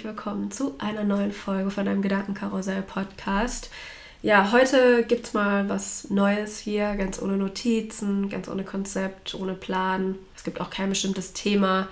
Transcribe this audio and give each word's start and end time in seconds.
herzlich 0.00 0.16
willkommen 0.16 0.50
zu 0.50 0.76
einer 0.78 1.04
neuen 1.04 1.30
Folge 1.30 1.70
von 1.70 1.84
deinem 1.84 2.00
Gedankenkarussell-Podcast. 2.00 3.68
Ja, 4.22 4.50
heute 4.50 5.04
gibt 5.04 5.26
es 5.26 5.34
mal 5.34 5.68
was 5.68 6.08
Neues 6.08 6.58
hier, 6.58 6.96
ganz 6.96 7.20
ohne 7.20 7.36
Notizen, 7.36 8.30
ganz 8.30 8.48
ohne 8.48 8.64
Konzept, 8.64 9.34
ohne 9.34 9.52
Plan. 9.52 10.14
Es 10.34 10.42
gibt 10.42 10.62
auch 10.62 10.70
kein 10.70 10.88
bestimmtes 10.88 11.34
Thema. 11.34 11.86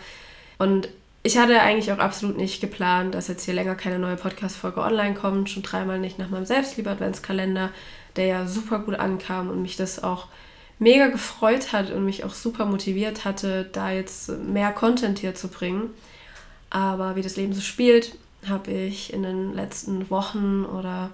Und 0.57 0.89
ich 1.23 1.37
hatte 1.37 1.61
eigentlich 1.61 1.93
auch 1.93 1.99
absolut 1.99 2.39
nicht 2.39 2.63
geplant, 2.63 3.15
dass 3.15 3.29
jetzt 3.29 3.45
hier 3.45 3.53
länger 3.53 3.75
keine 3.75 3.99
neue 3.99 4.17
Podcast-Folge 4.17 4.81
online 4.81 5.15
kommt. 5.15 5.51
Schon 5.51 5.63
dreimal 5.63 5.99
nicht 5.99 6.19
nach 6.19 6.31
meinem 6.31 6.47
Selbstliebe-Adventskalender, 6.47 7.69
der 8.17 8.27
ja 8.27 8.47
super 8.47 8.79
gut 8.79 8.95
ankam 8.95 9.51
und 9.51 9.61
mich 9.61 9.77
das 9.77 10.03
auch 10.03 10.29
mega 10.79 11.09
gefreut 11.09 11.73
hat 11.73 11.91
und 11.91 12.07
mich 12.07 12.25
auch 12.25 12.33
super 12.33 12.65
motiviert 12.65 13.27
hatte, 13.27 13.69
da 13.71 13.91
jetzt 13.91 14.31
mehr 14.31 14.73
Content 14.73 15.19
hier 15.19 15.35
zu 15.35 15.49
bringen. 15.49 15.91
Aber 16.71 17.17
wie 17.17 17.23
das 17.23 17.37
Leben 17.37 17.53
so 17.53 17.61
spielt, 17.61 18.17
habe 18.47 18.71
ich 18.71 19.13
in 19.13 19.23
den 19.23 19.55
letzten 19.55 20.11
Wochen 20.11 20.65
oder 20.65 21.11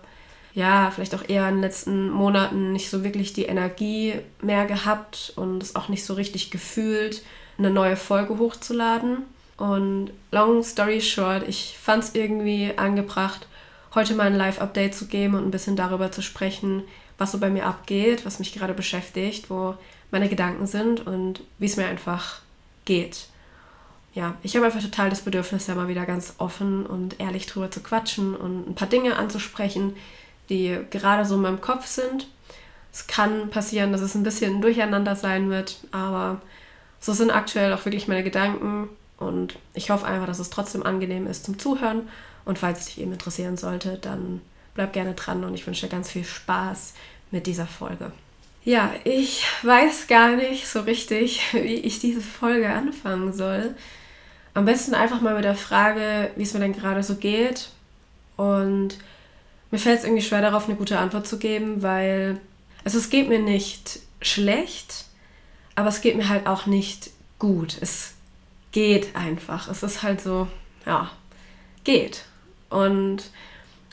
ja, 0.55 0.91
vielleicht 0.95 1.15
auch 1.15 1.29
eher 1.29 1.49
in 1.49 1.57
den 1.57 1.63
letzten 1.63 2.11
Monaten 2.11 2.73
nicht 2.73 2.89
so 2.89 3.03
wirklich 3.03 3.33
die 3.33 3.47
Energie 3.47 4.15
mehr 4.41 4.67
gehabt 4.67 5.33
und 5.37 5.63
es 5.63 5.75
auch 5.75 5.89
nicht 5.89 6.05
so 6.05 6.15
richtig 6.15 6.51
gefühlt, 6.51 7.23
eine 7.59 7.71
neue 7.71 7.97
Folge 7.97 8.39
hochzuladen. 8.39 9.19
Und 9.57 10.11
long 10.31 10.63
story 10.63 11.01
short, 11.01 11.49
ich 11.49 11.77
fand 11.81 12.05
es 12.05 12.15
irgendwie 12.15 12.73
angebracht, 12.77 13.49
heute 13.95 14.15
mal 14.15 14.27
ein 14.27 14.37
Live-Update 14.37 14.95
zu 14.95 15.07
geben 15.07 15.35
und 15.35 15.45
ein 15.45 15.51
bisschen 15.51 15.77
darüber 15.77 16.11
zu 16.13 16.23
sprechen, 16.23 16.83
was 17.19 17.33
so 17.33 17.39
bei 17.39 17.51
mir 17.51 17.67
abgeht, 17.67 18.25
was 18.25 18.41
mich 18.41 18.53
gerade 18.53 18.75
beschäftigt, 18.75 19.51
wo 19.51 19.75
meine 20.11 20.29
Gedanken 20.29 20.67
sind 20.67 21.07
und 21.07 21.41
wie 21.59 21.67
es 21.67 21.77
mir 21.77 21.87
einfach 21.87 22.41
geht 22.85 23.29
ja, 24.15 24.37
ich 24.43 24.55
habe 24.55 24.67
einfach 24.67 24.81
total 24.81 25.11
das 25.11 25.23
Bedürfnis, 25.23 25.67
da 25.67 25.75
mal 25.75 25.89
wieder 25.89 26.07
ganz 26.07 26.35
offen 26.39 26.87
und 26.87 27.21
ehrlich 27.21 27.47
drüber 27.47 27.71
zu 27.71 27.81
quatschen 27.81 28.35
und 28.35 28.69
ein 28.69 28.75
paar 28.77 28.89
Dinge 28.89 29.17
anzusprechen, 29.17 29.97
die 30.49 30.79
gerade 30.91 31.25
so 31.25 31.35
in 31.35 31.43
meinem 31.43 31.61
Kopf 31.61 31.87
sind. 31.87 32.29
Es 32.93 33.09
kann 33.09 33.51
passieren, 33.51 33.91
dass 33.91 34.01
es 34.01 34.15
ein 34.15 34.23
bisschen 34.23 34.61
durcheinander 34.61 35.17
sein 35.17 35.51
wird, 35.51 35.79
aber 35.91 36.41
so 37.01 37.13
sind 37.13 37.33
aktuell 37.33 37.73
auch 37.73 37.85
wirklich 37.85 38.07
meine 38.07 38.23
Gedanken 38.23 38.89
und 39.19 39.59
ich 39.75 39.91
hoffe 39.91 40.07
einfach, 40.07 40.27
dass 40.27 40.39
es 40.39 40.51
trotzdem 40.51 40.85
angenehm 40.85 41.27
ist 41.27 41.45
zum 41.45 41.59
Zuhören 41.59 42.09
und 42.45 42.61
falls 42.61 42.81
es 42.81 42.87
dich 42.87 43.01
eben 43.01 43.13
interessieren 43.13 43.57
sollte, 43.57 43.99
dann 43.99 44.41
bleib 44.75 44.93
gerne 44.93 45.15
dran 45.15 45.43
und 45.43 45.55
ich 45.55 45.67
wünsche 45.67 45.87
dir 45.87 45.93
ganz 45.93 46.11
viel 46.11 46.25
Spaß 46.25 46.95
mit 47.33 47.49
dieser 47.49 47.67
Folge. 47.67 48.13
Ja, 48.65 48.95
ich 49.03 49.45
weiß 49.63 50.07
gar 50.07 50.37
nicht 50.37 50.69
so 50.69 50.81
richtig, 50.81 51.43
wie 51.53 51.75
ich 51.75 51.99
diese 51.99 52.21
Folge 52.21 52.71
anfangen 52.71 53.33
soll. 53.33 53.75
Am 54.55 54.65
besten 54.65 54.95
einfach 54.95 55.21
mal 55.21 55.35
mit 55.35 55.45
der 55.45 55.57
Frage, 55.57 56.31
wie 56.37 56.43
es 56.43 56.55
mir 56.55 56.61
denn 56.61 56.73
gerade 56.73 57.03
so 57.03 57.17
geht. 57.17 57.71
Und 58.37 58.99
mir 59.71 59.79
fällt 59.79 59.99
es 59.99 60.05
irgendwie 60.05 60.23
schwer, 60.23 60.41
darauf 60.41 60.67
eine 60.67 60.77
gute 60.77 60.99
Antwort 60.99 61.27
zu 61.27 61.39
geben, 61.39 61.83
weil 61.83 62.41
also 62.85 62.99
es 62.99 63.11
geht 63.11 63.29
mir 63.29 63.39
nicht 63.39 64.01
schlecht, 64.21 65.07
aber 65.75 65.89
es 65.89 66.03
geht 66.03 66.17
mir 66.17 66.29
halt 66.29 66.47
auch 66.47 66.67
nicht 66.67 67.11
gut. 67.39 67.77
Es 67.81 68.15
geht 68.73 69.17
einfach. 69.17 69.69
Es 69.69 69.83
ist 69.83 70.03
halt 70.03 70.21
so, 70.21 70.49
ja, 70.87 71.11
geht. 71.83 72.25
Und 72.69 73.31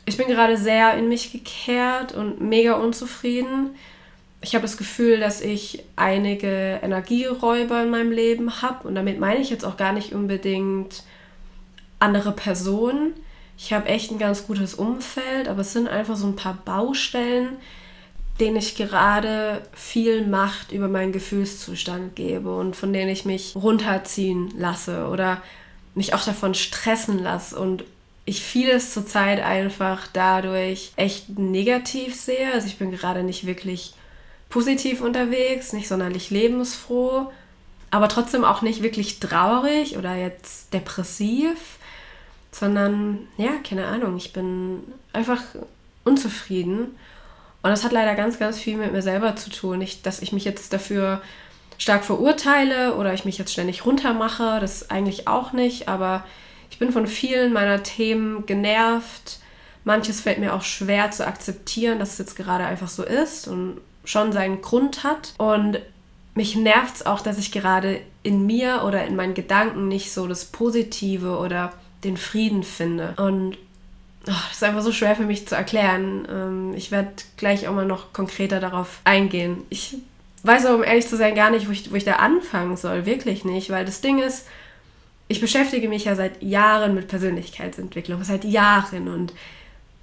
ich 0.05 0.17
bin 0.17 0.27
gerade 0.27 0.57
sehr 0.57 0.95
in 0.97 1.07
mich 1.07 1.31
gekehrt 1.31 2.13
und 2.13 2.41
mega 2.41 2.73
unzufrieden 2.73 3.75
ich 4.41 4.55
habe 4.55 4.63
das 4.63 4.77
Gefühl, 4.77 5.19
dass 5.19 5.39
ich 5.41 5.83
einige 5.95 6.79
Energieräuber 6.81 7.83
in 7.83 7.91
meinem 7.91 8.11
Leben 8.11 8.61
habe. 8.61 8.87
Und 8.87 8.95
damit 8.95 9.19
meine 9.19 9.39
ich 9.39 9.51
jetzt 9.51 9.63
auch 9.63 9.77
gar 9.77 9.93
nicht 9.93 10.13
unbedingt 10.13 11.03
andere 11.99 12.31
Personen. 12.31 13.13
Ich 13.57 13.71
habe 13.71 13.87
echt 13.87 14.11
ein 14.11 14.17
ganz 14.17 14.47
gutes 14.47 14.73
Umfeld, 14.73 15.47
aber 15.47 15.61
es 15.61 15.73
sind 15.73 15.87
einfach 15.87 16.15
so 16.15 16.25
ein 16.25 16.35
paar 16.35 16.57
Baustellen, 16.65 17.57
denen 18.39 18.55
ich 18.55 18.75
gerade 18.75 19.61
viel 19.73 20.25
Macht 20.25 20.71
über 20.71 20.87
meinen 20.87 21.11
Gefühlszustand 21.11 22.15
gebe 22.15 22.55
und 22.55 22.75
von 22.75 22.91
denen 22.91 23.09
ich 23.09 23.25
mich 23.25 23.55
runterziehen 23.55 24.51
lasse 24.57 25.07
oder 25.07 25.43
mich 25.93 26.15
auch 26.15 26.23
davon 26.23 26.55
stressen 26.55 27.19
lasse 27.19 27.59
und 27.59 27.83
ich 28.25 28.41
vieles 28.41 28.93
zurzeit 28.93 29.43
einfach 29.43 30.07
dadurch 30.11 30.93
echt 30.95 31.37
negativ 31.37 32.15
sehe. 32.15 32.51
Also 32.53 32.65
ich 32.65 32.79
bin 32.79 32.91
gerade 32.91 33.21
nicht 33.21 33.45
wirklich 33.45 33.93
positiv 34.51 35.01
unterwegs, 35.01 35.73
nicht 35.73 35.87
sonderlich 35.87 36.29
lebensfroh, 36.29 37.31
aber 37.89 38.07
trotzdem 38.07 38.45
auch 38.45 38.61
nicht 38.61 38.83
wirklich 38.83 39.19
traurig 39.19 39.97
oder 39.97 40.15
jetzt 40.15 40.73
depressiv, 40.73 41.79
sondern 42.51 43.27
ja, 43.37 43.51
keine 43.67 43.87
Ahnung, 43.87 44.17
ich 44.17 44.33
bin 44.33 44.83
einfach 45.13 45.41
unzufrieden. 46.03 46.95
Und 47.63 47.69
das 47.69 47.83
hat 47.83 47.91
leider 47.91 48.15
ganz, 48.15 48.39
ganz 48.39 48.59
viel 48.59 48.77
mit 48.77 48.91
mir 48.91 49.01
selber 49.01 49.35
zu 49.35 49.49
tun. 49.49 49.79
Nicht, 49.79 50.05
dass 50.05 50.21
ich 50.21 50.31
mich 50.33 50.45
jetzt 50.45 50.73
dafür 50.73 51.21
stark 51.77 52.03
verurteile 52.03 52.95
oder 52.95 53.13
ich 53.13 53.25
mich 53.25 53.37
jetzt 53.37 53.53
ständig 53.53 53.85
runtermache, 53.85 54.59
das 54.59 54.89
eigentlich 54.89 55.27
auch 55.27 55.51
nicht, 55.53 55.87
aber 55.87 56.25
ich 56.69 56.77
bin 56.79 56.91
von 56.91 57.07
vielen 57.07 57.53
meiner 57.53 57.83
Themen 57.83 58.45
genervt. 58.45 59.39
Manches 59.83 60.21
fällt 60.21 60.39
mir 60.39 60.53
auch 60.53 60.61
schwer 60.61 61.11
zu 61.11 61.25
akzeptieren, 61.25 61.99
dass 61.99 62.13
es 62.13 62.17
jetzt 62.19 62.35
gerade 62.35 62.65
einfach 62.65 62.87
so 62.87 63.03
ist 63.03 63.47
und 63.47 63.79
schon 64.03 64.31
seinen 64.31 64.61
Grund 64.61 65.03
hat. 65.03 65.33
Und 65.37 65.79
mich 66.35 66.55
nervt 66.55 66.95
es 66.95 67.05
auch, 67.05 67.21
dass 67.21 67.37
ich 67.37 67.51
gerade 67.51 67.99
in 68.23 68.45
mir 68.45 68.83
oder 68.85 69.05
in 69.05 69.15
meinen 69.15 69.33
Gedanken 69.33 69.87
nicht 69.87 70.11
so 70.11 70.27
das 70.27 70.45
Positive 70.45 71.37
oder 71.37 71.73
den 72.03 72.17
Frieden 72.17 72.63
finde. 72.63 73.13
Und 73.17 73.57
oh, 74.27 74.31
das 74.31 74.53
ist 74.53 74.63
einfach 74.63 74.81
so 74.81 74.91
schwer 74.91 75.15
für 75.15 75.25
mich 75.25 75.47
zu 75.47 75.55
erklären. 75.55 76.27
Ähm, 76.29 76.73
ich 76.75 76.91
werde 76.91 77.11
gleich 77.37 77.67
auch 77.67 77.73
mal 77.73 77.85
noch 77.85 78.13
konkreter 78.13 78.59
darauf 78.59 79.01
eingehen. 79.03 79.63
Ich 79.69 79.97
weiß 80.43 80.65
aber, 80.65 80.75
um 80.75 80.83
ehrlich 80.83 81.07
zu 81.07 81.17
sein, 81.17 81.35
gar 81.35 81.51
nicht, 81.51 81.67
wo 81.67 81.71
ich, 81.71 81.91
wo 81.91 81.95
ich 81.95 82.05
da 82.05 82.13
anfangen 82.13 82.77
soll. 82.77 83.05
Wirklich 83.05 83.45
nicht, 83.45 83.69
weil 83.69 83.85
das 83.85 84.01
Ding 84.01 84.19
ist, 84.19 84.47
ich 85.27 85.39
beschäftige 85.39 85.87
mich 85.87 86.05
ja 86.05 86.15
seit 86.15 86.41
Jahren 86.43 86.93
mit 86.93 87.07
Persönlichkeitsentwicklung, 87.07 88.23
seit 88.23 88.43
Jahren 88.43 89.07
und 89.07 89.33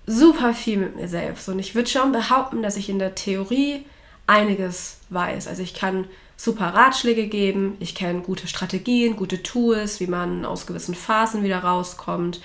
super 0.09 0.55
viel 0.55 0.79
mit 0.79 0.97
mir 0.97 1.07
selbst. 1.07 1.49
Und 1.49 1.59
ich 1.59 1.75
würde 1.75 1.89
schon 1.89 2.13
behaupten, 2.13 2.63
dass 2.63 2.77
ich 2.77 2.89
in 2.89 2.99
der 2.99 3.15
Theorie 3.15 3.85
einiges 4.27 4.99
weiß. 5.11 5.47
Also 5.47 5.63
ich 5.63 5.75
kann 5.75 6.07
super 6.37 6.67
Ratschläge 6.67 7.27
geben, 7.27 7.77
ich 7.79 7.95
kenne 7.95 8.21
gute 8.21 8.49
Strategien, 8.49 9.17
gute 9.17 9.43
Tools, 9.43 10.01
wie 10.01 10.07
man 10.07 10.45
aus 10.45 10.67
gewissen 10.67 10.95
Phasen 10.95 11.43
wieder 11.43 11.59
rauskommt, 11.59 12.41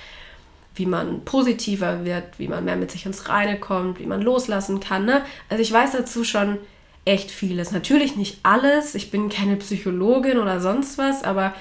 wie 0.75 0.85
man 0.85 1.23
positiver 1.23 2.03
wird, 2.03 2.37
wie 2.37 2.47
man 2.47 2.65
mehr 2.65 2.75
mit 2.75 2.91
sich 2.91 3.05
ins 3.05 3.29
Reine 3.29 3.59
kommt, 3.59 3.99
wie 3.99 4.07
man 4.07 4.21
loslassen 4.21 4.79
kann. 4.79 5.05
Ne? 5.05 5.23
Also 5.49 5.61
ich 5.61 5.71
weiß 5.71 5.91
dazu 5.93 6.23
schon 6.23 6.57
echt 7.05 7.31
vieles. 7.31 7.71
Natürlich 7.71 8.15
nicht 8.15 8.39
alles, 8.43 8.95
ich 8.95 9.09
bin 9.11 9.29
keine 9.29 9.55
Psychologin 9.57 10.37
oder 10.37 10.59
sonst 10.59 10.97
was, 10.97 11.23
aber 11.23 11.53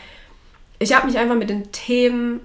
ich 0.78 0.94
habe 0.96 1.06
mich 1.06 1.18
einfach 1.18 1.36
mit 1.36 1.50
den 1.50 1.70
Themen 1.70 2.40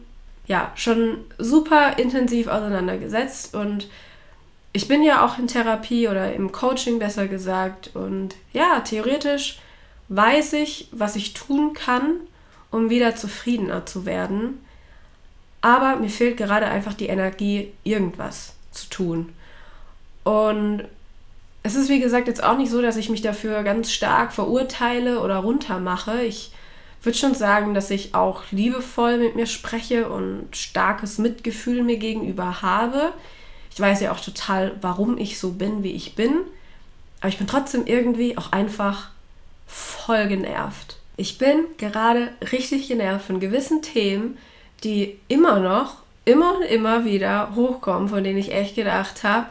ja, 0.48 0.72
schon 0.76 1.18
super 1.38 1.98
intensiv 1.98 2.48
auseinandergesetzt 2.48 3.54
und 3.54 3.88
ich 4.74 4.88
bin 4.88 5.04
ja 5.04 5.26
auch 5.26 5.38
in 5.38 5.48
Therapie 5.48 6.08
oder 6.08 6.34
im 6.34 6.52
Coaching 6.52 7.00
besser 7.00 7.28
gesagt 7.28 7.92
und 7.96 8.36
ja, 8.54 8.80
theoretisch 8.82 9.60
weiß 10.10 10.54
ich, 10.54 10.88
was 10.92 11.16
ich 11.16 11.34
tun 11.34 11.74
kann, 11.74 12.18
um 12.72 12.90
wieder 12.90 13.16
zufriedener 13.16 13.86
zu 13.86 14.06
werden. 14.06 14.64
Aber 15.62 15.96
mir 15.98 16.10
fehlt 16.10 16.38
gerade 16.38 16.68
einfach 16.68 16.94
die 16.94 17.08
Energie, 17.08 17.74
irgendwas 17.84 18.54
zu 18.72 18.90
tun. 18.90 19.34
Und 20.24 20.84
es 21.64 21.76
ist 21.76 21.90
wie 21.90 22.00
gesagt 22.00 22.28
jetzt 22.28 22.44
auch 22.44 22.58
nicht 22.58 22.72
so, 22.72 22.82
dass 22.82 22.98
ich 22.98 23.10
mich 23.10 23.22
dafür 23.22 23.64
ganz 23.64 23.92
stark 23.92 24.32
verurteile 24.32 25.22
oder 25.22 25.38
runtermache. 25.38 26.24
Ich 26.24 26.52
würde 27.04 27.18
schon 27.18 27.36
sagen, 27.36 27.74
dass 27.74 27.92
ich 27.92 28.16
auch 28.16 28.44
liebevoll 28.52 29.18
mit 29.18 29.36
mir 29.36 29.46
spreche 29.46 30.10
und 30.10 30.48
starkes 30.52 31.18
Mitgefühl 31.18 31.84
mir 31.84 31.98
gegenüber 31.98 32.62
habe. 32.62 33.14
Ich 33.72 33.80
weiß 33.80 34.02
ja 34.02 34.12
auch 34.12 34.20
total, 34.20 34.76
warum 34.82 35.18
ich 35.18 35.40
so 35.40 35.52
bin, 35.52 35.84
wie 35.84 35.94
ich 35.94 36.16
bin. 36.16 36.34
Aber 37.20 37.30
ich 37.30 37.38
bin 37.38 37.48
trotzdem 37.48 37.86
irgendwie 37.86 38.38
auch 38.38 38.52
einfach 38.52 39.12
voll 39.68 40.28
genervt. 40.28 40.98
Ich 41.16 41.38
bin 41.38 41.66
gerade 41.78 42.30
richtig 42.52 42.88
genervt 42.88 43.26
von 43.26 43.40
gewissen 43.40 43.82
Themen, 43.82 44.38
die 44.84 45.20
immer 45.28 45.60
noch, 45.60 45.98
immer 46.26 46.58
und 46.58 46.64
immer 46.64 47.06
wieder 47.06 47.56
hochkommen, 47.56 48.10
von 48.10 48.24
denen 48.24 48.38
ich 48.38 48.52
echt 48.52 48.76
gedacht 48.76 49.24
habe, 49.24 49.48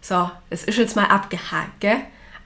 so, 0.00 0.30
es 0.50 0.64
ist 0.64 0.78
jetzt 0.78 0.96
mal 0.96 1.06
abgehakt, 1.06 1.80
gell? 1.80 2.00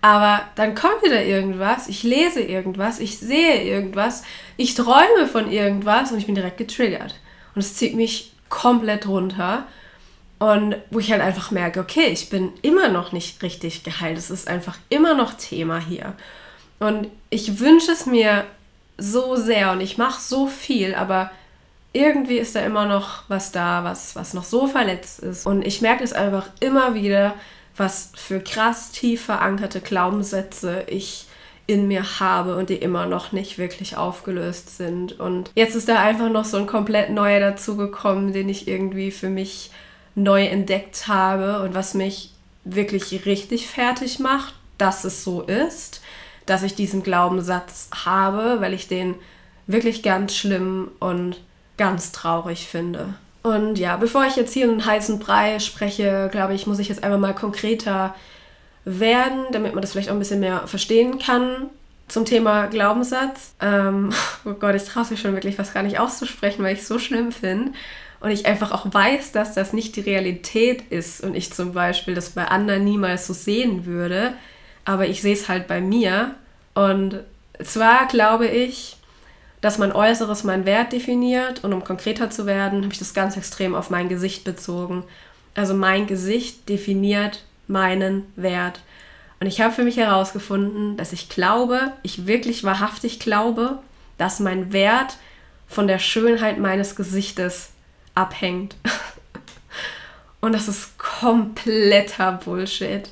Aber 0.07 0.43
dann 0.55 0.77
kommt 0.77 1.03
wieder 1.03 1.25
irgendwas, 1.25 1.89
ich 1.89 2.05
lese 2.05 2.41
irgendwas, 2.41 3.01
ich 3.01 3.19
sehe 3.19 3.65
irgendwas, 3.65 4.23
ich 4.57 4.77
träume 4.77 5.27
von 5.27 5.51
irgendwas 5.51 6.13
und 6.13 6.19
ich 6.19 6.27
bin 6.27 6.37
direkt 6.37 6.59
getriggert. 6.59 7.17
Und 7.57 7.61
es 7.61 7.75
zieht 7.75 7.97
mich 7.97 8.33
komplett 8.49 9.09
runter. 9.09 9.67
Und 10.39 10.77
wo 10.93 11.01
ich 11.01 11.11
halt 11.11 11.23
einfach 11.23 11.51
merke, 11.51 11.81
okay, 11.81 12.07
ich 12.07 12.31
bin 12.31 12.53
immer 12.63 12.87
noch 12.87 13.11
nicht 13.11 13.43
richtig 13.43 13.83
geheilt. 13.83 14.17
Es 14.17 14.31
ist 14.31 14.47
einfach 14.47 14.79
immer 14.91 15.15
noch 15.15 15.35
Thema 15.35 15.81
hier. 15.81 16.15
Und 16.79 17.09
ich 17.31 17.59
wünsche 17.59 17.91
es 17.91 18.07
mir 18.07 18.45
so 18.99 19.35
sehr 19.35 19.73
und 19.73 19.81
ich 19.81 19.99
mache 19.99 20.21
so 20.21 20.47
viel, 20.47 20.95
aber 20.95 21.33
irgendwie 21.93 22.39
ist 22.39 22.55
da 22.55 22.61
immer 22.61 22.87
noch 22.87 23.25
was 23.27 23.51
da, 23.51 23.83
was, 23.83 24.15
was 24.15 24.35
noch 24.35 24.45
so 24.45 24.69
verletzt 24.69 25.19
ist. 25.19 25.47
Und 25.47 25.67
ich 25.67 25.83
merke 25.83 26.05
es 26.05 26.13
einfach 26.13 26.47
immer 26.61 26.95
wieder, 26.95 27.35
was 27.77 28.11
für 28.17 28.41
krass 28.41 28.91
tief 28.91 29.25
verankerte 29.25 29.81
Glaubenssätze 29.81 30.85
ich 30.89 31.27
in 31.67 31.89
mir 31.89 32.21
habe 32.21 32.57
und 32.57 32.71
die 32.71 32.77
immer 32.77 33.07
noch 33.07 33.33
nicht 33.33 33.59
wirklich 33.59 33.97
aufgelöst 33.97 34.77
sind. 34.77 35.19
Und 35.19 35.51
jetzt 35.55 35.75
ist 35.75 35.89
da 35.89 36.01
einfach 36.01 36.31
noch 36.31 36.45
so 36.45 36.57
ein 36.59 36.67
komplett 36.67 37.11
neuer 37.11 37.41
dazugekommen, 37.41 38.33
den 38.33 38.49
ich 38.49 38.69
irgendwie 38.69 39.11
für 39.11 39.29
mich 39.29 39.71
neu 40.15 40.45
entdeckt 40.45 41.09
habe 41.09 41.63
und 41.63 41.75
was 41.75 41.95
mich 41.95 42.33
wirklich 42.65 43.27
richtig 43.27 43.67
fertig 43.67 44.19
macht, 44.19 44.55
dass 44.79 45.05
es 45.05 45.25
so 45.25 45.43
ist, 45.43 46.03
dass 46.47 46.63
ich 46.63 46.75
diesen 46.75 47.03
Glaubenssatz 47.03 47.91
habe, 48.05 48.61
weil 48.61 48.73
ich 48.73 48.89
den 48.89 49.15
wirklich 49.67 50.03
ganz 50.03 50.35
schlimm 50.35 50.93
und 51.01 51.41
ganz 51.77 52.13
traurig 52.13 52.67
finde. 52.67 53.15
Und 53.47 53.79
ja, 53.79 53.97
bevor 53.97 54.27
ich 54.27 54.35
jetzt 54.35 54.53
hier 54.53 54.69
einen 54.69 54.85
heißen 54.85 55.21
Brei 55.21 55.61
spreche, 55.61 56.29
glaube 56.33 56.55
ich, 56.55 56.67
muss 56.67 56.81
ich 56.81 56.89
jetzt 56.89 57.05
einfach 57.05 57.21
mal 57.21 57.33
konkreter 57.33 58.13
werden, 58.85 59.45
damit 59.53 59.73
man 59.73 59.83
das 59.83 59.93
vielleicht 59.93 60.09
auch 60.09 60.15
ein 60.15 60.19
bisschen 60.19 60.41
mehr 60.41 60.67
verstehen 60.67 61.21
kann. 61.21 61.71
Zum 62.09 62.25
Thema 62.25 62.67
Glaubenssatz. 62.67 63.55
Ähm, 63.61 64.11
oh 64.45 64.55
Gott, 64.55 64.75
ich 64.75 64.83
traue 64.83 65.07
mich 65.09 65.21
schon 65.21 65.35
wirklich 65.35 65.61
was 65.61 65.73
gar 65.73 65.85
nicht 65.85 66.01
auszusprechen, 66.01 66.65
weil 66.65 66.75
ich 66.75 66.81
es 66.81 66.89
so 66.89 66.99
schlimm 66.99 67.31
finde. 67.31 67.71
Und 68.19 68.31
ich 68.33 68.47
einfach 68.47 68.73
auch 68.73 68.93
weiß, 68.93 69.31
dass 69.31 69.55
das 69.55 69.73
nicht 69.73 69.95
die 69.95 70.01
Realität 70.01 70.83
ist 70.91 71.23
und 71.23 71.37
ich 71.37 71.53
zum 71.53 71.73
Beispiel 71.73 72.17
das 72.17 72.31
bei 72.31 72.49
anderen 72.49 72.83
niemals 72.83 73.29
so 73.29 73.33
sehen 73.33 73.87
würde. 73.87 74.33
Aber 74.85 75.07
ich 75.07 75.23
sehe 75.23 75.35
es 75.35 75.49
halt 75.49 75.69
bei 75.69 75.81
mir. 75.81 76.35
Und 76.75 77.21
zwar 77.63 78.09
glaube 78.09 78.49
ich, 78.49 78.96
dass 79.67 79.79
mein 79.79 79.91
Äußeres 79.91 80.45
meinen 80.45 80.65
Wert 80.65 80.93
definiert 80.93 81.65
und 81.65 81.73
um 81.73 81.83
konkreter 81.83 82.31
zu 82.31 82.47
werden, 82.47 82.85
habe 82.85 82.93
ich 82.93 83.01
das 83.01 83.15
ganz 83.15 83.37
extrem 83.37 83.75
auf 83.75 83.91
mein 83.91 84.09
Gesicht 84.09 84.45
bezogen. 84.45 85.03
Also 85.57 85.75
mein 85.75 86.07
Gesicht 86.07 86.69
definiert 86.69 87.43
meinen 87.67 88.33
Wert. 88.37 88.79
Und 89.41 89.49
ich 89.49 89.61
habe 89.61 89.75
für 89.75 89.83
mich 89.83 89.97
herausgefunden, 89.97 90.97
dass 90.97 91.13
ich 91.13 91.29
glaube, 91.29 91.91
ich 92.05 92.29
wirklich 92.29 92.63
wahrhaftig 92.63 93.19
glaube, 93.19 93.81
dass 94.19 94.39
mein 94.39 94.73
Wert 94.73 95.17
von 95.67 95.89
der 95.89 95.99
Schönheit 95.99 96.59
meines 96.59 96.95
Gesichtes 96.95 97.71
abhängt. 98.15 98.77
Und 100.41 100.53
das 100.53 100.69
ist 100.69 100.97
kompletter 100.97 102.41
Bullshit. 102.45 103.11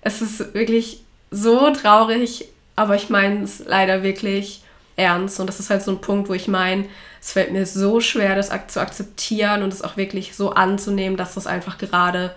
Es 0.00 0.20
ist 0.20 0.54
wirklich 0.54 1.04
so 1.30 1.70
traurig, 1.70 2.48
aber 2.74 2.96
ich 2.96 3.10
meine 3.10 3.44
es 3.44 3.60
leider 3.64 4.02
wirklich 4.02 4.63
ernst. 4.96 5.40
Und 5.40 5.46
das 5.46 5.60
ist 5.60 5.70
halt 5.70 5.82
so 5.82 5.90
ein 5.90 6.00
Punkt, 6.00 6.28
wo 6.28 6.34
ich 6.34 6.48
meine, 6.48 6.86
es 7.20 7.32
fällt 7.32 7.52
mir 7.52 7.66
so 7.66 8.00
schwer, 8.00 8.36
das 8.36 8.50
zu 8.68 8.80
akzeptieren 8.80 9.62
und 9.62 9.72
es 9.72 9.82
auch 9.82 9.96
wirklich 9.96 10.36
so 10.36 10.50
anzunehmen, 10.50 11.16
dass 11.16 11.34
das 11.34 11.46
einfach 11.46 11.78
gerade 11.78 12.34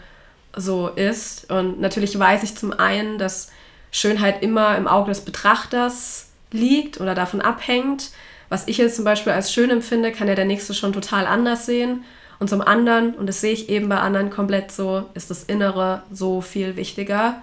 so 0.56 0.88
ist. 0.88 1.52
Und 1.52 1.80
natürlich 1.80 2.18
weiß 2.18 2.44
ich 2.44 2.56
zum 2.56 2.74
einen, 2.74 3.18
dass 3.18 3.52
Schönheit 3.92 4.44
immer 4.44 4.78
im 4.78 4.88
Auge 4.88 5.10
des 5.10 5.22
Betrachters 5.22 6.30
liegt 6.52 7.00
oder 7.00 7.16
davon 7.16 7.42
abhängt. 7.42 8.12
Was 8.50 8.68
ich 8.68 8.78
jetzt 8.78 8.96
zum 8.96 9.06
Beispiel 9.06 9.34
als 9.34 9.52
schön 9.52 9.70
empfinde, 9.70 10.12
kann 10.12 10.28
ja 10.28 10.36
der 10.36 10.46
Nächste 10.46 10.74
schon 10.74 10.94
total 10.94 11.28
anders 11.28 11.66
sehen. 11.66 12.04
Und 12.40 12.50
zum 12.50 12.62
anderen, 12.62 13.14
und 13.16 13.28
das 13.28 13.42
sehe 13.42 13.54
ich 13.54 13.70
eben 13.70 13.90
bei 13.90 13.98
anderen 13.98 14.30
komplett 14.30 14.72
so, 14.72 15.10
ist 15.16 15.30
das 15.30 15.44
Innere 15.44 16.04
so 16.12 16.42
viel 16.42 16.76
wichtiger. 16.76 17.42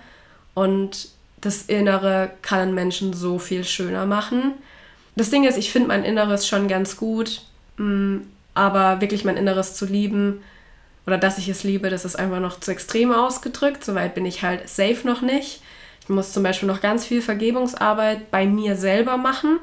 Und 0.54 1.08
das 1.40 1.62
Innere 1.62 2.30
kann 2.42 2.60
einen 2.60 2.74
Menschen 2.74 3.12
so 3.12 3.38
viel 3.38 3.64
schöner 3.64 4.06
machen. 4.06 4.54
Das 5.16 5.30
Ding 5.30 5.44
ist, 5.44 5.56
ich 5.56 5.70
finde 5.70 5.88
mein 5.88 6.04
Inneres 6.04 6.46
schon 6.46 6.68
ganz 6.68 6.96
gut, 6.96 7.42
mm, 7.76 8.18
aber 8.54 9.00
wirklich 9.00 9.24
mein 9.24 9.36
Inneres 9.36 9.74
zu 9.74 9.86
lieben 9.86 10.42
oder 11.06 11.18
dass 11.18 11.38
ich 11.38 11.48
es 11.48 11.64
liebe, 11.64 11.90
das 11.90 12.04
ist 12.04 12.16
einfach 12.16 12.40
noch 12.40 12.60
zu 12.60 12.70
extrem 12.70 13.12
ausgedrückt. 13.12 13.84
Soweit 13.84 14.14
bin 14.14 14.26
ich 14.26 14.42
halt 14.42 14.68
safe 14.68 15.06
noch 15.06 15.20
nicht. 15.20 15.60
Ich 16.00 16.08
muss 16.08 16.32
zum 16.32 16.42
Beispiel 16.42 16.68
noch 16.68 16.80
ganz 16.80 17.04
viel 17.04 17.22
Vergebungsarbeit 17.22 18.30
bei 18.30 18.46
mir 18.46 18.76
selber 18.76 19.16
machen. 19.16 19.58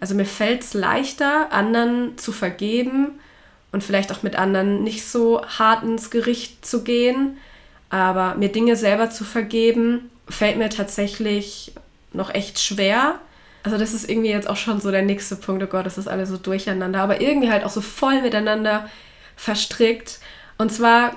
Also 0.00 0.14
mir 0.14 0.24
fällt 0.24 0.62
es 0.62 0.74
leichter, 0.74 1.52
anderen 1.52 2.16
zu 2.18 2.32
vergeben 2.32 3.18
und 3.72 3.82
vielleicht 3.82 4.12
auch 4.12 4.22
mit 4.22 4.36
anderen 4.36 4.84
nicht 4.84 5.04
so 5.04 5.44
hart 5.46 5.82
ins 5.82 6.10
Gericht 6.10 6.64
zu 6.64 6.84
gehen. 6.84 7.38
Aber 7.90 8.34
mir 8.34 8.50
Dinge 8.50 8.76
selber 8.76 9.10
zu 9.10 9.24
vergeben, 9.24 10.10
fällt 10.28 10.58
mir 10.58 10.68
tatsächlich 10.68 11.72
noch 12.12 12.32
echt 12.32 12.60
schwer. 12.60 13.18
Also 13.64 13.78
das 13.78 13.94
ist 13.94 14.08
irgendwie 14.08 14.28
jetzt 14.28 14.48
auch 14.48 14.58
schon 14.58 14.80
so 14.80 14.90
der 14.90 15.02
nächste 15.02 15.36
Punkt, 15.36 15.62
oh 15.62 15.66
Gott, 15.66 15.86
das 15.86 15.98
ist 15.98 16.06
alles 16.06 16.28
so 16.28 16.36
durcheinander, 16.36 17.00
aber 17.00 17.22
irgendwie 17.22 17.50
halt 17.50 17.64
auch 17.64 17.70
so 17.70 17.80
voll 17.80 18.20
miteinander 18.20 18.88
verstrickt. 19.36 20.20
Und 20.58 20.70
zwar, 20.70 21.12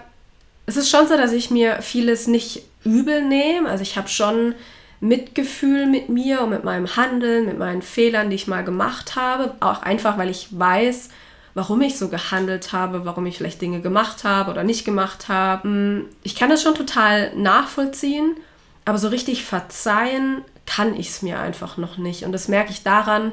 es 0.65 0.77
ist 0.77 0.89
schon 0.89 1.07
so, 1.07 1.17
dass 1.17 1.33
ich 1.33 1.51
mir 1.51 1.81
vieles 1.81 2.25
nicht 2.27 2.63
übel 2.85 3.21
nehme. 3.21 3.69
Also 3.69 3.83
ich 3.83 3.97
habe 3.97 4.07
schon 4.07 4.55
Mitgefühl 5.01 5.85
mit 5.87 6.07
mir 6.07 6.41
und 6.41 6.49
mit 6.49 6.63
meinem 6.63 6.95
Handeln, 6.95 7.45
mit 7.45 7.59
meinen 7.59 7.81
Fehlern, 7.81 8.29
die 8.29 8.37
ich 8.37 8.47
mal 8.47 8.63
gemacht 8.63 9.17
habe. 9.17 9.53
Auch 9.59 9.81
einfach, 9.81 10.17
weil 10.17 10.29
ich 10.29 10.47
weiß, 10.57 11.09
warum 11.53 11.81
ich 11.81 11.97
so 11.97 12.07
gehandelt 12.07 12.71
habe, 12.71 13.05
warum 13.05 13.25
ich 13.25 13.37
vielleicht 13.37 13.61
Dinge 13.61 13.81
gemacht 13.81 14.23
habe 14.23 14.51
oder 14.51 14.63
nicht 14.63 14.85
gemacht 14.85 15.27
habe. 15.27 16.05
Ich 16.23 16.35
kann 16.35 16.49
das 16.49 16.63
schon 16.63 16.75
total 16.75 17.35
nachvollziehen, 17.35 18.37
aber 18.85 18.97
so 18.99 19.09
richtig 19.09 19.43
verzeihen 19.43 20.45
kann 20.67 20.93
ich 20.95 21.09
es 21.09 21.21
mir 21.23 21.39
einfach 21.39 21.77
noch 21.77 21.97
nicht. 21.97 22.23
Und 22.23 22.31
das 22.31 22.47
merke 22.47 22.71
ich 22.71 22.83
daran, 22.83 23.31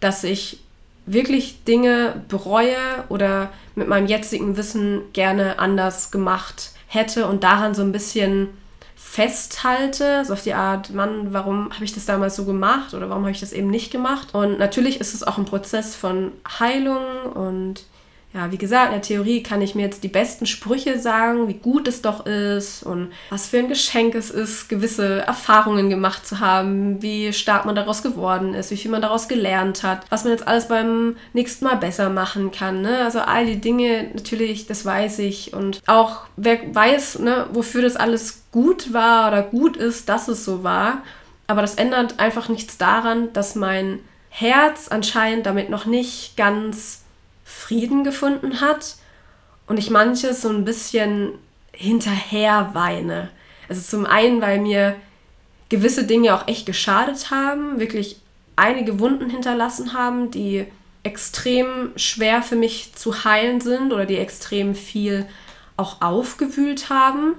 dass 0.00 0.24
ich 0.24 0.60
wirklich 1.04 1.64
Dinge 1.64 2.22
bereue 2.28 2.76
oder 3.10 3.50
mit 3.74 3.88
meinem 3.88 4.06
jetzigen 4.06 4.56
Wissen 4.56 5.02
gerne 5.12 5.58
anders 5.58 6.10
gemacht 6.10 6.70
hätte 6.86 7.26
und 7.26 7.44
daran 7.44 7.74
so 7.74 7.82
ein 7.82 7.92
bisschen 7.92 8.48
festhalte, 8.96 10.24
so 10.24 10.34
auf 10.34 10.42
die 10.42 10.54
Art, 10.54 10.92
Mann, 10.92 11.32
warum 11.32 11.72
habe 11.72 11.84
ich 11.84 11.94
das 11.94 12.06
damals 12.06 12.36
so 12.36 12.44
gemacht 12.44 12.94
oder 12.94 13.08
warum 13.08 13.22
habe 13.22 13.32
ich 13.32 13.40
das 13.40 13.52
eben 13.52 13.70
nicht 13.70 13.90
gemacht? 13.90 14.34
Und 14.34 14.58
natürlich 14.58 15.00
ist 15.00 15.14
es 15.14 15.22
auch 15.22 15.38
ein 15.38 15.44
Prozess 15.44 15.94
von 15.94 16.32
Heilung 16.58 17.04
und 17.34 17.84
ja, 18.34 18.52
wie 18.52 18.58
gesagt, 18.58 18.88
in 18.88 18.92
der 18.92 19.02
Theorie 19.02 19.42
kann 19.42 19.62
ich 19.62 19.74
mir 19.74 19.82
jetzt 19.82 20.04
die 20.04 20.08
besten 20.08 20.44
Sprüche 20.44 20.98
sagen, 20.98 21.48
wie 21.48 21.54
gut 21.54 21.88
es 21.88 22.02
doch 22.02 22.26
ist 22.26 22.82
und 22.82 23.10
was 23.30 23.46
für 23.46 23.58
ein 23.58 23.68
Geschenk 23.68 24.14
es 24.14 24.30
ist, 24.30 24.68
gewisse 24.68 25.20
Erfahrungen 25.20 25.88
gemacht 25.88 26.26
zu 26.26 26.38
haben, 26.38 27.00
wie 27.00 27.32
stark 27.32 27.64
man 27.64 27.74
daraus 27.74 28.02
geworden 28.02 28.52
ist, 28.52 28.70
wie 28.70 28.76
viel 28.76 28.90
man 28.90 29.00
daraus 29.00 29.28
gelernt 29.28 29.82
hat, 29.82 30.04
was 30.10 30.24
man 30.24 30.34
jetzt 30.34 30.46
alles 30.46 30.68
beim 30.68 31.16
nächsten 31.32 31.64
Mal 31.64 31.76
besser 31.76 32.10
machen 32.10 32.52
kann. 32.52 32.82
Ne? 32.82 32.98
Also 33.02 33.20
all 33.20 33.46
die 33.46 33.62
Dinge, 33.62 34.10
natürlich, 34.12 34.66
das 34.66 34.84
weiß 34.84 35.20
ich. 35.20 35.54
Und 35.54 35.80
auch 35.86 36.26
wer 36.36 36.58
weiß, 36.74 37.20
ne, 37.20 37.46
wofür 37.52 37.80
das 37.80 37.96
alles 37.96 38.44
gut 38.52 38.92
war 38.92 39.28
oder 39.28 39.42
gut 39.42 39.78
ist, 39.78 40.10
dass 40.10 40.28
es 40.28 40.44
so 40.44 40.62
war. 40.62 41.02
Aber 41.46 41.62
das 41.62 41.76
ändert 41.76 42.20
einfach 42.20 42.50
nichts 42.50 42.76
daran, 42.76 43.32
dass 43.32 43.54
mein 43.54 44.00
Herz 44.28 44.88
anscheinend 44.88 45.46
damit 45.46 45.70
noch 45.70 45.86
nicht 45.86 46.36
ganz 46.36 47.04
Frieden 47.48 48.04
gefunden 48.04 48.60
hat 48.60 48.96
und 49.66 49.78
ich 49.78 49.88
manches 49.88 50.42
so 50.42 50.50
ein 50.50 50.66
bisschen 50.66 51.32
hinterher 51.72 52.70
weine. 52.74 53.30
Also 53.70 53.80
zum 53.80 54.04
einen, 54.04 54.42
weil 54.42 54.60
mir 54.60 54.96
gewisse 55.70 56.04
Dinge 56.04 56.34
auch 56.34 56.46
echt 56.46 56.66
geschadet 56.66 57.30
haben, 57.30 57.80
wirklich 57.80 58.20
einige 58.56 59.00
Wunden 59.00 59.30
hinterlassen 59.30 59.94
haben, 59.94 60.30
die 60.30 60.66
extrem 61.04 61.92
schwer 61.96 62.42
für 62.42 62.56
mich 62.56 62.94
zu 62.94 63.24
heilen 63.24 63.62
sind 63.62 63.92
oder 63.92 64.04
die 64.04 64.18
extrem 64.18 64.74
viel 64.74 65.26
auch 65.78 66.02
aufgewühlt 66.02 66.90
haben, 66.90 67.34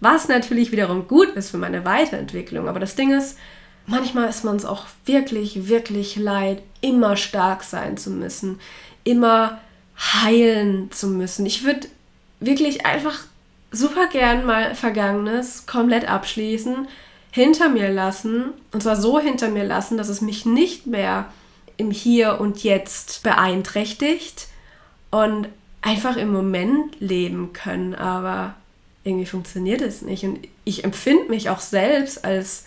was 0.00 0.28
natürlich 0.28 0.72
wiederum 0.72 1.08
gut 1.08 1.28
ist 1.36 1.50
für 1.50 1.58
meine 1.58 1.86
Weiterentwicklung. 1.86 2.68
Aber 2.68 2.80
das 2.80 2.96
Ding 2.96 3.16
ist, 3.16 3.38
manchmal 3.86 4.28
ist 4.28 4.44
man 4.44 4.56
es 4.56 4.66
auch 4.66 4.86
wirklich, 5.06 5.68
wirklich 5.68 6.16
leid, 6.16 6.62
immer 6.82 7.16
stark 7.16 7.62
sein 7.62 7.96
zu 7.96 8.10
müssen, 8.10 8.58
immer 9.04 9.60
heilen 9.98 10.90
zu 10.90 11.08
müssen. 11.08 11.46
Ich 11.46 11.64
würde 11.64 11.88
wirklich 12.40 12.84
einfach 12.84 13.20
super 13.70 14.06
gern 14.06 14.44
mal 14.44 14.74
Vergangenes 14.74 15.66
komplett 15.66 16.08
abschließen, 16.08 16.88
hinter 17.30 17.68
mir 17.68 17.90
lassen, 17.90 18.52
und 18.72 18.82
zwar 18.82 18.96
so 18.96 19.18
hinter 19.18 19.48
mir 19.48 19.64
lassen, 19.64 19.98
dass 19.98 20.08
es 20.08 20.20
mich 20.20 20.46
nicht 20.46 20.86
mehr 20.86 21.32
im 21.76 21.90
Hier 21.90 22.40
und 22.40 22.62
Jetzt 22.62 23.24
beeinträchtigt 23.24 24.46
und 25.10 25.48
einfach 25.82 26.16
im 26.16 26.32
Moment 26.32 27.00
leben 27.00 27.52
können. 27.52 27.94
Aber 27.94 28.54
irgendwie 29.02 29.26
funktioniert 29.26 29.80
es 29.80 30.02
nicht. 30.02 30.24
Und 30.24 30.46
ich 30.64 30.84
empfinde 30.84 31.28
mich 31.28 31.50
auch 31.50 31.60
selbst 31.60 32.24
als 32.24 32.66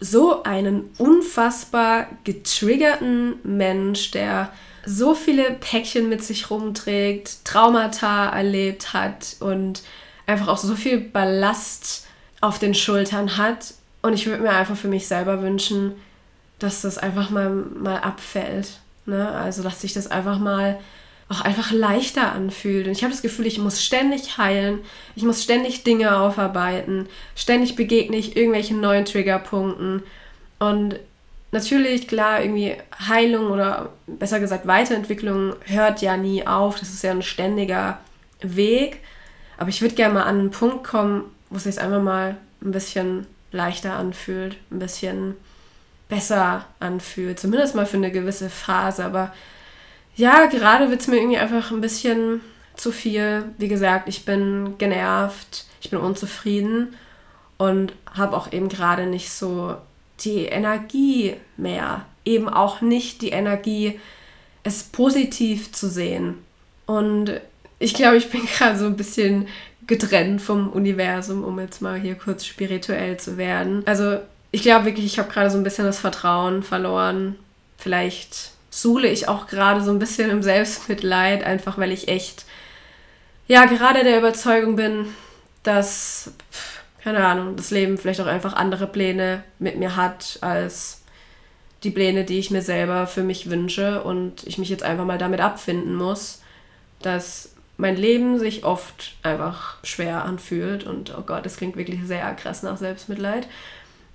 so 0.00 0.42
einen 0.44 0.90
unfassbar 0.98 2.06
getriggerten 2.24 3.34
Mensch, 3.42 4.12
der 4.12 4.52
so 4.86 5.14
viele 5.14 5.52
Päckchen 5.52 6.08
mit 6.08 6.22
sich 6.22 6.50
rumträgt, 6.50 7.44
Traumata 7.44 8.28
erlebt 8.28 8.92
hat 8.92 9.36
und 9.40 9.82
einfach 10.26 10.48
auch 10.48 10.58
so 10.58 10.74
viel 10.74 10.98
Ballast 10.98 12.06
auf 12.40 12.58
den 12.58 12.74
Schultern 12.74 13.36
hat. 13.36 13.74
Und 14.02 14.12
ich 14.12 14.26
würde 14.26 14.42
mir 14.42 14.50
einfach 14.50 14.76
für 14.76 14.88
mich 14.88 15.06
selber 15.06 15.42
wünschen, 15.42 15.92
dass 16.58 16.82
das 16.82 16.98
einfach 16.98 17.30
mal, 17.30 17.50
mal 17.50 17.98
abfällt. 17.98 18.80
Ne? 19.06 19.28
Also, 19.28 19.62
dass 19.62 19.80
sich 19.80 19.92
das 19.92 20.10
einfach 20.10 20.38
mal 20.38 20.78
auch 21.28 21.40
einfach 21.40 21.72
leichter 21.72 22.32
anfühlt. 22.32 22.86
Und 22.86 22.92
ich 22.92 23.02
habe 23.02 23.12
das 23.12 23.22
Gefühl, 23.22 23.46
ich 23.46 23.58
muss 23.58 23.82
ständig 23.82 24.36
heilen, 24.36 24.80
ich 25.16 25.22
muss 25.22 25.42
ständig 25.42 25.82
Dinge 25.84 26.18
aufarbeiten, 26.18 27.08
ständig 27.34 27.76
begegne 27.76 28.16
ich 28.16 28.36
irgendwelchen 28.36 28.80
neuen 28.80 29.06
Triggerpunkten. 29.06 30.02
Und 30.58 30.96
natürlich, 31.54 32.06
klar, 32.06 32.42
irgendwie 32.42 32.76
Heilung 33.08 33.50
oder 33.50 33.90
besser 34.06 34.40
gesagt 34.40 34.66
Weiterentwicklung 34.66 35.54
hört 35.64 36.02
ja 36.02 36.18
nie 36.18 36.46
auf. 36.46 36.78
Das 36.78 36.90
ist 36.90 37.02
ja 37.02 37.12
ein 37.12 37.22
ständiger 37.22 37.98
Weg. 38.42 39.00
Aber 39.56 39.70
ich 39.70 39.80
würde 39.80 39.94
gerne 39.94 40.14
mal 40.14 40.24
an 40.24 40.40
einen 40.40 40.50
Punkt 40.50 40.84
kommen, 40.84 41.24
wo 41.48 41.56
es 41.56 41.64
sich 41.64 41.80
einfach 41.80 42.02
mal 42.02 42.36
ein 42.62 42.72
bisschen 42.72 43.26
leichter 43.52 43.94
anfühlt, 43.94 44.56
ein 44.70 44.80
bisschen 44.80 45.36
besser 46.08 46.66
anfühlt. 46.80 47.40
Zumindest 47.40 47.74
mal 47.74 47.86
für 47.86 47.96
eine 47.96 48.10
gewisse 48.10 48.50
Phase. 48.50 49.04
Aber 49.04 49.32
ja, 50.16 50.46
gerade 50.46 50.90
wird 50.90 51.00
es 51.00 51.08
mir 51.08 51.16
irgendwie 51.16 51.38
einfach 51.38 51.70
ein 51.70 51.80
bisschen 51.80 52.40
zu 52.76 52.92
viel. 52.92 53.44
Wie 53.56 53.68
gesagt, 53.68 54.08
ich 54.08 54.24
bin 54.24 54.76
genervt, 54.76 55.64
ich 55.80 55.90
bin 55.90 56.00
unzufrieden 56.00 56.96
und 57.56 57.92
habe 58.12 58.36
auch 58.36 58.52
eben 58.52 58.68
gerade 58.68 59.06
nicht 59.06 59.30
so 59.30 59.76
die 60.20 60.46
Energie 60.46 61.34
mehr. 61.56 62.06
Eben 62.24 62.48
auch 62.48 62.80
nicht 62.80 63.22
die 63.22 63.30
Energie, 63.30 64.00
es 64.62 64.82
positiv 64.82 65.72
zu 65.72 65.88
sehen. 65.88 66.38
Und 66.86 67.40
ich 67.78 67.94
glaube, 67.94 68.16
ich 68.16 68.30
bin 68.30 68.46
gerade 68.58 68.78
so 68.78 68.86
ein 68.86 68.96
bisschen 68.96 69.48
getrennt 69.86 70.40
vom 70.40 70.70
Universum, 70.70 71.44
um 71.44 71.60
jetzt 71.60 71.82
mal 71.82 72.00
hier 72.00 72.14
kurz 72.14 72.46
spirituell 72.46 73.18
zu 73.18 73.36
werden. 73.36 73.82
Also 73.86 74.18
ich 74.50 74.62
glaube 74.62 74.86
wirklich, 74.86 75.04
ich 75.04 75.18
habe 75.18 75.30
gerade 75.30 75.50
so 75.50 75.58
ein 75.58 75.64
bisschen 75.64 75.84
das 75.84 75.98
Vertrauen 75.98 76.62
verloren. 76.62 77.36
Vielleicht 77.76 78.52
suhle 78.70 79.08
ich 79.08 79.28
auch 79.28 79.46
gerade 79.46 79.82
so 79.82 79.90
ein 79.90 79.98
bisschen 79.98 80.30
im 80.30 80.42
Selbstmitleid, 80.42 81.44
einfach 81.44 81.76
weil 81.76 81.92
ich 81.92 82.08
echt, 82.08 82.44
ja, 83.46 83.66
gerade 83.66 84.04
der 84.04 84.18
Überzeugung 84.18 84.76
bin, 84.76 85.06
dass, 85.62 86.32
keine 87.04 87.26
Ahnung, 87.26 87.54
das 87.54 87.70
Leben 87.70 87.98
vielleicht 87.98 88.22
auch 88.22 88.26
einfach 88.26 88.54
andere 88.54 88.86
Pläne 88.86 89.44
mit 89.58 89.76
mir 89.76 89.94
hat 89.94 90.38
als 90.40 91.02
die 91.82 91.90
Pläne, 91.90 92.24
die 92.24 92.38
ich 92.38 92.50
mir 92.50 92.62
selber 92.62 93.06
für 93.06 93.22
mich 93.22 93.50
wünsche 93.50 94.02
und 94.02 94.42
ich 94.46 94.56
mich 94.56 94.70
jetzt 94.70 94.82
einfach 94.82 95.04
mal 95.04 95.18
damit 95.18 95.42
abfinden 95.42 95.94
muss, 95.94 96.40
dass 97.02 97.50
mein 97.76 97.96
Leben 97.96 98.38
sich 98.38 98.64
oft 98.64 99.16
einfach 99.22 99.76
schwer 99.84 100.24
anfühlt 100.24 100.84
und 100.84 101.14
oh 101.14 101.20
Gott, 101.20 101.44
das 101.44 101.58
klingt 101.58 101.76
wirklich 101.76 102.00
sehr 102.06 102.32
krass 102.36 102.62
nach 102.62 102.78
Selbstmitleid. 102.78 103.48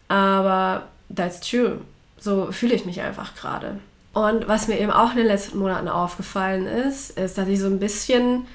Aber 0.07 0.87
that's 1.15 1.41
true. 1.41 1.81
So 2.17 2.51
fühle 2.51 2.73
ich 2.73 2.85
mich 2.85 3.01
einfach 3.01 3.35
gerade. 3.35 3.79
Und 4.13 4.47
was 4.47 4.67
mir 4.67 4.79
eben 4.79 4.91
auch 4.91 5.11
in 5.11 5.17
den 5.17 5.27
letzten 5.27 5.59
Monaten 5.59 5.89
aufgefallen 5.89 6.65
ist, 6.65 7.11
ist, 7.19 7.37
dass 7.37 7.47
ich 7.47 7.59
so 7.59 7.67
ein 7.67 7.79
bisschen 7.79 8.47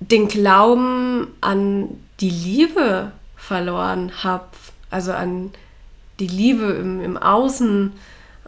den 0.00 0.28
Glauben 0.28 1.28
an 1.42 1.88
die 2.20 2.30
Liebe 2.30 3.12
verloren 3.46 4.12
habe. 4.22 4.46
Also 4.90 5.12
an 5.12 5.52
die 6.18 6.26
Liebe 6.26 6.64
im, 6.64 7.02
im 7.02 7.16
Außen 7.16 7.92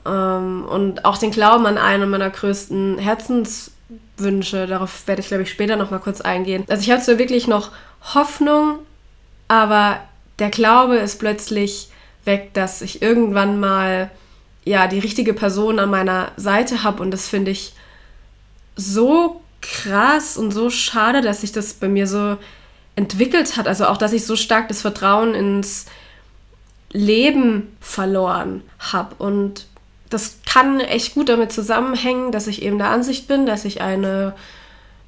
ähm, 0.06 0.64
und 0.64 1.04
auch 1.04 1.18
den 1.18 1.30
Glauben 1.30 1.66
an 1.66 1.78
einen 1.78 2.10
meiner 2.10 2.30
größten 2.30 2.98
Herzens 2.98 3.72
Wünsche. 4.16 4.66
Darauf 4.66 5.06
werde 5.06 5.22
ich, 5.22 5.28
glaube 5.28 5.44
ich, 5.44 5.50
später 5.50 5.76
noch 5.76 5.90
mal 5.90 5.98
kurz 5.98 6.20
eingehen. 6.20 6.64
Also 6.68 6.82
ich 6.82 6.90
hatte 6.90 7.04
so 7.04 7.18
wirklich 7.18 7.46
noch 7.46 7.70
Hoffnung, 8.14 8.80
aber 9.48 10.00
der 10.38 10.50
Glaube 10.50 10.96
ist 10.96 11.18
plötzlich 11.18 11.88
weg, 12.24 12.50
dass 12.54 12.82
ich 12.82 13.00
irgendwann 13.00 13.58
mal 13.60 14.10
ja 14.64 14.86
die 14.86 14.98
richtige 14.98 15.32
Person 15.32 15.78
an 15.78 15.90
meiner 15.90 16.32
Seite 16.36 16.82
habe 16.82 17.02
und 17.02 17.10
das 17.10 17.28
finde 17.28 17.50
ich 17.50 17.72
so 18.76 19.40
krass 19.62 20.36
und 20.36 20.52
so 20.52 20.70
schade, 20.70 21.22
dass 21.22 21.40
sich 21.40 21.52
das 21.52 21.74
bei 21.74 21.88
mir 21.88 22.06
so 22.06 22.36
entwickelt 22.98 23.56
hat. 23.56 23.68
Also 23.68 23.86
auch, 23.86 23.96
dass 23.96 24.12
ich 24.12 24.26
so 24.26 24.36
stark 24.36 24.68
das 24.68 24.82
Vertrauen 24.82 25.34
ins 25.34 25.86
Leben 26.90 27.76
verloren 27.80 28.62
habe 28.78 29.14
und 29.18 29.66
das 30.10 30.38
kann 30.46 30.80
echt 30.80 31.14
gut 31.14 31.28
damit 31.28 31.52
zusammenhängen, 31.52 32.32
dass 32.32 32.46
ich 32.46 32.62
eben 32.62 32.78
der 32.78 32.88
Ansicht 32.88 33.28
bin, 33.28 33.46
dass 33.46 33.64
ich 33.64 33.82
eine 33.82 34.34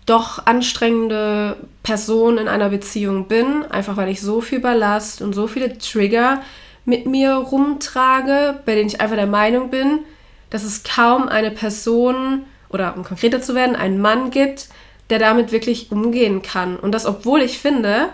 doch 0.07 0.45
anstrengende 0.47 1.57
Person 1.83 2.39
in 2.39 2.49
einer 2.49 2.69
Beziehung 2.69 3.27
bin, 3.27 3.65
einfach 3.71 3.97
weil 3.97 4.11
ich 4.11 4.21
so 4.21 4.41
viel 4.41 4.61
Ballast 4.61 5.23
und 5.23 5.35
so 5.35 5.47
viele 5.47 5.79
Trigger 5.79 6.43
mit 6.85 7.07
mir 7.07 7.35
rumtrage, 7.35 8.61
bei 8.67 8.75
denen 8.75 8.89
ich 8.89 9.01
einfach 9.01 9.17
der 9.17 9.27
Meinung 9.27 9.71
bin, 9.71 10.01
dass 10.51 10.65
es 10.65 10.85
kaum 10.85 11.29
eine 11.29 11.51
Person 11.51 12.45
oder 12.69 12.95
um 12.97 13.05
konkreter 13.05 13.41
zu 13.41 13.55
werden, 13.55 13.75
einen 13.75 14.01
Mann 14.01 14.31
gibt, 14.31 14.69
der 15.11 15.19
damit 15.19 15.53
wirklich 15.53 15.91
umgehen 15.91 16.43
kann. 16.43 16.77
Und 16.77 16.93
das, 16.93 17.07
obwohl 17.07 17.43
ich 17.43 17.59
finde, 17.59 18.09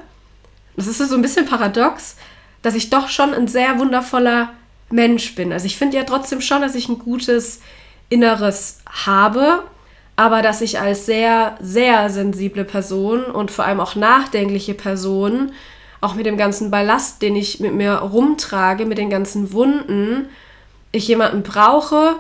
das 0.77 0.87
ist 0.87 0.99
so 0.99 1.15
ein 1.15 1.23
bisschen 1.23 1.47
paradox, 1.47 2.17
dass 2.63 2.75
ich 2.75 2.91
doch 2.91 3.09
schon 3.09 3.35
ein 3.35 3.49
sehr 3.49 3.79
wundervoller 3.79 4.51
Mensch 4.91 5.35
bin. 5.35 5.53
Also 5.53 5.67
ich 5.67 5.77
finde 5.77 5.97
ja 5.97 6.05
trotzdem 6.05 6.41
schon, 6.41 6.63
dass 6.63 6.75
ich 6.75 6.89
ein 6.89 6.99
gutes 6.99 7.61
Inneres 8.09 8.81
habe, 8.87 9.63
aber 10.17 10.43
dass 10.43 10.61
ich 10.61 10.81
als 10.81 11.07
sehr, 11.07 11.57
sehr 11.61 12.09
sensible 12.09 12.65
Person 12.65 13.25
und 13.25 13.51
vor 13.51 13.65
allem 13.65 13.81
auch 13.81 13.95
nachdenkliche 13.95 14.75
Person, 14.75 15.53
auch 16.01 16.15
mit 16.15 16.27
dem 16.27 16.37
ganzen 16.37 16.71
Ballast, 16.71 17.21
den 17.23 17.37
ich 17.37 17.61
mit 17.61 17.75
mir 17.75 17.95
rumtrage, 17.95 18.87
mit 18.87 18.99
den 18.99 19.11
ganzen 19.11 19.53
Wunden, 19.53 20.29
ich 20.93 21.09
jemanden 21.09 21.43
brauche, 21.43 22.17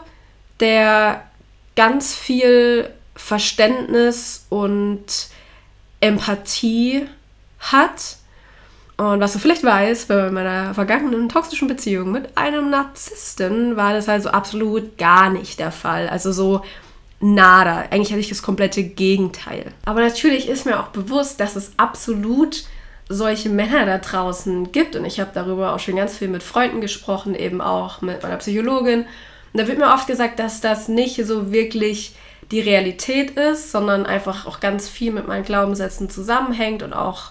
der 0.60 1.22
ganz 1.76 2.14
viel 2.14 2.90
Verständnis 3.16 4.46
und 4.50 5.28
Empathie 6.00 7.08
hat 7.58 8.18
und 8.96 9.20
was 9.20 9.34
du 9.34 9.38
vielleicht 9.38 9.64
weißt, 9.64 10.08
bei 10.08 10.30
meiner 10.30 10.72
vergangenen 10.72 11.28
toxischen 11.28 11.68
Beziehung 11.68 12.12
mit 12.12 12.36
einem 12.38 12.70
Narzissten 12.70 13.76
war 13.76 13.92
das 13.92 14.08
also 14.08 14.30
absolut 14.30 14.96
gar 14.96 15.28
nicht 15.28 15.58
der 15.58 15.70
Fall. 15.70 16.08
Also 16.08 16.32
so 16.32 16.62
nada. 17.20 17.84
Eigentlich 17.90 18.10
hatte 18.10 18.20
ich 18.20 18.30
das 18.30 18.42
komplette 18.42 18.82
Gegenteil. 18.82 19.72
Aber 19.84 20.00
natürlich 20.00 20.48
ist 20.48 20.64
mir 20.64 20.80
auch 20.80 20.88
bewusst, 20.88 21.40
dass 21.40 21.56
es 21.56 21.72
absolut 21.76 22.64
solche 23.08 23.50
Männer 23.50 23.84
da 23.84 23.98
draußen 23.98 24.72
gibt. 24.72 24.96
Und 24.96 25.04
ich 25.04 25.20
habe 25.20 25.30
darüber 25.34 25.74
auch 25.74 25.78
schon 25.78 25.96
ganz 25.96 26.16
viel 26.16 26.28
mit 26.28 26.42
Freunden 26.42 26.80
gesprochen, 26.80 27.34
eben 27.34 27.60
auch 27.60 28.00
mit 28.00 28.22
meiner 28.22 28.36
Psychologin. 28.36 29.00
Und 29.52 29.60
da 29.60 29.68
wird 29.68 29.78
mir 29.78 29.92
oft 29.92 30.06
gesagt, 30.06 30.38
dass 30.38 30.62
das 30.62 30.88
nicht 30.88 31.22
so 31.26 31.52
wirklich 31.52 32.14
die 32.50 32.60
Realität 32.60 33.32
ist, 33.32 33.72
sondern 33.72 34.06
einfach 34.06 34.46
auch 34.46 34.60
ganz 34.60 34.88
viel 34.88 35.12
mit 35.12 35.26
meinen 35.26 35.44
Glaubenssätzen 35.44 36.08
zusammenhängt 36.10 36.82
und 36.82 36.92
auch 36.92 37.30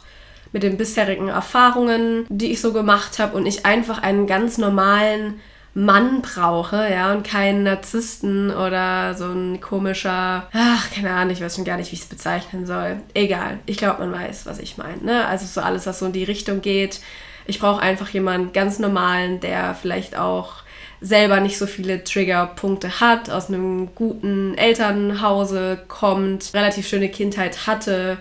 mit 0.52 0.64
den 0.64 0.78
bisherigen 0.78 1.28
Erfahrungen, 1.28 2.26
die 2.30 2.52
ich 2.52 2.62
so 2.62 2.74
gemacht 2.74 3.20
habe 3.20 3.36
und 3.36 3.46
ich 3.46 3.66
einfach 3.66 4.02
einen 4.02 4.28
ganz 4.28 4.58
normalen 4.58 5.40
Mann 5.74 6.22
brauche, 6.22 6.90
ja, 6.90 7.12
und 7.12 7.28
keinen 7.28 7.64
Narzissten 7.64 8.50
oder 8.50 9.14
so 9.16 9.26
ein 9.26 9.60
komischer, 9.60 10.48
ach, 10.54 10.90
keine 10.92 11.12
Ahnung, 11.12 11.34
ich 11.34 11.42
weiß 11.42 11.56
schon 11.56 11.66
gar 11.66 11.76
nicht, 11.76 11.92
wie 11.92 11.96
ich 11.96 12.04
es 12.04 12.08
bezeichnen 12.08 12.66
soll. 12.66 13.02
Egal, 13.14 13.60
ich 13.66 13.76
glaube, 13.76 14.06
man 14.06 14.14
weiß, 14.14 14.46
was 14.46 14.60
ich 14.60 14.78
meine, 14.78 15.04
ne? 15.04 15.28
Also 15.28 15.46
so 15.46 15.60
alles, 15.60 15.86
was 15.86 16.00
so 16.00 16.06
in 16.06 16.14
die 16.14 16.24
Richtung 16.24 16.62
geht. 16.62 17.02
Ich 17.46 17.60
brauche 17.60 17.82
einfach 17.82 18.08
jemanden 18.10 18.54
ganz 18.54 18.80
normalen, 18.80 19.42
der 19.42 19.76
vielleicht 19.76 20.18
auch 20.18 20.54
selber 21.02 21.40
nicht 21.40 21.58
so 21.58 21.66
viele 21.68 22.04
Triggerpunkte 22.04 23.00
hat, 23.00 23.30
aus 23.30 23.50
einem 23.50 23.94
guten 23.96 24.58
Elternhause 24.58 25.80
kommt, 25.88 26.54
relativ 26.54 26.88
schöne 26.88 27.10
Kindheit 27.10 27.68
hatte 27.68 28.18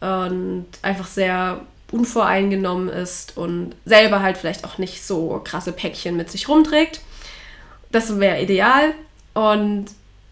und 0.00 0.66
einfach 0.82 1.06
sehr 1.06 1.60
unvoreingenommen 1.90 2.88
ist 2.88 3.36
und 3.36 3.74
selber 3.84 4.22
halt 4.22 4.38
vielleicht 4.38 4.64
auch 4.64 4.78
nicht 4.78 5.04
so 5.04 5.40
krasse 5.44 5.72
Päckchen 5.72 6.16
mit 6.16 6.30
sich 6.30 6.48
rumträgt. 6.48 7.00
Das 7.90 8.18
wäre 8.18 8.40
ideal. 8.40 8.94
Und 9.34 9.86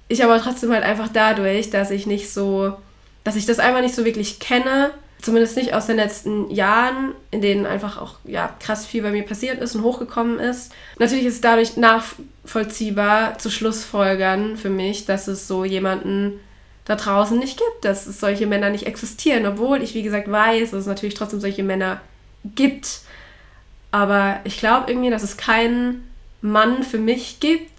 ich 0.08 0.24
aber 0.24 0.40
trotzdem 0.40 0.72
halt 0.72 0.82
einfach 0.82 1.08
dadurch, 1.12 1.70
dass 1.70 1.90
ich 1.90 2.06
nicht 2.06 2.30
so, 2.30 2.76
dass 3.24 3.36
ich 3.36 3.46
das 3.46 3.58
einfach 3.58 3.82
nicht 3.82 3.94
so 3.94 4.04
wirklich 4.04 4.40
kenne, 4.40 4.90
zumindest 5.22 5.56
nicht 5.56 5.74
aus 5.74 5.86
den 5.86 5.96
letzten 5.96 6.50
Jahren, 6.50 7.12
in 7.30 7.40
denen 7.40 7.66
einfach 7.66 8.00
auch 8.00 8.16
ja, 8.24 8.54
krass 8.60 8.86
viel 8.86 9.02
bei 9.02 9.10
mir 9.10 9.24
passiert 9.24 9.60
ist 9.60 9.74
und 9.74 9.82
hochgekommen 9.82 10.38
ist. 10.38 10.72
Natürlich 10.98 11.26
ist 11.26 11.34
es 11.34 11.40
dadurch 11.40 11.76
nachvollziehbar 11.76 13.38
zu 13.38 13.50
Schlussfolgern 13.50 14.56
für 14.56 14.70
mich, 14.70 15.04
dass 15.06 15.28
es 15.28 15.46
so 15.46 15.64
jemanden 15.64 16.40
da 16.84 16.96
draußen 16.96 17.38
nicht 17.38 17.58
gibt, 17.58 17.84
dass 17.84 18.06
es 18.06 18.20
solche 18.20 18.46
Männer 18.46 18.70
nicht 18.70 18.86
existieren, 18.86 19.46
obwohl 19.46 19.82
ich, 19.82 19.94
wie 19.94 20.02
gesagt, 20.02 20.30
weiß, 20.30 20.70
dass 20.70 20.80
es 20.80 20.86
natürlich 20.86 21.14
trotzdem 21.14 21.40
solche 21.40 21.62
Männer 21.62 22.00
gibt. 22.44 23.00
Aber 23.90 24.40
ich 24.44 24.58
glaube 24.58 24.90
irgendwie, 24.90 25.10
dass 25.10 25.22
es 25.22 25.36
keinen 25.36 26.08
Mann 26.40 26.82
für 26.82 26.98
mich 26.98 27.40
gibt, 27.40 27.70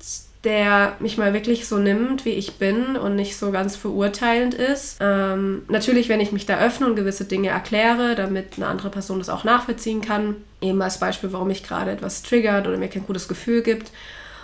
der 0.44 0.96
mich 1.00 1.18
mal 1.18 1.34
wirklich 1.34 1.68
so 1.68 1.78
nimmt, 1.78 2.26
wie 2.26 2.32
ich 2.32 2.54
bin 2.54 2.96
und 2.96 3.16
nicht 3.16 3.38
so 3.38 3.52
ganz 3.52 3.76
verurteilend 3.76 4.56
ist. 4.56 4.98
Ähm, 5.00 5.64
natürlich, 5.68 6.10
wenn 6.10 6.20
ich 6.20 6.32
mich 6.32 6.48
da 6.48 6.60
öffne 6.60 6.88
und 6.88 6.96
gewisse 6.96 7.26
Dinge 7.26 7.50
erkläre, 7.50 8.16
damit 8.16 8.54
eine 8.58 8.66
andere 8.66 8.90
Person 8.90 9.20
das 9.20 9.30
auch 9.30 9.44
nachvollziehen 9.44 10.02
kann. 10.02 10.38
Eben 10.60 10.82
als 10.82 11.00
Beispiel, 11.00 11.32
warum 11.32 11.50
mich 11.50 11.64
gerade 11.64 11.92
etwas 11.92 12.24
triggert 12.24 12.68
oder 12.68 12.78
mir 12.78 12.88
kein 12.88 13.06
gutes 13.06 13.28
Gefühl 13.28 13.62
gibt. 13.62 13.92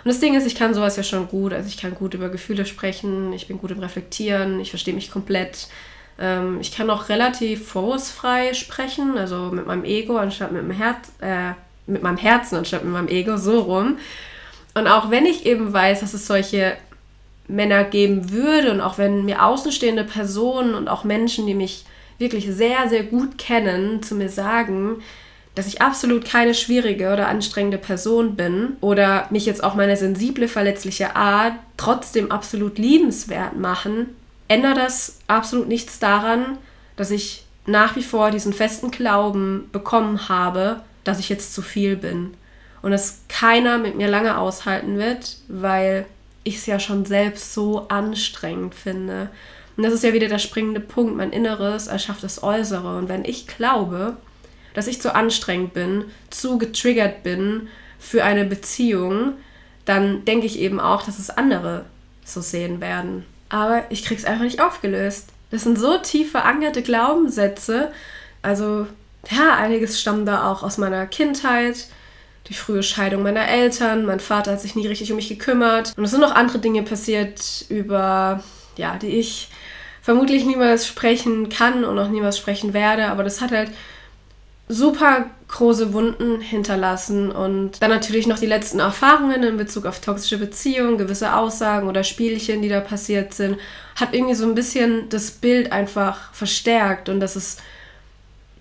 Und 0.04 0.12
das 0.12 0.20
Ding 0.20 0.36
ist, 0.36 0.46
ich 0.46 0.54
kann 0.54 0.72
sowas 0.72 0.96
ja 0.96 1.02
schon 1.02 1.26
gut. 1.26 1.52
Also 1.52 1.68
ich 1.68 1.78
kann 1.78 1.96
gut 1.96 2.14
über 2.14 2.28
Gefühle 2.28 2.64
sprechen, 2.64 3.32
ich 3.32 3.48
bin 3.48 3.58
gut 3.58 3.72
im 3.72 3.80
Reflektieren, 3.80 4.60
ich 4.60 4.70
verstehe 4.70 4.94
mich 4.94 5.10
komplett. 5.10 5.66
Ähm, 6.20 6.58
ich 6.60 6.70
kann 6.70 6.90
auch 6.90 7.08
relativ 7.08 7.66
vorwurfsfrei 7.66 8.54
sprechen, 8.54 9.18
also 9.18 9.50
mit 9.50 9.66
meinem 9.66 9.84
Ego 9.84 10.16
anstatt 10.16 10.52
mit 10.52 10.62
dem 10.62 10.70
Herz, 10.70 11.12
äh, 11.20 11.54
mit 11.88 12.04
meinem 12.04 12.18
Herzen 12.18 12.56
anstatt 12.56 12.84
mit 12.84 12.92
meinem 12.92 13.08
Ego, 13.08 13.36
so 13.36 13.60
rum. 13.60 13.98
Und 14.74 14.86
auch 14.86 15.10
wenn 15.10 15.26
ich 15.26 15.46
eben 15.46 15.72
weiß, 15.72 16.00
dass 16.00 16.14
es 16.14 16.26
solche 16.26 16.76
Männer 17.48 17.84
geben 17.84 18.30
würde 18.30 18.70
und 18.70 18.80
auch 18.80 18.98
wenn 18.98 19.24
mir 19.24 19.44
außenstehende 19.44 20.04
Personen 20.04 20.74
und 20.74 20.88
auch 20.88 21.04
Menschen, 21.04 21.46
die 21.46 21.54
mich 21.54 21.84
wirklich 22.18 22.46
sehr, 22.46 22.88
sehr 22.88 23.04
gut 23.04 23.38
kennen, 23.38 24.02
zu 24.02 24.14
mir 24.14 24.28
sagen, 24.28 25.02
dass 25.54 25.66
ich 25.66 25.82
absolut 25.82 26.24
keine 26.24 26.54
schwierige 26.54 27.12
oder 27.12 27.28
anstrengende 27.28 27.78
Person 27.78 28.36
bin 28.36 28.76
oder 28.80 29.26
mich 29.30 29.46
jetzt 29.46 29.64
auch 29.64 29.74
meine 29.74 29.96
sensible, 29.96 30.46
verletzliche 30.46 31.16
Art 31.16 31.54
trotzdem 31.76 32.30
absolut 32.30 32.78
liebenswert 32.78 33.56
machen, 33.56 34.10
ändert 34.46 34.76
das 34.76 35.18
absolut 35.26 35.68
nichts 35.68 35.98
daran, 35.98 36.58
dass 36.96 37.10
ich 37.10 37.44
nach 37.66 37.96
wie 37.96 38.02
vor 38.02 38.30
diesen 38.30 38.52
festen 38.52 38.90
Glauben 38.90 39.68
bekommen 39.72 40.28
habe, 40.28 40.80
dass 41.04 41.18
ich 41.18 41.28
jetzt 41.28 41.54
zu 41.54 41.62
viel 41.62 41.96
bin. 41.96 42.34
Und 42.82 42.90
dass 42.92 43.20
keiner 43.28 43.78
mit 43.78 43.96
mir 43.96 44.08
lange 44.08 44.38
aushalten 44.38 44.98
wird, 44.98 45.36
weil 45.48 46.06
ich 46.44 46.56
es 46.56 46.66
ja 46.66 46.78
schon 46.78 47.04
selbst 47.04 47.54
so 47.54 47.88
anstrengend 47.88 48.74
finde. 48.74 49.30
Und 49.76 49.84
das 49.84 49.92
ist 49.92 50.04
ja 50.04 50.12
wieder 50.12 50.28
der 50.28 50.38
springende 50.38 50.80
Punkt. 50.80 51.16
Mein 51.16 51.30
Inneres 51.30 51.86
erschafft 51.86 52.22
das 52.22 52.42
Äußere. 52.42 52.96
Und 52.98 53.08
wenn 53.08 53.24
ich 53.24 53.46
glaube, 53.46 54.16
dass 54.74 54.86
ich 54.86 55.00
zu 55.00 55.14
anstrengend 55.14 55.74
bin, 55.74 56.04
zu 56.30 56.58
getriggert 56.58 57.22
bin 57.22 57.68
für 57.98 58.24
eine 58.24 58.44
Beziehung, 58.44 59.34
dann 59.84 60.24
denke 60.24 60.46
ich 60.46 60.58
eben 60.58 60.80
auch, 60.80 61.02
dass 61.02 61.18
es 61.18 61.30
andere 61.30 61.84
so 62.24 62.40
sehen 62.40 62.80
werden. 62.80 63.24
Aber 63.48 63.84
ich 63.90 64.04
krieg's 64.04 64.24
einfach 64.24 64.44
nicht 64.44 64.60
aufgelöst. 64.60 65.28
Das 65.50 65.62
sind 65.62 65.78
so 65.78 65.96
tief 65.98 66.30
verankerte 66.30 66.82
Glaubenssätze. 66.82 67.90
Also, 68.42 68.86
ja, 69.30 69.54
einiges 69.54 70.00
stammt 70.00 70.28
da 70.28 70.50
auch 70.50 70.62
aus 70.62 70.78
meiner 70.78 71.06
Kindheit. 71.06 71.88
Die 72.48 72.54
frühe 72.54 72.82
Scheidung 72.82 73.22
meiner 73.22 73.48
Eltern. 73.48 74.06
Mein 74.06 74.20
Vater 74.20 74.52
hat 74.52 74.60
sich 74.60 74.74
nie 74.74 74.86
richtig 74.86 75.10
um 75.10 75.16
mich 75.16 75.28
gekümmert. 75.28 75.92
Und 75.96 76.04
es 76.04 76.10
sind 76.10 76.20
noch 76.20 76.34
andere 76.34 76.58
Dinge 76.58 76.82
passiert, 76.82 77.66
über, 77.68 78.42
ja, 78.76 78.96
die 78.96 79.08
ich 79.08 79.48
vermutlich 80.02 80.44
niemals 80.46 80.86
sprechen 80.86 81.50
kann 81.50 81.84
und 81.84 81.98
auch 81.98 82.08
niemals 82.08 82.38
sprechen 82.38 82.72
werde. 82.72 83.08
Aber 83.08 83.24
das 83.24 83.40
hat 83.40 83.50
halt 83.50 83.70
super 84.68 85.30
große 85.48 85.94
Wunden 85.94 86.40
hinterlassen 86.40 87.30
und 87.30 87.82
dann 87.82 87.90
natürlich 87.90 88.26
noch 88.26 88.38
die 88.38 88.46
letzten 88.46 88.80
Erfahrungen 88.80 89.42
in 89.42 89.56
Bezug 89.56 89.86
auf 89.86 90.00
toxische 90.00 90.36
Beziehungen, 90.36 90.98
gewisse 90.98 91.34
Aussagen 91.34 91.88
oder 91.88 92.04
Spielchen, 92.04 92.60
die 92.60 92.68
da 92.68 92.80
passiert 92.80 93.32
sind, 93.32 93.58
hat 93.96 94.12
irgendwie 94.12 94.34
so 94.34 94.44
ein 94.44 94.54
bisschen 94.54 95.08
das 95.08 95.30
Bild 95.30 95.72
einfach 95.72 96.32
verstärkt 96.34 97.08
und 97.08 97.20
dass 97.20 97.34
es, 97.34 97.56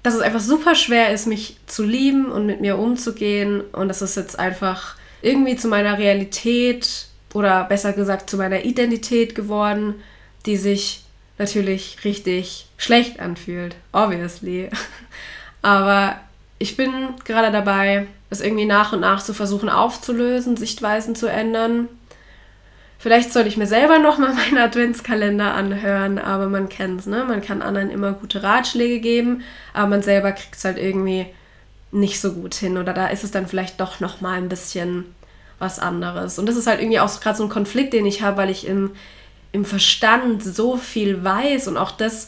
dass 0.04 0.14
es 0.14 0.22
einfach 0.22 0.40
super 0.40 0.76
schwer 0.76 1.12
ist, 1.12 1.28
mich 1.28 1.58
zu 1.66 1.84
lieben 1.84 2.32
und 2.32 2.46
mit 2.46 2.62
mir 2.62 2.78
umzugehen 2.78 3.62
und 3.62 3.88
dass 3.88 4.02
es 4.02 4.16
jetzt 4.16 4.40
einfach 4.40 4.96
irgendwie 5.22 5.56
zu 5.56 5.68
meiner 5.68 5.98
Realität 5.98 7.08
oder 7.34 7.64
besser 7.66 7.94
gesagt 7.94 8.30
zu 8.30 8.38
meiner 8.38 8.64
Identität 8.64 9.36
geworden, 9.36 9.96
die 10.46 10.58
sich 10.58 11.04
natürlich 11.38 12.04
richtig 12.04 12.68
schlecht 12.78 13.20
anfühlt, 13.20 13.76
obviously. 13.92 14.70
Aber 15.62 16.20
ich 16.60 16.78
bin 16.78 16.92
gerade 17.26 17.52
dabei, 17.52 18.08
es 18.30 18.42
irgendwie 18.42 18.66
nach 18.66 18.94
und 18.94 19.02
nach 19.02 19.24
zu 19.24 19.34
versuchen 19.34 19.70
aufzulösen, 19.70 20.58
Sichtweisen 20.58 21.16
zu 21.16 21.28
ändern. 21.28 21.88
Vielleicht 23.08 23.32
sollte 23.32 23.48
ich 23.48 23.56
mir 23.56 23.68
selber 23.68 24.00
nochmal 24.00 24.34
meinen 24.34 24.58
Adventskalender 24.58 25.54
anhören, 25.54 26.20
aber 26.20 26.50
man 26.50 26.68
kennt 26.68 27.00
es, 27.00 27.06
ne? 27.06 27.24
Man 27.26 27.42
kann 27.42 27.62
anderen 27.62 27.90
immer 27.90 28.12
gute 28.12 28.44
Ratschläge 28.44 29.00
geben, 29.00 29.44
aber 29.74 29.88
man 29.88 30.02
selber 30.02 30.34
kriegt 30.34 30.58
es 30.58 30.66
halt 30.66 30.78
irgendwie 30.78 31.26
nicht 31.94 32.20
so 32.20 32.34
gut 32.34 32.54
hin. 32.54 32.78
Oder 32.78 32.92
da 32.92 33.08
ist 33.08 33.24
es 33.24 33.32
dann 33.32 33.48
vielleicht 33.48 33.80
doch 33.80 34.02
nochmal 34.02 34.38
ein 34.38 34.50
bisschen 34.50 35.06
was 35.58 35.80
anderes. 35.80 36.38
Und 36.38 36.50
das 36.50 36.58
ist 36.58 36.68
halt 36.68 36.82
irgendwie 36.82 37.00
auch 37.00 37.22
gerade 37.22 37.38
so 37.38 37.44
ein 37.44 37.50
Konflikt, 37.50 37.94
den 37.94 38.06
ich 38.06 38.24
habe, 38.24 38.36
weil 38.36 38.50
ich 38.50 38.68
im, 38.68 38.92
im 39.54 39.64
Verstand 39.64 40.44
so 40.44 40.76
viel 40.76 41.24
weiß 41.24 41.70
und 41.70 41.78
auch 41.78 41.92
das 41.92 42.28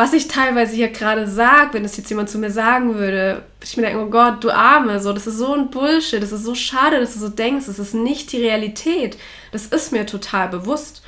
was 0.00 0.14
ich 0.14 0.28
teilweise 0.28 0.74
hier 0.74 0.88
gerade 0.88 1.26
sage, 1.26 1.74
wenn 1.74 1.82
das 1.82 1.98
jetzt 1.98 2.08
jemand 2.08 2.30
zu 2.30 2.38
mir 2.38 2.50
sagen 2.50 2.94
würde, 2.94 3.42
ich 3.62 3.76
mir 3.76 3.82
denke, 3.82 4.00
oh 4.00 4.08
Gott, 4.08 4.42
du 4.42 4.50
Arme, 4.50 4.98
so, 4.98 5.12
das 5.12 5.26
ist 5.26 5.36
so 5.36 5.52
ein 5.52 5.68
Bullshit, 5.68 6.22
das 6.22 6.32
ist 6.32 6.44
so 6.44 6.54
schade, 6.54 6.98
dass 6.98 7.12
du 7.12 7.18
so 7.18 7.28
denkst, 7.28 7.66
das 7.66 7.78
ist 7.78 7.92
nicht 7.92 8.32
die 8.32 8.42
Realität. 8.42 9.18
Das 9.52 9.66
ist 9.66 9.92
mir 9.92 10.06
total 10.06 10.48
bewusst. 10.48 11.02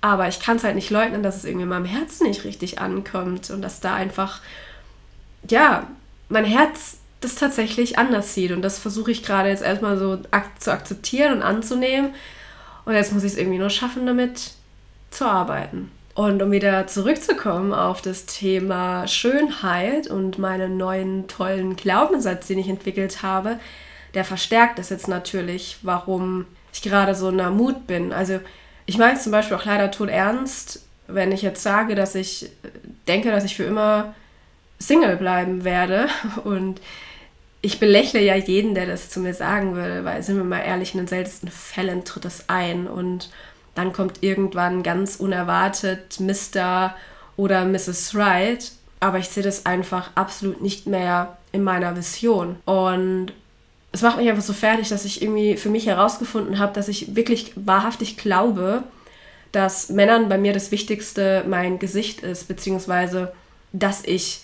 Aber 0.00 0.28
ich 0.28 0.40
kann 0.40 0.56
es 0.56 0.64
halt 0.64 0.76
nicht 0.76 0.90
leugnen, 0.90 1.22
dass 1.22 1.36
es 1.36 1.44
irgendwie 1.44 1.64
in 1.64 1.68
meinem 1.68 1.84
Herzen 1.84 2.26
nicht 2.26 2.44
richtig 2.44 2.80
ankommt 2.80 3.50
und 3.50 3.60
dass 3.60 3.80
da 3.80 3.94
einfach, 3.94 4.40
ja, 5.48 5.86
mein 6.28 6.44
Herz 6.44 6.98
das 7.20 7.34
tatsächlich 7.34 7.98
anders 7.98 8.34
sieht. 8.34 8.52
Und 8.52 8.62
das 8.62 8.78
versuche 8.78 9.10
ich 9.10 9.22
gerade 9.22 9.50
jetzt 9.50 9.62
erstmal 9.62 9.98
so 9.98 10.18
ak 10.30 10.48
zu 10.58 10.72
akzeptieren 10.72 11.34
und 11.34 11.42
anzunehmen. 11.42 12.14
Und 12.86 12.94
jetzt 12.94 13.12
muss 13.12 13.24
ich 13.24 13.32
es 13.32 13.38
irgendwie 13.38 13.58
nur 13.58 13.70
schaffen, 13.70 14.06
damit 14.06 14.52
zu 15.10 15.26
arbeiten. 15.26 15.90
Und 16.14 16.42
um 16.42 16.50
wieder 16.50 16.86
zurückzukommen 16.86 17.72
auf 17.72 18.00
das 18.02 18.26
Thema 18.26 19.06
Schönheit 19.06 20.08
und 20.08 20.38
meinen 20.38 20.76
neuen 20.76 21.28
tollen 21.28 21.76
Glaubenssatz, 21.76 22.46
den 22.46 22.58
ich 22.58 22.68
entwickelt 22.68 23.22
habe, 23.22 23.58
der 24.14 24.24
verstärkt 24.24 24.78
das 24.78 24.88
jetzt 24.88 25.08
natürlich, 25.08 25.78
warum 25.82 26.46
ich 26.72 26.82
gerade 26.82 27.14
so 27.14 27.28
in 27.28 27.38
der 27.38 27.50
Mut 27.50 27.86
bin. 27.86 28.12
Also 28.12 28.40
ich 28.86 28.98
meine 28.98 29.16
es 29.16 29.22
zum 29.22 29.32
Beispiel 29.32 29.56
auch 29.56 29.64
leider 29.64 29.90
tot 29.90 30.08
ernst, 30.08 30.82
wenn 31.06 31.32
ich 31.32 31.42
jetzt 31.42 31.62
sage, 31.62 31.94
dass 31.94 32.14
ich 32.14 32.50
denke, 33.08 33.30
dass 33.30 33.44
ich 33.44 33.56
für 33.56 33.64
immer 33.64 34.14
Single 34.78 35.16
bleiben 35.16 35.64
werde. 35.64 36.08
Und 36.44 36.80
ich 37.62 37.78
belächle 37.78 38.20
ja 38.20 38.34
jeden, 38.34 38.74
der 38.74 38.86
das 38.86 39.10
zu 39.10 39.20
mir 39.20 39.34
sagen 39.34 39.74
würde, 39.74 40.04
weil 40.04 40.22
sind 40.22 40.36
wir 40.36 40.44
mal 40.44 40.60
ehrlich, 40.60 40.94
in 40.94 40.98
den 40.98 41.06
seltensten 41.06 41.50
Fällen 41.50 42.04
tritt 42.04 42.24
das 42.24 42.48
ein. 42.48 42.86
Und 42.86 43.30
dann 43.74 43.92
kommt 43.92 44.22
irgendwann 44.22 44.82
ganz 44.82 45.16
unerwartet 45.16 46.18
Mr. 46.20 46.94
oder 47.36 47.64
Mrs. 47.64 48.14
Wright. 48.14 48.72
Aber 49.00 49.18
ich 49.18 49.28
sehe 49.28 49.42
das 49.42 49.66
einfach 49.66 50.10
absolut 50.14 50.60
nicht 50.60 50.86
mehr 50.86 51.38
in 51.52 51.62
meiner 51.62 51.96
Vision. 51.96 52.56
Und 52.64 53.32
es 53.92 54.02
macht 54.02 54.18
mich 54.18 54.28
einfach 54.28 54.42
so 54.42 54.52
fertig, 54.52 54.88
dass 54.88 55.04
ich 55.04 55.20
irgendwie 55.22 55.56
für 55.56 55.68
mich 55.68 55.86
herausgefunden 55.86 56.58
habe, 56.58 56.72
dass 56.72 56.88
ich 56.88 57.16
wirklich 57.16 57.52
wahrhaftig 57.56 58.16
glaube, 58.16 58.84
dass 59.52 59.88
Männern 59.88 60.28
bei 60.28 60.38
mir 60.38 60.52
das 60.52 60.70
Wichtigste 60.70 61.44
mein 61.48 61.78
Gesicht 61.78 62.20
ist, 62.20 62.46
beziehungsweise 62.46 63.32
dass 63.72 64.04
ich 64.04 64.42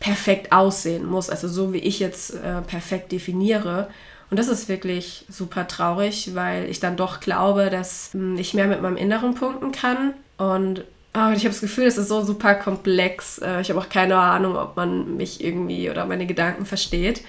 perfekt 0.00 0.52
aussehen 0.52 1.06
muss, 1.06 1.28
also 1.28 1.48
so 1.48 1.72
wie 1.72 1.78
ich 1.78 1.98
jetzt 1.98 2.34
äh, 2.34 2.62
perfekt 2.62 3.12
definiere. 3.12 3.88
Und 4.30 4.38
das 4.38 4.48
ist 4.48 4.68
wirklich 4.68 5.24
super 5.28 5.66
traurig, 5.66 6.34
weil 6.34 6.68
ich 6.68 6.80
dann 6.80 6.96
doch 6.96 7.20
glaube, 7.20 7.70
dass 7.70 8.10
hm, 8.12 8.36
ich 8.38 8.54
mehr 8.54 8.66
mit 8.66 8.80
meinem 8.80 8.96
Inneren 8.96 9.34
punkten 9.34 9.72
kann. 9.72 10.14
Und 10.36 10.84
oh, 11.14 11.32
ich 11.34 11.40
habe 11.40 11.48
das 11.48 11.60
Gefühl, 11.60 11.86
es 11.86 11.98
ist 11.98 12.08
so 12.08 12.22
super 12.22 12.54
komplex. 12.54 13.38
Äh, 13.38 13.60
ich 13.60 13.70
habe 13.70 13.80
auch 13.80 13.88
keine 13.88 14.16
Ahnung, 14.16 14.56
ob 14.56 14.76
man 14.76 15.16
mich 15.16 15.42
irgendwie 15.42 15.90
oder 15.90 16.04
meine 16.06 16.26
Gedanken 16.26 16.66
versteht. 16.66 17.22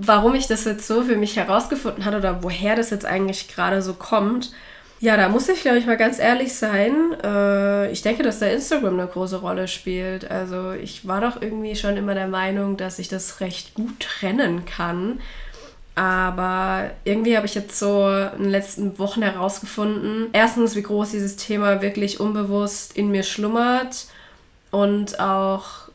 Warum 0.00 0.34
ich 0.34 0.46
das 0.46 0.64
jetzt 0.64 0.86
so 0.86 1.02
für 1.02 1.16
mich 1.16 1.36
herausgefunden 1.36 2.04
habe 2.04 2.18
oder 2.18 2.42
woher 2.42 2.76
das 2.76 2.90
jetzt 2.90 3.04
eigentlich 3.04 3.48
gerade 3.48 3.82
so 3.82 3.94
kommt, 3.94 4.52
ja, 5.00 5.16
da 5.16 5.28
muss 5.28 5.48
ich, 5.48 5.60
glaube 5.60 5.78
ich, 5.78 5.86
mal 5.86 5.96
ganz 5.96 6.18
ehrlich 6.18 6.54
sein. 6.54 7.14
Äh, 7.22 7.92
ich 7.92 8.02
denke, 8.02 8.24
dass 8.24 8.40
da 8.40 8.46
Instagram 8.46 8.94
eine 8.94 9.06
große 9.06 9.36
Rolle 9.36 9.68
spielt. 9.68 10.28
Also 10.28 10.72
ich 10.72 11.06
war 11.06 11.20
doch 11.20 11.40
irgendwie 11.40 11.76
schon 11.76 11.96
immer 11.96 12.14
der 12.14 12.26
Meinung, 12.26 12.76
dass 12.76 12.98
ich 12.98 13.08
das 13.08 13.40
recht 13.40 13.74
gut 13.74 14.00
trennen 14.00 14.64
kann 14.64 15.20
aber 15.98 16.92
irgendwie 17.02 17.36
habe 17.36 17.46
ich 17.46 17.56
jetzt 17.56 17.76
so 17.76 18.08
in 18.08 18.44
den 18.44 18.50
letzten 18.50 19.00
Wochen 19.00 19.20
herausgefunden, 19.20 20.28
erstens, 20.32 20.76
wie 20.76 20.82
groß 20.82 21.10
dieses 21.10 21.34
Thema 21.34 21.82
wirklich 21.82 22.20
unbewusst 22.20 22.96
in 22.96 23.10
mir 23.10 23.24
schlummert 23.24 24.06
und 24.70 25.18
auch 25.18 25.87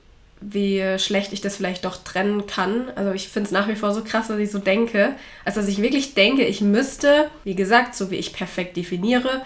wie 0.50 0.98
schlecht 1.00 1.34
ich 1.34 1.42
das 1.42 1.56
vielleicht 1.56 1.86
doch 1.86 1.98
trennen 2.04 2.48
kann. 2.48 2.92
Also 2.96 3.12
ich 3.12 3.30
finde 3.30 3.48
es 3.48 3.52
nach 3.52 3.68
wie 3.68 3.76
vor 3.76 3.94
so 3.94 4.04
krass, 4.04 4.28
dass 4.28 4.40
ich 4.40 4.52
so 4.52 4.60
denke. 4.60 5.14
Also 5.46 5.60
dass 5.60 5.70
ich 5.70 5.82
wirklich 5.82 6.14
denke, 6.14 6.44
ich 6.44 6.62
müsste, 6.62 7.30
wie 7.44 7.56
gesagt, 7.56 7.96
so 7.96 8.12
wie 8.12 8.16
ich 8.16 8.34
perfekt 8.34 8.78
definiere, 8.78 9.44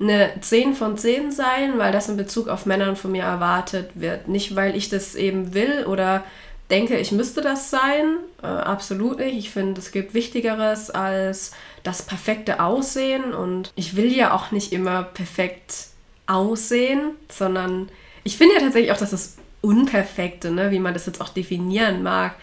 eine 0.00 0.30
10 0.40 0.74
von 0.74 0.96
10 0.96 1.32
sein, 1.32 1.78
weil 1.78 1.92
das 1.92 2.08
in 2.08 2.16
Bezug 2.16 2.48
auf 2.48 2.66
Männern 2.66 2.96
von 2.96 3.12
mir 3.12 3.24
erwartet 3.24 3.90
wird. 3.94 4.28
Nicht, 4.28 4.54
weil 4.54 4.76
ich 4.76 4.88
das 4.88 5.14
eben 5.14 5.54
will 5.54 5.86
oder 5.86 6.24
denke, 6.70 6.98
ich 6.98 7.12
müsste 7.12 7.40
das 7.40 7.70
sein. 7.70 8.18
Äh, 8.42 8.46
absolut 8.46 9.18
nicht. 9.18 9.36
Ich 9.36 9.50
finde, 9.50 9.80
es 9.80 9.90
gibt 9.90 10.14
Wichtigeres 10.14 10.90
als 10.90 11.52
das 11.82 12.02
perfekte 12.02 12.60
Aussehen. 12.60 13.34
Und 13.34 13.72
ich 13.74 13.96
will 13.96 14.14
ja 14.14 14.34
auch 14.34 14.52
nicht 14.52 14.72
immer 14.72 15.02
perfekt 15.02 15.88
aussehen, 16.26 17.12
sondern 17.28 17.88
ich 18.22 18.36
finde 18.36 18.54
ja 18.54 18.60
tatsächlich 18.60 18.92
auch, 18.92 18.98
dass 18.98 19.10
das 19.10 19.37
Unperfekte, 19.60 20.50
ne, 20.50 20.70
wie 20.70 20.78
man 20.78 20.94
das 20.94 21.06
jetzt 21.06 21.20
auch 21.20 21.30
definieren 21.30 22.02
mag, 22.02 22.34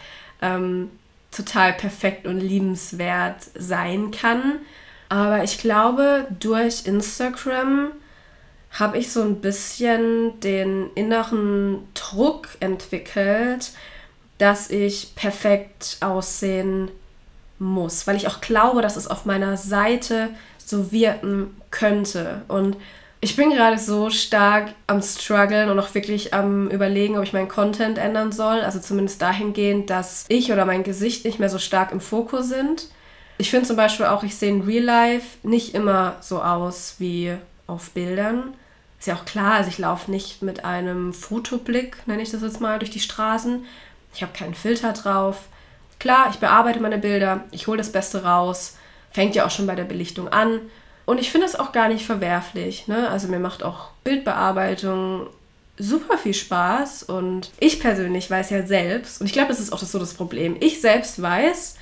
ähm, 0.41 0.89
total 1.31 1.73
perfekt 1.73 2.27
und 2.27 2.39
liebenswert 2.39 3.37
sein 3.55 4.11
kann. 4.11 4.59
Aber 5.09 5.43
ich 5.43 5.59
glaube, 5.59 6.27
durch 6.39 6.85
Instagram 6.85 7.91
habe 8.71 8.97
ich 8.97 9.11
so 9.11 9.21
ein 9.21 9.41
bisschen 9.41 10.39
den 10.41 10.89
inneren 10.95 11.87
Druck 11.93 12.49
entwickelt, 12.59 13.71
dass 14.37 14.69
ich 14.69 15.15
perfekt 15.15 15.97
aussehen 16.01 16.91
muss, 17.57 18.05
weil 18.05 18.17
ich 18.17 18.27
auch 18.27 18.41
glaube, 18.41 18.81
dass 18.81 18.97
es 18.97 19.07
auf 19.07 19.25
meiner 19.25 19.55
Seite 19.55 20.29
so 20.57 20.91
wirken 20.91 21.55
könnte. 21.71 22.41
Und 22.47 22.75
ich 23.25 23.35
bin 23.35 23.49
gerade 23.49 23.79
so 23.79 24.11
stark 24.11 24.75
am 24.85 25.01
struggeln 25.01 25.71
und 25.71 25.79
auch 25.79 25.95
wirklich 25.95 26.35
am 26.35 26.69
überlegen, 26.69 27.17
ob 27.17 27.23
ich 27.23 27.33
meinen 27.33 27.47
Content 27.47 27.97
ändern 27.97 28.31
soll. 28.31 28.61
Also 28.61 28.79
zumindest 28.79 29.19
dahingehend, 29.19 29.89
dass 29.89 30.25
ich 30.27 30.51
oder 30.51 30.63
mein 30.63 30.83
Gesicht 30.83 31.25
nicht 31.25 31.39
mehr 31.39 31.49
so 31.49 31.57
stark 31.57 31.91
im 31.91 32.01
Fokus 32.01 32.49
sind. 32.49 32.87
Ich 33.39 33.49
finde 33.49 33.65
zum 33.65 33.77
Beispiel 33.77 34.05
auch, 34.05 34.21
ich 34.21 34.35
sehe 34.35 34.51
in 34.51 34.61
Real 34.61 34.83
Life 34.83 35.39
nicht 35.41 35.73
immer 35.73 36.17
so 36.21 36.39
aus 36.39 36.97
wie 36.99 37.33
auf 37.65 37.89
Bildern. 37.89 38.53
Ist 38.99 39.07
ja 39.07 39.15
auch 39.15 39.25
klar, 39.25 39.53
also 39.53 39.71
ich 39.71 39.79
laufe 39.79 40.11
nicht 40.11 40.43
mit 40.43 40.63
einem 40.63 41.11
Fotoblick, 41.11 41.97
nenne 42.05 42.21
ich 42.21 42.29
das 42.29 42.43
jetzt 42.43 42.61
mal, 42.61 42.77
durch 42.77 42.91
die 42.91 42.99
Straßen. 42.99 43.65
Ich 44.13 44.21
habe 44.21 44.33
keinen 44.33 44.53
Filter 44.53 44.93
drauf. 44.93 45.47
Klar, 45.97 46.27
ich 46.29 46.37
bearbeite 46.37 46.79
meine 46.79 46.99
Bilder, 46.99 47.43
ich 47.49 47.65
hole 47.65 47.79
das 47.79 47.91
Beste 47.91 48.23
raus. 48.23 48.77
Fängt 49.09 49.33
ja 49.33 49.47
auch 49.47 49.51
schon 49.51 49.65
bei 49.65 49.73
der 49.73 49.85
Belichtung 49.85 50.27
an. 50.27 50.59
Und 51.05 51.19
ich 51.19 51.31
finde 51.31 51.47
es 51.47 51.55
auch 51.55 51.71
gar 51.71 51.87
nicht 51.87 52.05
verwerflich. 52.05 52.87
Ne? 52.87 53.09
Also 53.09 53.27
mir 53.27 53.39
macht 53.39 53.63
auch 53.63 53.89
Bildbearbeitung 54.03 55.27
super 55.77 56.17
viel 56.17 56.33
Spaß. 56.33 57.03
Und 57.03 57.51
ich 57.59 57.79
persönlich 57.79 58.29
weiß 58.29 58.49
ja 58.49 58.65
selbst, 58.65 59.21
und 59.21 59.27
ich 59.27 59.33
glaube, 59.33 59.49
das 59.49 59.59
ist 59.59 59.71
auch 59.71 59.79
so 59.79 59.99
das 59.99 60.13
Problem, 60.13 60.57
ich 60.59 60.81
selbst 60.81 61.21
weiß, 61.21 61.75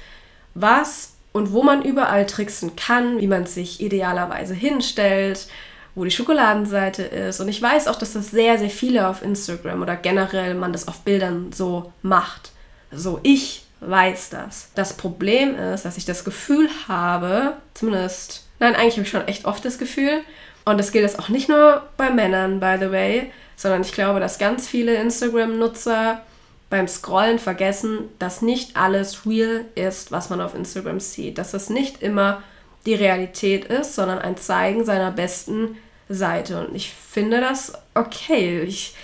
was 0.55 1.13
und 1.31 1.51
wo 1.51 1.63
man 1.63 1.81
überall 1.81 2.25
tricksen 2.25 2.75
kann, 2.75 3.19
wie 3.19 3.27
man 3.27 3.45
sich 3.45 3.81
idealerweise 3.81 4.53
hinstellt, 4.53 5.47
wo 5.95 6.03
die 6.03 6.12
Schokoladenseite 6.12 7.03
ist. 7.03 7.39
Und 7.39 7.47
ich 7.47 7.62
weiß 7.62 7.88
auch, 7.88 7.95
dass 7.95 8.13
das 8.13 8.31
sehr, 8.31 8.57
sehr 8.57 8.69
viele 8.69 9.07
auf 9.07 9.21
Instagram 9.21 9.81
oder 9.81 9.95
generell 9.95 10.55
man 10.55 10.73
das 10.73 10.88
auf 10.88 11.01
Bildern 11.01 11.51
so 11.51 11.91
macht. 12.01 12.51
So, 12.91 13.19
ich 13.23 13.65
weiß 13.79 14.29
das. 14.29 14.69
Das 14.75 14.93
Problem 14.93 15.55
ist, 15.55 15.86
dass 15.86 15.97
ich 15.97 16.05
das 16.05 16.23
Gefühl 16.23 16.69
habe, 16.88 17.57
zumindest, 17.73 18.45
nein, 18.63 18.76
eigentlich 18.76 18.93
habe 18.93 19.04
ich 19.04 19.10
schon 19.10 19.28
echt 19.28 19.45
oft 19.45 19.63
das 19.63 19.78
Gefühl, 19.78 20.21
und 20.65 20.78
das 20.78 20.91
gilt 20.91 21.04
jetzt 21.04 21.19
auch 21.19 21.30
nicht 21.30 21.49
nur 21.49 21.84
bei 21.97 22.10
Männern, 22.10 22.60
by 22.60 22.78
the 22.80 22.91
way, 22.91 23.32
sondern 23.56 23.82
ich 23.82 23.91
glaube, 23.91 24.19
dass 24.19 24.39
ganz 24.39 24.67
viele 24.67 24.95
Instagram-Nutzer 24.95 26.21
beim 26.69 26.88
Scrollen 26.88 27.38
vergessen, 27.38 28.10
dass 28.17 28.41
nicht 28.41 28.76
alles 28.76 29.28
real 29.28 29.65
ist, 29.76 30.12
was 30.12 30.30
man 30.30 30.41
auf 30.41 30.56
Instagram 30.56 30.99
sieht. 30.99 31.38
Dass 31.38 31.52
das 31.52 31.69
nicht 31.69 32.02
immer 32.02 32.41
die 32.86 32.95
Realität 32.95 33.65
ist, 33.65 33.95
sondern 33.95 34.19
ein 34.19 34.38
Zeigen 34.38 34.86
seiner 34.86 35.12
besten 35.12 35.78
Seite. 36.10 36.65
Und 36.65 36.76
ich 36.76 36.91
finde 36.91 37.41
das 37.41 37.73
okay. 37.93 38.62
Ich, 38.62 38.95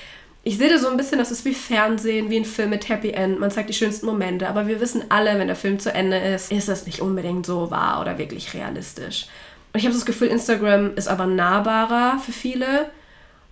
ich 0.43 0.57
sehe 0.57 0.69
das 0.69 0.81
so 0.81 0.89
ein 0.89 0.97
bisschen, 0.97 1.19
das 1.19 1.31
ist 1.31 1.45
wie 1.45 1.53
Fernsehen, 1.53 2.29
wie 2.29 2.37
ein 2.37 2.45
Film 2.45 2.71
mit 2.71 2.89
Happy 2.89 3.11
End. 3.11 3.39
Man 3.39 3.51
zeigt 3.51 3.69
die 3.69 3.73
schönsten 3.73 4.05
Momente, 4.05 4.47
aber 4.47 4.67
wir 4.67 4.81
wissen 4.81 5.03
alle, 5.09 5.37
wenn 5.37 5.47
der 5.47 5.55
Film 5.55 5.77
zu 5.79 5.93
Ende 5.93 6.17
ist, 6.17 6.51
ist 6.51 6.69
das 6.69 6.85
nicht 6.85 7.01
unbedingt 7.01 7.45
so 7.45 7.69
wahr 7.69 8.01
oder 8.01 8.17
wirklich 8.17 8.53
realistisch. 8.53 9.27
Und 9.71 9.79
ich 9.79 9.85
habe 9.85 9.95
das 9.95 10.05
Gefühl, 10.05 10.29
Instagram 10.29 10.95
ist 10.95 11.07
aber 11.07 11.25
nahbarer 11.25 12.19
für 12.19 12.31
viele. 12.31 12.89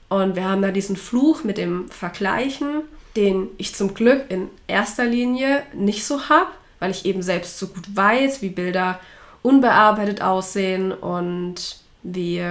Und 0.10 0.36
wir 0.36 0.46
haben 0.46 0.62
da 0.62 0.72
diesen 0.72 0.96
Fluch 0.96 1.44
mit 1.44 1.58
dem 1.58 1.90
Vergleichen 1.90 2.84
den 3.18 3.50
ich 3.58 3.74
zum 3.74 3.96
Glück 3.96 4.26
in 4.30 4.48
erster 4.68 5.06
Linie 5.06 5.64
nicht 5.74 6.06
so 6.06 6.30
habe, 6.30 6.52
weil 6.80 6.92
ich 6.92 7.06
eben 7.06 7.24
selbst 7.24 7.58
so 7.58 7.68
gut 7.68 7.84
weiß, 7.94 8.44
wie 8.44 8.50
Bilder 8.50 9.00
unbearbeitet 9.42 10.22
aussehen 10.22 10.92
und 10.92 11.78
wie, 12.04 12.44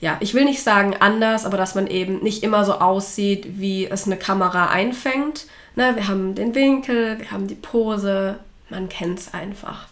ja, 0.00 0.16
ich 0.20 0.32
will 0.32 0.46
nicht 0.46 0.62
sagen 0.62 0.96
anders, 0.98 1.44
aber 1.44 1.58
dass 1.58 1.74
man 1.74 1.86
eben 1.86 2.22
nicht 2.22 2.42
immer 2.42 2.64
so 2.64 2.74
aussieht, 2.74 3.58
wie 3.58 3.86
es 3.86 4.06
eine 4.06 4.16
Kamera 4.16 4.70
einfängt. 4.70 5.46
Ne, 5.76 5.94
wir 5.94 6.08
haben 6.08 6.34
den 6.34 6.54
Winkel, 6.54 7.18
wir 7.18 7.30
haben 7.30 7.46
die 7.46 7.54
Pose, 7.54 8.38
man 8.70 8.88
kennt 8.88 9.18
es 9.18 9.34
einfach. 9.34 9.88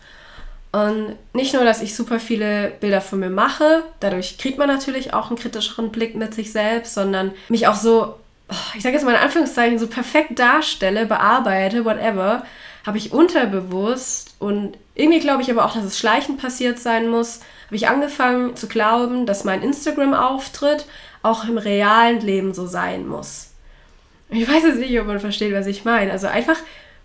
Und 0.72 1.16
nicht 1.33 1.52
nur, 1.52 1.64
dass 1.64 1.83
ich 1.83 1.96
super 1.96 2.20
viele 2.20 2.72
Bilder 2.80 3.00
von 3.00 3.18
mir 3.18 3.30
mache, 3.30 3.83
dadurch 3.98 4.38
kriegt 4.38 4.59
man 4.59 4.68
natürlich 4.68 5.12
auch 5.12 5.28
einen 5.28 5.38
kritischeren 5.38 5.90
Blick 5.90 6.14
mit 6.14 6.33
sich 6.33 6.52
selbst, 6.52 6.94
sondern 6.94 7.33
mich 7.48 7.66
auch 7.66 7.74
so 7.74 8.14
Oh, 8.52 8.74
ich 8.74 8.83
sage 8.83 8.96
jetzt 8.96 9.04
mal 9.04 9.14
in 9.14 9.20
Anführungszeichen, 9.20 9.78
so 9.78 9.87
perfekt 9.87 10.38
darstelle, 10.38 11.06
bearbeite, 11.06 11.85
whatever, 11.85 12.44
habe 12.85 12.98
ich 12.98 13.12
unterbewusst 13.12 14.35
und 14.40 14.76
irgendwie 14.96 15.20
glaube 15.20 15.42
ich 15.42 15.50
aber 15.50 15.64
auch, 15.64 15.74
dass 15.74 15.85
es 15.85 15.98
schleichend 15.98 16.40
passiert 16.40 16.80
sein 16.80 17.09
muss, 17.09 17.40
habe 17.66 17.76
ich 17.76 17.87
angefangen 17.87 18.56
zu 18.56 18.66
glauben, 18.66 19.24
dass 19.24 19.44
mein 19.44 19.62
Instagram-Auftritt 19.62 20.87
auch 21.22 21.46
im 21.46 21.59
realen 21.59 22.20
Leben 22.20 22.52
so 22.52 22.66
sein 22.66 23.06
muss. 23.06 23.50
Ich 24.30 24.48
weiß 24.48 24.64
jetzt 24.64 24.78
nicht, 24.78 24.98
ob 25.00 25.06
man 25.06 25.20
versteht, 25.20 25.54
was 25.54 25.66
ich 25.66 25.85
meine. 25.85 26.11
Also 26.11 26.26
einfach, 26.26 26.56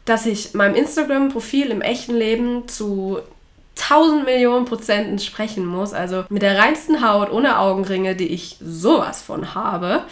dass 0.05 0.25
ich 0.25 0.55
meinem 0.55 0.73
Instagram-Profil 0.73 1.67
im 1.67 1.81
echten 1.81 2.15
Leben 2.15 2.67
zu 2.67 3.19
1000 3.77 4.25
Millionen 4.25 4.65
Prozent 4.65 5.07
entsprechen 5.07 5.65
muss. 5.65 5.93
Also 5.93 6.25
mit 6.29 6.41
der 6.41 6.57
reinsten 6.57 7.07
Haut, 7.07 7.31
ohne 7.31 7.59
Augenringe, 7.59 8.15
die 8.15 8.27
ich 8.27 8.57
sowas 8.61 9.21
von 9.21 9.53
habe 9.53 10.03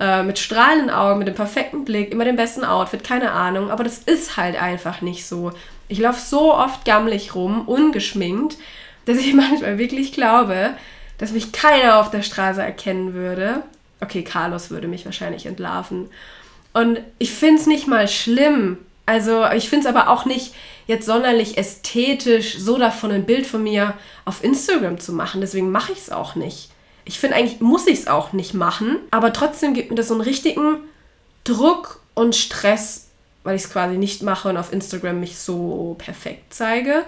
äh, 0.00 0.22
mit 0.22 0.38
strahlenden 0.38 0.90
Augen, 0.90 1.18
mit 1.18 1.28
dem 1.28 1.34
perfekten 1.34 1.84
Blick, 1.84 2.12
immer 2.12 2.24
dem 2.24 2.36
besten 2.36 2.64
Outfit, 2.64 3.04
keine 3.04 3.32
Ahnung. 3.32 3.70
Aber 3.70 3.84
das 3.84 3.98
ist 3.98 4.36
halt 4.36 4.60
einfach 4.60 5.00
nicht 5.00 5.26
so. 5.26 5.52
Ich 5.88 5.98
laufe 5.98 6.20
so 6.20 6.54
oft 6.54 6.84
gammelig 6.84 7.34
rum, 7.34 7.66
ungeschminkt, 7.66 8.56
dass 9.06 9.18
ich 9.18 9.34
manchmal 9.34 9.78
wirklich 9.78 10.12
glaube, 10.12 10.74
dass 11.18 11.32
mich 11.32 11.52
keiner 11.52 11.98
auf 11.98 12.10
der 12.10 12.22
Straße 12.22 12.62
erkennen 12.62 13.14
würde. 13.14 13.62
Okay, 14.00 14.22
Carlos 14.22 14.70
würde 14.70 14.86
mich 14.86 15.04
wahrscheinlich 15.04 15.46
entlarven. 15.46 16.08
Und 16.72 17.00
ich 17.18 17.32
finde 17.32 17.60
es 17.60 17.66
nicht 17.66 17.88
mal 17.88 18.06
schlimm. 18.06 18.78
Also, 19.06 19.44
ich 19.50 19.68
finde 19.68 19.88
es 19.88 19.94
aber 19.94 20.10
auch 20.10 20.26
nicht 20.26 20.54
jetzt 20.88 21.06
sonderlich 21.06 21.56
ästhetisch, 21.58 22.58
so 22.58 22.78
davon 22.78 23.12
ein 23.12 23.26
Bild 23.26 23.46
von 23.46 23.62
mir 23.62 23.94
auf 24.24 24.42
Instagram 24.42 24.98
zu 24.98 25.12
machen. 25.12 25.40
Deswegen 25.40 25.70
mache 25.70 25.92
ich 25.92 25.98
es 25.98 26.10
auch 26.10 26.34
nicht. 26.34 26.70
Ich 27.04 27.20
finde, 27.20 27.36
eigentlich 27.36 27.60
muss 27.60 27.86
ich 27.86 28.00
es 28.00 28.06
auch 28.08 28.32
nicht 28.32 28.54
machen, 28.54 28.96
aber 29.10 29.32
trotzdem 29.32 29.74
gibt 29.74 29.90
mir 29.90 29.96
das 29.96 30.08
so 30.08 30.14
einen 30.14 30.22
richtigen 30.22 30.78
Druck 31.44 32.00
und 32.14 32.34
Stress, 32.34 33.08
weil 33.44 33.54
ich 33.54 33.64
es 33.64 33.70
quasi 33.70 33.96
nicht 33.96 34.22
mache 34.22 34.48
und 34.48 34.56
auf 34.56 34.72
Instagram 34.72 35.20
mich 35.20 35.38
so 35.38 35.94
perfekt 35.98 36.54
zeige. 36.54 37.04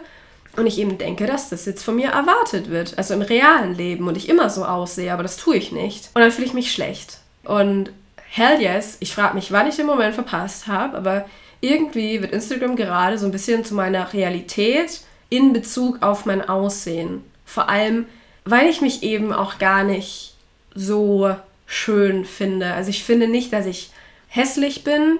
Und 0.56 0.66
ich 0.66 0.78
eben 0.78 0.98
denke, 0.98 1.26
dass 1.26 1.48
das 1.48 1.64
jetzt 1.64 1.82
von 1.82 1.96
mir 1.96 2.10
erwartet 2.10 2.70
wird. 2.70 2.98
Also 2.98 3.14
im 3.14 3.22
realen 3.22 3.74
Leben 3.74 4.08
und 4.08 4.16
ich 4.16 4.28
immer 4.28 4.50
so 4.50 4.64
aussehe, 4.64 5.12
aber 5.12 5.22
das 5.22 5.36
tue 5.36 5.56
ich 5.56 5.72
nicht. 5.72 6.10
Und 6.14 6.20
dann 6.20 6.32
fühle 6.32 6.46
ich 6.46 6.54
mich 6.54 6.72
schlecht. 6.72 7.18
Und 7.44 7.92
hell 8.28 8.60
yes, 8.60 8.98
ich 9.00 9.14
frage 9.14 9.34
mich, 9.34 9.52
wann 9.52 9.68
ich 9.68 9.76
den 9.76 9.86
Moment 9.86 10.14
verpasst 10.14 10.66
habe, 10.66 10.96
aber 10.98 11.24
irgendwie 11.60 12.20
wird 12.20 12.32
Instagram 12.32 12.76
gerade 12.76 13.18
so 13.18 13.26
ein 13.26 13.32
bisschen 13.32 13.64
zu 13.64 13.74
meiner 13.74 14.12
Realität 14.12 15.00
in 15.28 15.52
Bezug 15.52 16.02
auf 16.02 16.26
mein 16.26 16.48
Aussehen. 16.48 17.24
Vor 17.44 17.68
allem 17.68 18.06
weil 18.44 18.68
ich 18.68 18.80
mich 18.80 19.02
eben 19.02 19.32
auch 19.32 19.58
gar 19.58 19.84
nicht 19.84 20.34
so 20.74 21.34
schön 21.66 22.24
finde. 22.24 22.72
Also 22.74 22.90
ich 22.90 23.04
finde 23.04 23.28
nicht, 23.28 23.52
dass 23.52 23.66
ich 23.66 23.90
hässlich 24.28 24.84
bin, 24.84 25.18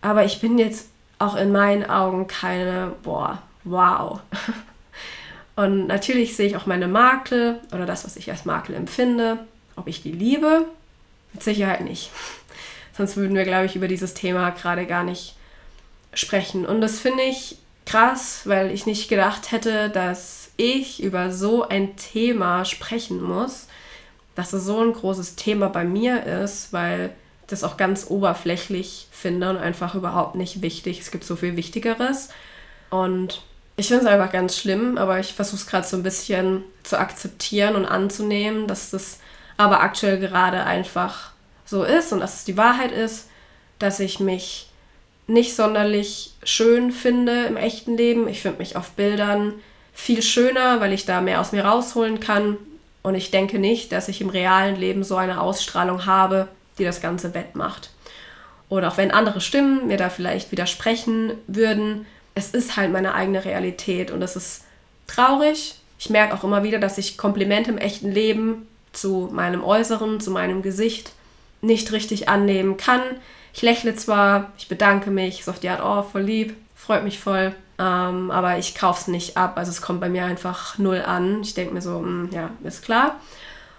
aber 0.00 0.24
ich 0.24 0.40
bin 0.40 0.58
jetzt 0.58 0.88
auch 1.18 1.36
in 1.36 1.52
meinen 1.52 1.88
Augen 1.88 2.26
keine, 2.26 2.92
boah, 3.02 3.42
wow. 3.64 4.20
Und 5.56 5.86
natürlich 5.86 6.34
sehe 6.34 6.46
ich 6.46 6.56
auch 6.56 6.66
meine 6.66 6.88
Makel 6.88 7.60
oder 7.72 7.84
das, 7.84 8.04
was 8.04 8.16
ich 8.16 8.30
als 8.30 8.44
Makel 8.44 8.74
empfinde. 8.74 9.38
Ob 9.76 9.86
ich 9.86 10.02
die 10.02 10.12
liebe? 10.12 10.66
Mit 11.32 11.42
Sicherheit 11.42 11.82
nicht. 11.82 12.10
Sonst 12.96 13.16
würden 13.16 13.36
wir, 13.36 13.44
glaube 13.44 13.66
ich, 13.66 13.76
über 13.76 13.88
dieses 13.88 14.14
Thema 14.14 14.50
gerade 14.50 14.86
gar 14.86 15.04
nicht 15.04 15.36
sprechen. 16.14 16.66
Und 16.66 16.80
das 16.80 16.98
finde 16.98 17.22
ich 17.22 17.58
krass, 17.86 18.42
weil 18.44 18.70
ich 18.70 18.86
nicht 18.86 19.08
gedacht 19.08 19.50
hätte, 19.52 19.90
dass 19.90 20.50
ich 20.56 21.02
über 21.02 21.32
so 21.32 21.68
ein 21.68 21.96
Thema 21.96 22.64
sprechen 22.64 23.22
muss, 23.22 23.66
dass 24.34 24.52
es 24.52 24.64
so 24.64 24.80
ein 24.80 24.92
großes 24.92 25.36
Thema 25.36 25.68
bei 25.68 25.84
mir 25.84 26.24
ist, 26.24 26.72
weil 26.72 27.06
ich 27.06 27.22
das 27.48 27.64
auch 27.64 27.76
ganz 27.76 28.06
oberflächlich 28.08 29.08
finde 29.10 29.50
und 29.50 29.58
einfach 29.58 29.94
überhaupt 29.94 30.36
nicht 30.36 30.62
wichtig. 30.62 31.00
Es 31.00 31.10
gibt 31.10 31.24
so 31.24 31.36
viel 31.36 31.56
Wichtigeres. 31.56 32.30
Und 32.88 33.42
ich 33.76 33.88
finde 33.88 34.04
es 34.04 34.08
einfach 34.08 34.32
ganz 34.32 34.56
schlimm, 34.56 34.98
aber 34.98 35.18
ich 35.18 35.34
versuche 35.34 35.56
es 35.56 35.66
gerade 35.66 35.86
so 35.86 35.96
ein 35.96 36.02
bisschen 36.02 36.62
zu 36.82 36.98
akzeptieren 36.98 37.74
und 37.74 37.84
anzunehmen, 37.84 38.66
dass 38.66 38.90
das 38.90 39.18
aber 39.56 39.80
aktuell 39.80 40.18
gerade 40.18 40.64
einfach 40.64 41.32
so 41.64 41.84
ist 41.84 42.12
und 42.12 42.20
dass 42.20 42.36
es 42.36 42.44
die 42.44 42.56
Wahrheit 42.56 42.92
ist, 42.92 43.28
dass 43.78 44.00
ich 44.00 44.20
mich 44.20 44.71
nicht 45.26 45.54
sonderlich 45.54 46.32
schön 46.42 46.92
finde 46.92 47.44
im 47.44 47.56
echten 47.56 47.96
Leben. 47.96 48.28
Ich 48.28 48.42
finde 48.42 48.58
mich 48.58 48.76
auf 48.76 48.90
Bildern 48.92 49.54
viel 49.92 50.22
schöner, 50.22 50.80
weil 50.80 50.92
ich 50.92 51.06
da 51.06 51.20
mehr 51.20 51.40
aus 51.40 51.52
mir 51.52 51.64
rausholen 51.64 52.20
kann. 52.20 52.56
Und 53.02 53.14
ich 53.14 53.30
denke 53.30 53.58
nicht, 53.58 53.92
dass 53.92 54.08
ich 54.08 54.20
im 54.20 54.28
realen 54.28 54.76
Leben 54.76 55.04
so 55.04 55.16
eine 55.16 55.40
Ausstrahlung 55.40 56.06
habe, 56.06 56.48
die 56.78 56.84
das 56.84 57.00
Ganze 57.00 57.34
wettmacht. 57.34 57.90
Oder 58.68 58.88
auch 58.88 58.96
wenn 58.96 59.10
andere 59.10 59.40
Stimmen 59.40 59.86
mir 59.86 59.96
da 59.96 60.08
vielleicht 60.08 60.50
widersprechen 60.50 61.32
würden, 61.46 62.06
es 62.34 62.50
ist 62.50 62.76
halt 62.76 62.90
meine 62.90 63.14
eigene 63.14 63.44
Realität 63.44 64.10
und 64.10 64.20
das 64.20 64.36
ist 64.36 64.64
traurig. 65.06 65.74
Ich 65.98 66.10
merke 66.10 66.34
auch 66.34 66.44
immer 66.44 66.62
wieder, 66.62 66.78
dass 66.78 66.96
ich 66.96 67.18
Komplimente 67.18 67.70
im 67.70 67.78
echten 67.78 68.10
Leben 68.10 68.66
zu 68.92 69.28
meinem 69.32 69.62
Äußeren, 69.62 70.20
zu 70.20 70.30
meinem 70.30 70.62
Gesicht 70.62 71.12
nicht 71.60 71.92
richtig 71.92 72.28
annehmen 72.28 72.76
kann. 72.76 73.02
Ich 73.54 73.62
lächle 73.62 73.94
zwar, 73.96 74.52
ich 74.56 74.68
bedanke 74.68 75.10
mich, 75.10 75.44
so 75.44 75.50
auf 75.50 75.60
die 75.60 75.68
Art, 75.68 75.82
oh, 75.84 76.08
voll 76.10 76.22
lieb, 76.22 76.56
freut 76.74 77.04
mich 77.04 77.18
voll, 77.18 77.54
ähm, 77.78 78.30
aber 78.30 78.58
ich 78.58 78.74
kaufe 78.74 79.00
es 79.02 79.08
nicht 79.08 79.36
ab. 79.36 79.54
Also 79.56 79.70
es 79.70 79.82
kommt 79.82 80.00
bei 80.00 80.08
mir 80.08 80.24
einfach 80.24 80.78
null 80.78 81.02
an. 81.02 81.42
Ich 81.42 81.54
denke 81.54 81.74
mir 81.74 81.82
so, 81.82 82.00
mh, 82.00 82.06
hm, 82.06 82.30
ja, 82.32 82.50
ist 82.64 82.82
klar. 82.82 83.20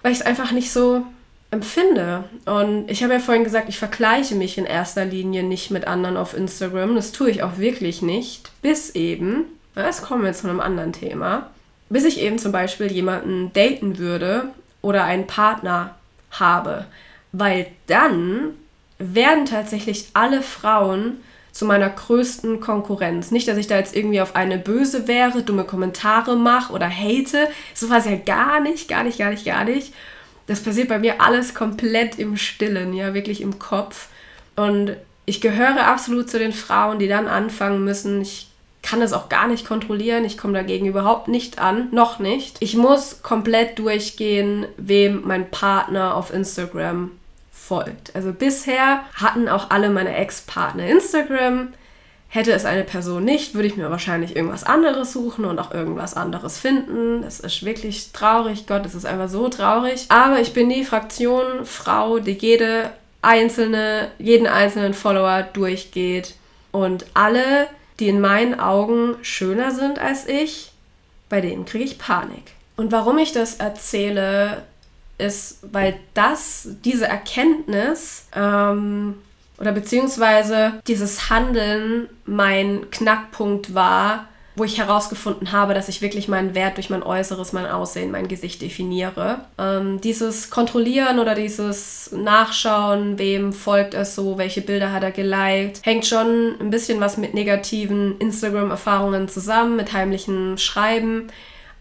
Weil 0.02 0.12
ich 0.12 0.20
es 0.20 0.26
einfach 0.26 0.52
nicht 0.52 0.72
so 0.72 1.04
empfinde. 1.52 2.26
Und 2.46 2.90
ich 2.90 3.04
habe 3.04 3.14
ja 3.14 3.20
vorhin 3.20 3.44
gesagt, 3.44 3.70
ich 3.70 3.78
vergleiche 3.78 4.36
mich 4.36 4.58
in 4.58 4.66
erster 4.66 5.06
Linie 5.06 5.44
nicht 5.44 5.72
mit 5.72 5.88
anderen 5.88 6.18
auf 6.18 6.36
Instagram. 6.36 6.96
Das 6.96 7.12
tue 7.12 7.30
ich 7.30 7.44
auch 7.44 7.58
wirklich 7.58 8.02
nicht. 8.02 8.52
Bis 8.62 8.90
eben, 8.92 9.46
das 9.76 10.02
kommen 10.02 10.24
wir 10.24 10.34
zu 10.34 10.50
einem 10.50 10.60
anderen 10.60 10.94
Thema, 10.94 11.50
bis 11.90 12.04
ich 12.04 12.20
eben 12.20 12.40
zum 12.40 12.52
Beispiel 12.52 12.92
jemanden 12.92 13.54
daten 13.54 13.98
würde 13.98 14.50
oder 14.82 15.04
einen 15.04 15.28
Partner 15.28 15.96
habe. 16.32 16.86
Weil 17.32 17.68
dann 17.88 18.56
werden 19.00 19.46
tatsächlich 19.46 20.08
alle 20.14 20.42
Frauen 20.42 21.18
zu 21.52 21.66
meiner 21.66 21.90
größten 21.90 22.60
Konkurrenz. 22.60 23.30
Nicht, 23.30 23.48
dass 23.48 23.58
ich 23.58 23.68
da 23.68 23.78
jetzt 23.78 23.96
irgendwie 23.96 24.22
auf 24.22 24.36
eine 24.36 24.58
böse 24.58 25.08
wäre, 25.08 25.44
dumme 25.44 25.66
Kommentare 25.66 26.36
mache 26.36 26.74
oder 26.74 26.90
hate. 26.90 27.48
So 27.76 27.90
war 27.90 28.00
es 28.00 28.06
ja 28.06 28.16
gar 28.16 28.60
nicht, 28.60 28.88
gar 28.88 29.04
nicht, 29.04 29.20
gar 29.20 29.30
nicht, 29.30 29.46
gar 29.46 29.64
nicht. 29.64 29.94
Das 30.48 30.62
passiert 30.62 30.90
bei 30.90 31.00
mir 31.00 31.22
alles 31.22 31.54
komplett 31.54 32.18
im 32.18 32.38
Stillen, 32.38 32.94
ja, 32.94 33.14
wirklich 33.14 33.40
im 33.40 33.60
Kopf. 33.60 34.08
Und 34.56 34.96
ich 35.26 35.42
gehöre 35.42 35.88
absolut 35.88 36.30
zu 36.30 36.40
den 36.40 36.54
Frauen, 36.54 37.00
die 37.00 37.08
dann 37.08 37.28
anfangen 37.28 37.84
müssen. 37.84 38.22
Ich 38.22 38.50
kann 38.82 39.02
es 39.02 39.14
auch 39.14 39.30
gar 39.30 39.48
nicht 39.48 39.66
kontrollieren. 39.66 40.26
Ich 40.26 40.38
komme 40.38 40.54
dagegen 40.54 40.88
überhaupt 40.88 41.28
nicht 41.28 41.60
an. 41.60 41.88
Noch 41.92 42.20
nicht. 42.20 42.58
Ich 42.60 42.76
muss 42.76 43.22
komplett 43.22 43.80
durchgehen, 43.80 44.66
wem 44.78 45.22
mein 45.24 45.50
Partner 45.50 46.16
auf 46.16 46.34
Instagram 46.34 47.12
folgt. 47.64 48.16
Also 48.16 48.34
bisher 48.34 49.04
hatten 49.14 49.48
auch 49.48 49.70
alle 49.70 49.90
meine 49.90 50.16
Ex-Partner 50.16 50.86
Instagram. 50.86 51.70
Hätte 52.28 52.52
es 52.52 52.66
eine 52.66 52.84
Person 52.84 53.24
nicht, 53.24 53.54
würde 53.54 53.68
ich 53.68 53.78
mir 53.78 53.92
wahrscheinlich 53.92 54.36
irgendwas 54.36 54.64
anderes 54.64 55.14
suchen 55.14 55.46
und 55.46 55.60
auch 55.60 55.72
irgendwas 55.72 56.16
anderes 56.16 56.58
finden. 56.58 57.22
Das 57.22 57.40
ist 57.40 57.64
wirklich 57.64 58.12
traurig, 58.12 58.66
Gott, 58.66 58.86
das 58.86 58.96
ist 58.96 59.06
einfach 59.06 59.30
so 59.30 59.50
traurig. 59.50 60.06
Aber 60.10 60.40
ich 60.40 60.54
bin 60.54 60.70
die 60.70 60.84
Fraktion 60.84 61.64
Frau, 61.64 62.20
die 62.20 62.32
jede 62.32 62.90
einzelne, 63.22 64.10
jeden 64.18 64.48
einzelnen 64.48 64.96
Follower 64.96 65.44
durchgeht. 65.54 66.34
Und 66.72 67.06
alle, 67.14 67.68
die 68.00 68.10
in 68.10 68.20
meinen 68.20 68.60
Augen 68.60 69.16
schöner 69.22 69.72
sind 69.72 70.00
als 70.00 70.28
ich, 70.28 70.72
bei 71.30 71.40
denen 71.40 71.66
kriege 71.66 71.84
ich 71.84 72.00
Panik. 72.00 72.54
Und 72.76 72.92
warum 72.92 73.20
ich 73.20 73.32
das 73.32 73.56
erzähle, 73.58 74.64
ist, 75.18 75.60
weil 75.72 76.00
das, 76.14 76.68
diese 76.84 77.08
Erkenntnis 77.08 78.28
ähm, 78.36 79.16
oder 79.60 79.72
beziehungsweise 79.72 80.74
dieses 80.88 81.30
Handeln 81.30 82.10
mein 82.26 82.90
Knackpunkt 82.92 83.74
war, 83.74 84.28
wo 84.56 84.64
ich 84.64 84.78
herausgefunden 84.78 85.52
habe, 85.52 85.74
dass 85.74 85.90
ich 85.90 86.02
wirklich 86.02 86.28
meinen 86.28 86.54
Wert 86.54 86.78
durch 86.78 86.90
mein 86.90 87.02
Äußeres, 87.02 87.54
mein 87.54 87.66
Aussehen, 87.66 88.12
mein 88.12 88.28
Gesicht 88.28 88.62
definiere. 88.62 89.40
Ähm, 89.58 90.00
dieses 90.02 90.52
Kontrollieren 90.52 91.20
oder 91.20 91.34
dieses 91.34 92.12
Nachschauen, 92.12 93.18
wem 93.18 93.52
folgt 93.52 93.96
es 93.96 94.14
so, 94.14 94.38
welche 94.38 94.62
Bilder 94.62 94.92
hat 94.92 95.04
er 95.04 95.12
geliked, 95.12 95.84
hängt 95.84 96.06
schon 96.06 96.56
ein 96.60 96.70
bisschen 96.70 97.00
was 97.00 97.18
mit 97.18 97.34
negativen 97.34 98.20
Instagram-Erfahrungen 98.20 99.28
zusammen, 99.28 99.76
mit 99.76 99.92
heimlichem 99.92 100.58
Schreiben. 100.58 101.30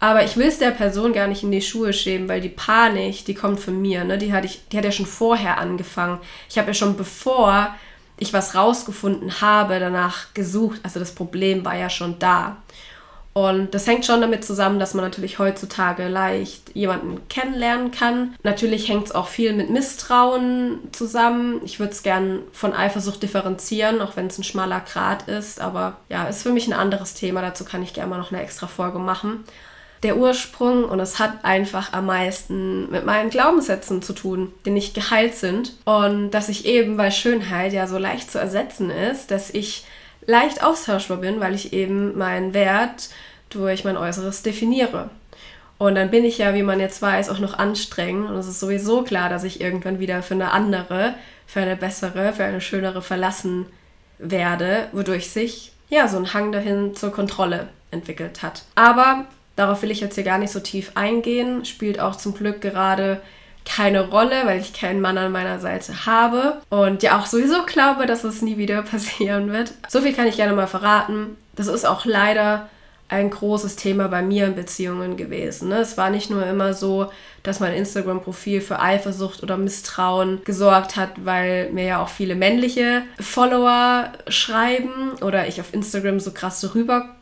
Aber 0.03 0.25
ich 0.25 0.35
will 0.35 0.47
es 0.47 0.59
der 0.59 0.71
Person 0.71 1.13
gar 1.13 1.27
nicht 1.27 1.43
in 1.43 1.51
die 1.53 1.61
Schuhe 1.61 1.93
schieben, 1.93 2.27
weil 2.27 2.41
die 2.41 2.49
Panik, 2.49 3.23
die 3.23 3.33
kommt 3.33 3.61
von 3.61 3.81
mir. 3.81 4.03
Ne? 4.03 4.17
Die, 4.17 4.33
hatte 4.33 4.47
ich, 4.47 4.67
die 4.67 4.77
hat 4.77 4.83
ja 4.83 4.91
schon 4.91 5.05
vorher 5.05 5.59
angefangen. 5.59 6.19
Ich 6.49 6.57
habe 6.57 6.67
ja 6.67 6.73
schon 6.73 6.97
bevor 6.97 7.73
ich 8.19 8.33
was 8.33 8.53
rausgefunden 8.53 9.39
habe, 9.39 9.79
danach 9.79 10.33
gesucht. 10.33 10.81
Also 10.83 10.99
das 10.99 11.15
Problem 11.15 11.63
war 11.63 11.77
ja 11.77 11.89
schon 11.89 12.19
da. 12.19 12.57
Und 13.31 13.73
das 13.73 13.87
hängt 13.87 14.05
schon 14.05 14.19
damit 14.19 14.43
zusammen, 14.43 14.77
dass 14.77 14.93
man 14.93 15.05
natürlich 15.05 15.39
heutzutage 15.39 16.09
leicht 16.09 16.75
jemanden 16.75 17.25
kennenlernen 17.29 17.91
kann. 17.91 18.35
Natürlich 18.43 18.89
hängt 18.89 19.05
es 19.05 19.15
auch 19.15 19.29
viel 19.29 19.53
mit 19.53 19.69
Misstrauen 19.69 20.79
zusammen. 20.91 21.61
Ich 21.63 21.79
würde 21.79 21.93
es 21.93 22.03
gern 22.03 22.39
von 22.51 22.73
Eifersucht 22.73 23.23
differenzieren, 23.23 24.01
auch 24.01 24.17
wenn 24.17 24.27
es 24.27 24.37
ein 24.37 24.43
schmaler 24.43 24.81
Grad 24.81 25.29
ist. 25.29 25.61
Aber 25.61 25.95
ja, 26.09 26.25
ist 26.25 26.43
für 26.43 26.51
mich 26.51 26.67
ein 26.67 26.73
anderes 26.73 27.13
Thema. 27.13 27.41
Dazu 27.41 27.63
kann 27.63 27.81
ich 27.81 27.93
gerne 27.93 28.09
mal 28.09 28.17
noch 28.17 28.33
eine 28.33 28.41
extra 28.41 28.67
Folge 28.67 28.99
machen 28.99 29.45
der 30.03 30.17
Ursprung 30.17 30.85
und 30.85 30.99
es 30.99 31.19
hat 31.19 31.43
einfach 31.43 31.93
am 31.93 32.05
meisten 32.07 32.91
mit 32.91 33.05
meinen 33.05 33.29
Glaubenssätzen 33.29 34.01
zu 34.01 34.13
tun, 34.13 34.51
die 34.65 34.71
nicht 34.71 34.93
geheilt 34.93 35.35
sind. 35.35 35.73
Und 35.85 36.31
dass 36.31 36.49
ich 36.49 36.65
eben, 36.65 36.97
weil 36.97 37.11
Schönheit 37.11 37.73
ja 37.73 37.87
so 37.87 37.97
leicht 37.97 38.29
zu 38.29 38.39
ersetzen 38.39 38.89
ist, 38.89 39.31
dass 39.31 39.49
ich 39.49 39.85
leicht 40.25 40.63
austauschbar 40.63 41.17
bin, 41.17 41.39
weil 41.39 41.55
ich 41.55 41.73
eben 41.73 42.17
meinen 42.17 42.53
Wert 42.53 43.09
durch 43.49 43.83
mein 43.83 43.97
Äußeres 43.97 44.43
definiere. 44.43 45.09
Und 45.77 45.95
dann 45.95 46.11
bin 46.11 46.23
ich 46.23 46.37
ja, 46.37 46.53
wie 46.53 46.63
man 46.63 46.79
jetzt 46.79 47.01
weiß, 47.01 47.29
auch 47.29 47.39
noch 47.39 47.57
anstrengend. 47.57 48.29
Und 48.29 48.37
es 48.37 48.47
ist 48.47 48.59
sowieso 48.59 49.03
klar, 49.03 49.29
dass 49.29 49.43
ich 49.43 49.61
irgendwann 49.61 49.99
wieder 49.99 50.21
für 50.21 50.33
eine 50.33 50.51
andere, 50.51 51.15
für 51.45 51.61
eine 51.61 51.75
bessere, 51.75 52.33
für 52.33 52.43
eine 52.43 52.61
schönere 52.61 53.01
verlassen 53.01 53.65
werde, 54.17 54.87
wodurch 54.91 55.29
sich 55.29 55.73
ja 55.89 56.07
so 56.07 56.17
ein 56.17 56.33
Hang 56.33 56.51
dahin 56.51 56.95
zur 56.95 57.11
Kontrolle 57.11 57.67
entwickelt 57.91 58.41
hat. 58.43 58.63
Aber 58.75 59.25
Darauf 59.55 59.81
will 59.81 59.91
ich 59.91 60.01
jetzt 60.01 60.15
hier 60.15 60.23
gar 60.23 60.37
nicht 60.37 60.51
so 60.51 60.59
tief 60.59 60.91
eingehen. 60.95 61.65
Spielt 61.65 61.99
auch 61.99 62.15
zum 62.15 62.33
Glück 62.33 62.61
gerade 62.61 63.21
keine 63.65 64.09
Rolle, 64.09 64.45
weil 64.45 64.59
ich 64.59 64.73
keinen 64.73 65.01
Mann 65.01 65.17
an 65.17 65.31
meiner 65.31 65.59
Seite 65.59 66.05
habe 66.05 66.61
und 66.69 67.03
ja 67.03 67.17
auch 67.17 67.25
sowieso 67.25 67.63
glaube, 67.65 68.05
dass 68.05 68.23
es 68.23 68.41
nie 68.41 68.57
wieder 68.57 68.81
passieren 68.83 69.51
wird. 69.51 69.73
So 69.87 70.01
viel 70.01 70.13
kann 70.13 70.27
ich 70.27 70.35
gerne 70.35 70.53
mal 70.53 70.67
verraten. 70.67 71.37
Das 71.55 71.67
ist 71.67 71.85
auch 71.85 72.05
leider 72.05 72.69
ein 73.09 73.29
großes 73.29 73.75
Thema 73.75 74.07
bei 74.07 74.23
mir 74.23 74.47
in 74.47 74.55
Beziehungen 74.55 75.17
gewesen. 75.17 75.69
Ne? 75.69 75.77
Es 75.77 75.97
war 75.97 76.09
nicht 76.09 76.31
nur 76.31 76.45
immer 76.47 76.73
so, 76.73 77.11
dass 77.43 77.59
mein 77.59 77.73
Instagram-Profil 77.73 78.59
für 78.59 78.79
Eifersucht 78.79 79.43
oder 79.43 79.55
Misstrauen 79.55 80.41
gesorgt 80.45 80.95
hat, 80.95 81.11
weil 81.23 81.69
mir 81.71 81.85
ja 81.85 82.01
auch 82.01 82.09
viele 82.09 82.33
männliche 82.33 83.03
Follower 83.19 84.11
schreiben 84.29 85.11
oder 85.21 85.47
ich 85.47 85.61
auf 85.61 85.73
Instagram 85.73 86.19
so 86.19 86.31
krass 86.31 86.73
rüberkomme 86.73 87.13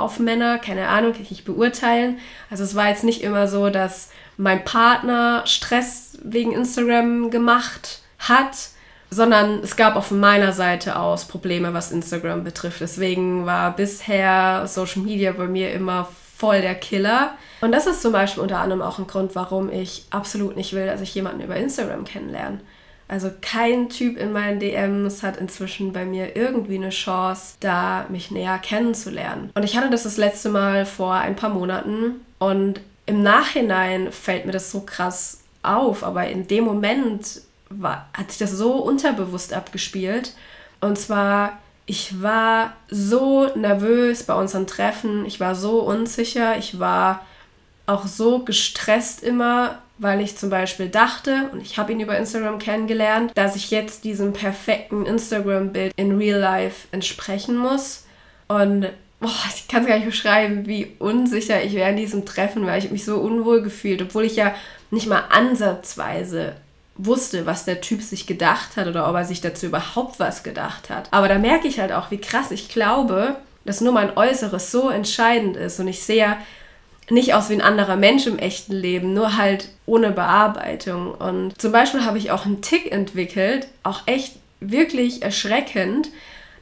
auf 0.00 0.18
Männer. 0.18 0.58
Keine 0.58 0.88
Ahnung, 0.88 1.12
kann 1.12 1.22
ich 1.22 1.30
nicht 1.30 1.44
beurteilen. 1.44 2.18
Also 2.50 2.64
es 2.64 2.74
war 2.74 2.88
jetzt 2.88 3.04
nicht 3.04 3.22
immer 3.22 3.48
so, 3.48 3.70
dass 3.70 4.10
mein 4.36 4.64
Partner 4.64 5.42
Stress 5.46 6.18
wegen 6.22 6.52
Instagram 6.52 7.30
gemacht 7.30 8.00
hat 8.18 8.70
sondern 9.10 9.60
es 9.62 9.76
gab 9.76 10.02
von 10.04 10.20
meiner 10.20 10.52
Seite 10.52 10.96
aus 10.96 11.26
Probleme, 11.26 11.74
was 11.74 11.90
Instagram 11.90 12.44
betrifft. 12.44 12.80
Deswegen 12.80 13.44
war 13.44 13.74
bisher 13.74 14.66
Social 14.66 15.02
Media 15.02 15.32
bei 15.32 15.46
mir 15.46 15.72
immer 15.72 16.08
voll 16.36 16.60
der 16.62 16.76
Killer. 16.76 17.34
Und 17.60 17.72
das 17.72 17.86
ist 17.86 18.02
zum 18.02 18.12
Beispiel 18.12 18.42
unter 18.42 18.58
anderem 18.58 18.80
auch 18.80 18.98
ein 18.98 19.06
Grund, 19.06 19.34
warum 19.34 19.70
ich 19.70 20.06
absolut 20.10 20.56
nicht 20.56 20.72
will, 20.72 20.86
dass 20.86 21.00
ich 21.00 21.14
jemanden 21.14 21.42
über 21.42 21.56
Instagram 21.56 22.04
kennenlerne. 22.04 22.60
Also 23.10 23.32
kein 23.40 23.88
Typ 23.88 24.16
in 24.16 24.30
meinen 24.30 24.60
DMs 24.60 25.24
hat 25.24 25.36
inzwischen 25.36 25.92
bei 25.92 26.04
mir 26.04 26.36
irgendwie 26.36 26.76
eine 26.76 26.90
Chance, 26.90 27.56
da 27.58 28.06
mich 28.08 28.30
näher 28.30 28.56
kennenzulernen. 28.58 29.50
Und 29.54 29.64
ich 29.64 29.76
hatte 29.76 29.90
das 29.90 30.04
das 30.04 30.16
letzte 30.16 30.48
Mal 30.48 30.86
vor 30.86 31.14
ein 31.14 31.34
paar 31.34 31.50
Monaten 31.50 32.20
und 32.38 32.80
im 33.06 33.24
Nachhinein 33.24 34.12
fällt 34.12 34.46
mir 34.46 34.52
das 34.52 34.70
so 34.70 34.82
krass 34.82 35.40
auf, 35.64 36.04
aber 36.04 36.28
in 36.28 36.46
dem 36.46 36.62
Moment 36.62 37.42
war, 37.68 38.08
hat 38.12 38.30
sich 38.30 38.38
das 38.38 38.52
so 38.52 38.74
unterbewusst 38.74 39.52
abgespielt. 39.52 40.34
Und 40.80 40.96
zwar, 40.96 41.58
ich 41.86 42.22
war 42.22 42.74
so 42.88 43.48
nervös 43.56 44.22
bei 44.22 44.34
unseren 44.34 44.68
Treffen, 44.68 45.26
ich 45.26 45.40
war 45.40 45.56
so 45.56 45.80
unsicher, 45.80 46.56
ich 46.58 46.78
war 46.78 47.26
auch 47.86 48.06
so 48.06 48.44
gestresst 48.44 49.24
immer, 49.24 49.80
weil 50.00 50.22
ich 50.22 50.38
zum 50.38 50.48
Beispiel 50.48 50.88
dachte, 50.88 51.50
und 51.52 51.60
ich 51.60 51.76
habe 51.76 51.92
ihn 51.92 52.00
über 52.00 52.16
Instagram 52.16 52.58
kennengelernt, 52.58 53.32
dass 53.34 53.54
ich 53.54 53.70
jetzt 53.70 54.04
diesem 54.04 54.32
perfekten 54.32 55.04
Instagram-Bild 55.04 55.92
in 55.96 56.16
Real 56.16 56.40
Life 56.40 56.88
entsprechen 56.90 57.58
muss. 57.58 58.06
Und 58.48 58.88
boah, 59.20 59.30
ich 59.54 59.68
kann 59.68 59.82
es 59.82 59.88
gar 59.88 59.96
nicht 59.96 60.06
beschreiben, 60.06 60.66
wie 60.66 60.96
unsicher 60.98 61.62
ich 61.62 61.74
wäre 61.74 61.90
in 61.90 61.98
diesem 61.98 62.24
Treffen, 62.24 62.66
weil 62.66 62.82
ich 62.82 62.90
mich 62.90 63.04
so 63.04 63.18
unwohl 63.18 63.60
gefühlt, 63.60 64.00
obwohl 64.00 64.24
ich 64.24 64.36
ja 64.36 64.54
nicht 64.90 65.06
mal 65.06 65.24
ansatzweise 65.28 66.54
wusste, 66.96 67.44
was 67.44 67.66
der 67.66 67.82
Typ 67.82 68.00
sich 68.00 68.26
gedacht 68.26 68.76
hat 68.76 68.86
oder 68.86 69.06
ob 69.06 69.14
er 69.14 69.26
sich 69.26 69.42
dazu 69.42 69.66
überhaupt 69.66 70.18
was 70.18 70.42
gedacht 70.42 70.88
hat. 70.88 71.08
Aber 71.10 71.28
da 71.28 71.38
merke 71.38 71.68
ich 71.68 71.78
halt 71.78 71.92
auch, 71.92 72.10
wie 72.10 72.20
krass 72.20 72.50
ich 72.50 72.70
glaube, 72.70 73.36
dass 73.66 73.82
nur 73.82 73.92
mein 73.92 74.16
Äußeres 74.16 74.70
so 74.70 74.88
entscheidend 74.88 75.58
ist 75.58 75.78
und 75.78 75.88
ich 75.88 76.02
sehe 76.02 76.38
nicht 77.10 77.34
aus 77.34 77.48
wie 77.48 77.54
ein 77.54 77.60
anderer 77.60 77.96
Mensch 77.96 78.26
im 78.26 78.38
echten 78.38 78.74
Leben, 78.74 79.14
nur 79.14 79.36
halt 79.36 79.68
ohne 79.86 80.10
Bearbeitung. 80.12 81.12
Und 81.12 81.60
zum 81.60 81.72
Beispiel 81.72 82.04
habe 82.04 82.18
ich 82.18 82.30
auch 82.30 82.46
einen 82.46 82.62
Tick 82.62 82.90
entwickelt, 82.90 83.68
auch 83.82 84.02
echt 84.06 84.36
wirklich 84.60 85.22
erschreckend, 85.22 86.08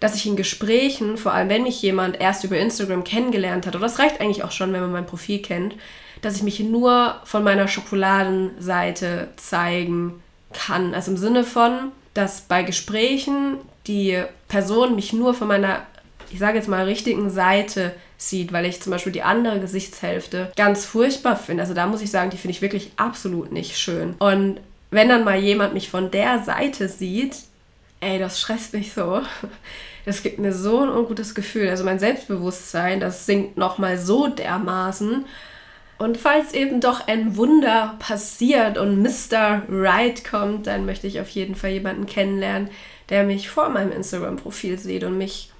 dass 0.00 0.14
ich 0.14 0.26
in 0.26 0.36
Gesprächen, 0.36 1.16
vor 1.16 1.32
allem 1.32 1.48
wenn 1.48 1.64
mich 1.64 1.82
jemand 1.82 2.20
erst 2.20 2.44
über 2.44 2.56
Instagram 2.56 3.04
kennengelernt 3.04 3.66
hat, 3.66 3.74
oder 3.74 3.84
das 3.84 3.98
reicht 3.98 4.20
eigentlich 4.20 4.44
auch 4.44 4.52
schon, 4.52 4.72
wenn 4.72 4.80
man 4.80 4.92
mein 4.92 5.06
Profil 5.06 5.42
kennt, 5.42 5.74
dass 6.22 6.36
ich 6.36 6.42
mich 6.42 6.60
nur 6.60 7.16
von 7.24 7.42
meiner 7.44 7.68
Schokoladenseite 7.68 9.28
zeigen 9.36 10.22
kann. 10.52 10.94
Also 10.94 11.12
im 11.12 11.16
Sinne 11.16 11.44
von, 11.44 11.92
dass 12.14 12.42
bei 12.42 12.62
Gesprächen 12.62 13.58
die 13.86 14.22
Person 14.48 14.94
mich 14.94 15.12
nur 15.12 15.34
von 15.34 15.48
meiner, 15.48 15.82
ich 16.30 16.38
sage 16.38 16.58
jetzt 16.58 16.68
mal, 16.68 16.84
richtigen 16.84 17.30
Seite 17.30 17.94
sieht, 18.18 18.52
weil 18.52 18.66
ich 18.66 18.82
zum 18.82 18.90
Beispiel 18.90 19.12
die 19.12 19.22
andere 19.22 19.60
Gesichtshälfte 19.60 20.52
ganz 20.56 20.84
furchtbar 20.84 21.36
finde. 21.36 21.62
Also 21.62 21.72
da 21.72 21.86
muss 21.86 22.02
ich 22.02 22.10
sagen, 22.10 22.30
die 22.30 22.36
finde 22.36 22.52
ich 22.52 22.62
wirklich 22.62 22.90
absolut 22.96 23.52
nicht 23.52 23.78
schön. 23.78 24.14
Und 24.18 24.60
wenn 24.90 25.08
dann 25.08 25.24
mal 25.24 25.38
jemand 25.38 25.72
mich 25.72 25.88
von 25.88 26.10
der 26.10 26.42
Seite 26.42 26.88
sieht, 26.88 27.36
ey, 28.00 28.18
das 28.18 28.40
stresst 28.40 28.74
mich 28.74 28.92
so. 28.92 29.22
Das 30.04 30.22
gibt 30.22 30.38
mir 30.38 30.54
so 30.54 30.80
ein 30.80 30.88
ungutes 30.88 31.34
Gefühl. 31.34 31.68
Also 31.68 31.84
mein 31.84 31.98
Selbstbewusstsein, 31.98 32.98
das 32.98 33.26
sinkt 33.26 33.58
nochmal 33.58 33.98
so 33.98 34.26
dermaßen. 34.26 35.26
Und 35.98 36.16
falls 36.16 36.54
eben 36.54 36.80
doch 36.80 37.06
ein 37.08 37.36
Wunder 37.36 37.94
passiert 37.98 38.78
und 38.78 39.02
Mr. 39.02 39.64
Right 39.68 40.24
kommt, 40.24 40.66
dann 40.66 40.86
möchte 40.86 41.06
ich 41.06 41.20
auf 41.20 41.28
jeden 41.28 41.56
Fall 41.56 41.72
jemanden 41.72 42.06
kennenlernen, 42.06 42.70
der 43.10 43.24
mich 43.24 43.50
vor 43.50 43.68
meinem 43.68 43.92
Instagram-Profil 43.92 44.78
sieht 44.78 45.04
und 45.04 45.18
mich 45.18 45.50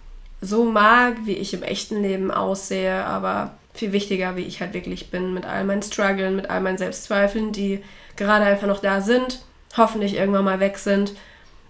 so 0.41 0.65
mag, 0.65 1.17
wie 1.25 1.35
ich 1.35 1.55
im 1.55 1.63
echten 1.63 2.03
Leben 2.03 2.31
aussehe, 2.31 3.05
aber 3.05 3.53
viel 3.75 3.93
wichtiger, 3.93 4.37
wie 4.37 4.43
ich 4.43 4.61
halt 4.61 4.75
wirklich 4.75 5.11
bin, 5.11 5.35
mit 5.35 5.47
all 5.47 5.65
meinen 5.65 5.83
Struggles, 5.83 6.35
mit 6.35 6.51
all 6.51 6.61
meinen 6.61 6.79
Selbstzweifeln, 6.79 7.53
die 7.53 7.83
gerade 8.17 8.45
einfach 8.45 8.67
noch 8.67 8.81
da 8.81 9.01
sind, 9.01 9.41
hoffentlich 9.77 10.15
irgendwann 10.15 10.45
mal 10.45 10.61
weg 10.61 10.79
sind. 10.79 11.13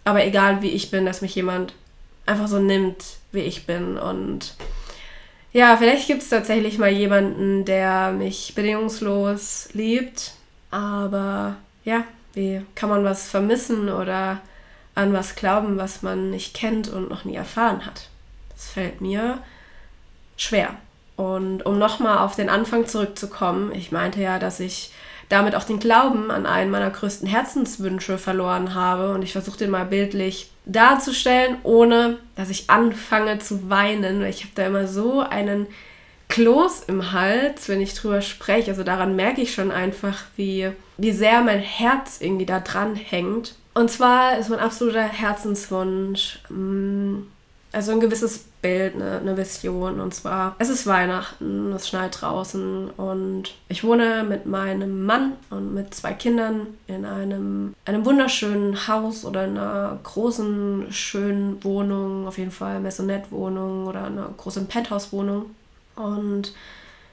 Aber 0.04 0.24
egal 0.24 0.62
wie 0.62 0.70
ich 0.70 0.90
bin, 0.90 1.04
dass 1.04 1.20
mich 1.20 1.34
jemand 1.34 1.74
einfach 2.24 2.48
so 2.48 2.58
nimmt, 2.58 3.04
wie 3.32 3.40
ich 3.40 3.66
bin. 3.66 3.98
Und 3.98 4.54
ja, 5.52 5.76
vielleicht 5.76 6.06
gibt 6.06 6.22
es 6.22 6.30
tatsächlich 6.30 6.78
mal 6.78 6.90
jemanden, 6.90 7.64
der 7.64 8.12
mich 8.12 8.54
bedingungslos 8.54 9.68
liebt. 9.72 10.32
Aber 10.70 11.56
ja, 11.84 12.04
wie 12.34 12.62
kann 12.74 12.88
man 12.88 13.04
was 13.04 13.28
vermissen 13.28 13.88
oder 13.88 14.40
an 14.94 15.12
was 15.12 15.36
glauben, 15.36 15.76
was 15.76 16.02
man 16.02 16.30
nicht 16.30 16.54
kennt 16.54 16.88
und 16.88 17.10
noch 17.10 17.24
nie 17.24 17.36
erfahren 17.36 17.84
hat? 17.84 18.08
Das 18.58 18.70
fällt 18.70 19.00
mir 19.00 19.38
schwer. 20.36 20.74
Und 21.14 21.64
um 21.64 21.78
nochmal 21.78 22.18
auf 22.18 22.34
den 22.34 22.48
Anfang 22.48 22.86
zurückzukommen, 22.86 23.72
ich 23.72 23.92
meinte 23.92 24.20
ja, 24.20 24.40
dass 24.40 24.58
ich 24.58 24.92
damit 25.28 25.54
auch 25.54 25.62
den 25.62 25.78
Glauben 25.78 26.32
an 26.32 26.44
einen 26.44 26.70
meiner 26.70 26.90
größten 26.90 27.28
Herzenswünsche 27.28 28.18
verloren 28.18 28.74
habe. 28.74 29.12
Und 29.12 29.22
ich 29.22 29.32
versuche 29.32 29.58
den 29.58 29.70
mal 29.70 29.84
bildlich 29.84 30.50
darzustellen, 30.64 31.58
ohne 31.62 32.18
dass 32.34 32.50
ich 32.50 32.68
anfange 32.68 33.38
zu 33.38 33.70
weinen. 33.70 34.24
Ich 34.24 34.42
habe 34.42 34.52
da 34.56 34.66
immer 34.66 34.88
so 34.88 35.20
einen 35.20 35.68
Kloß 36.28 36.84
im 36.88 37.12
Hals, 37.12 37.68
wenn 37.68 37.80
ich 37.80 37.94
drüber 37.94 38.22
spreche. 38.22 38.72
Also 38.72 38.82
daran 38.82 39.14
merke 39.14 39.40
ich 39.40 39.54
schon 39.54 39.70
einfach, 39.70 40.24
wie, 40.34 40.72
wie 40.96 41.12
sehr 41.12 41.42
mein 41.42 41.60
Herz 41.60 42.20
irgendwie 42.20 42.46
da 42.46 42.58
dran 42.58 42.96
hängt. 42.96 43.54
Und 43.74 43.90
zwar 43.92 44.36
ist 44.36 44.48
mein 44.48 44.58
absoluter 44.58 45.04
Herzenswunsch, 45.04 46.40
mm, 46.48 47.18
also 47.78 47.92
ein 47.92 48.00
gewisses 48.00 48.40
Bild, 48.60 48.96
eine, 48.96 49.18
eine 49.18 49.36
Vision. 49.36 50.00
Und 50.00 50.12
zwar, 50.12 50.56
es 50.58 50.68
ist 50.68 50.88
Weihnachten, 50.88 51.72
es 51.72 51.86
schneit 51.86 52.20
draußen 52.20 52.90
und 52.90 53.54
ich 53.68 53.84
wohne 53.84 54.24
mit 54.28 54.46
meinem 54.46 55.06
Mann 55.06 55.34
und 55.50 55.74
mit 55.74 55.94
zwei 55.94 56.12
Kindern 56.12 56.66
in 56.88 57.04
einem, 57.04 57.76
einem 57.84 58.04
wunderschönen 58.04 58.88
Haus 58.88 59.24
oder 59.24 59.44
in 59.44 59.56
einer 59.56 59.96
großen, 60.02 60.88
schönen 60.90 61.62
Wohnung, 61.62 62.26
auf 62.26 62.36
jeden 62.36 62.50
Fall 62.50 62.80
Maisonette-Wohnung 62.80 63.86
oder 63.86 64.06
einer 64.06 64.28
großen 64.36 64.66
Penthouse-Wohnung. 64.66 65.46
Und 65.94 66.52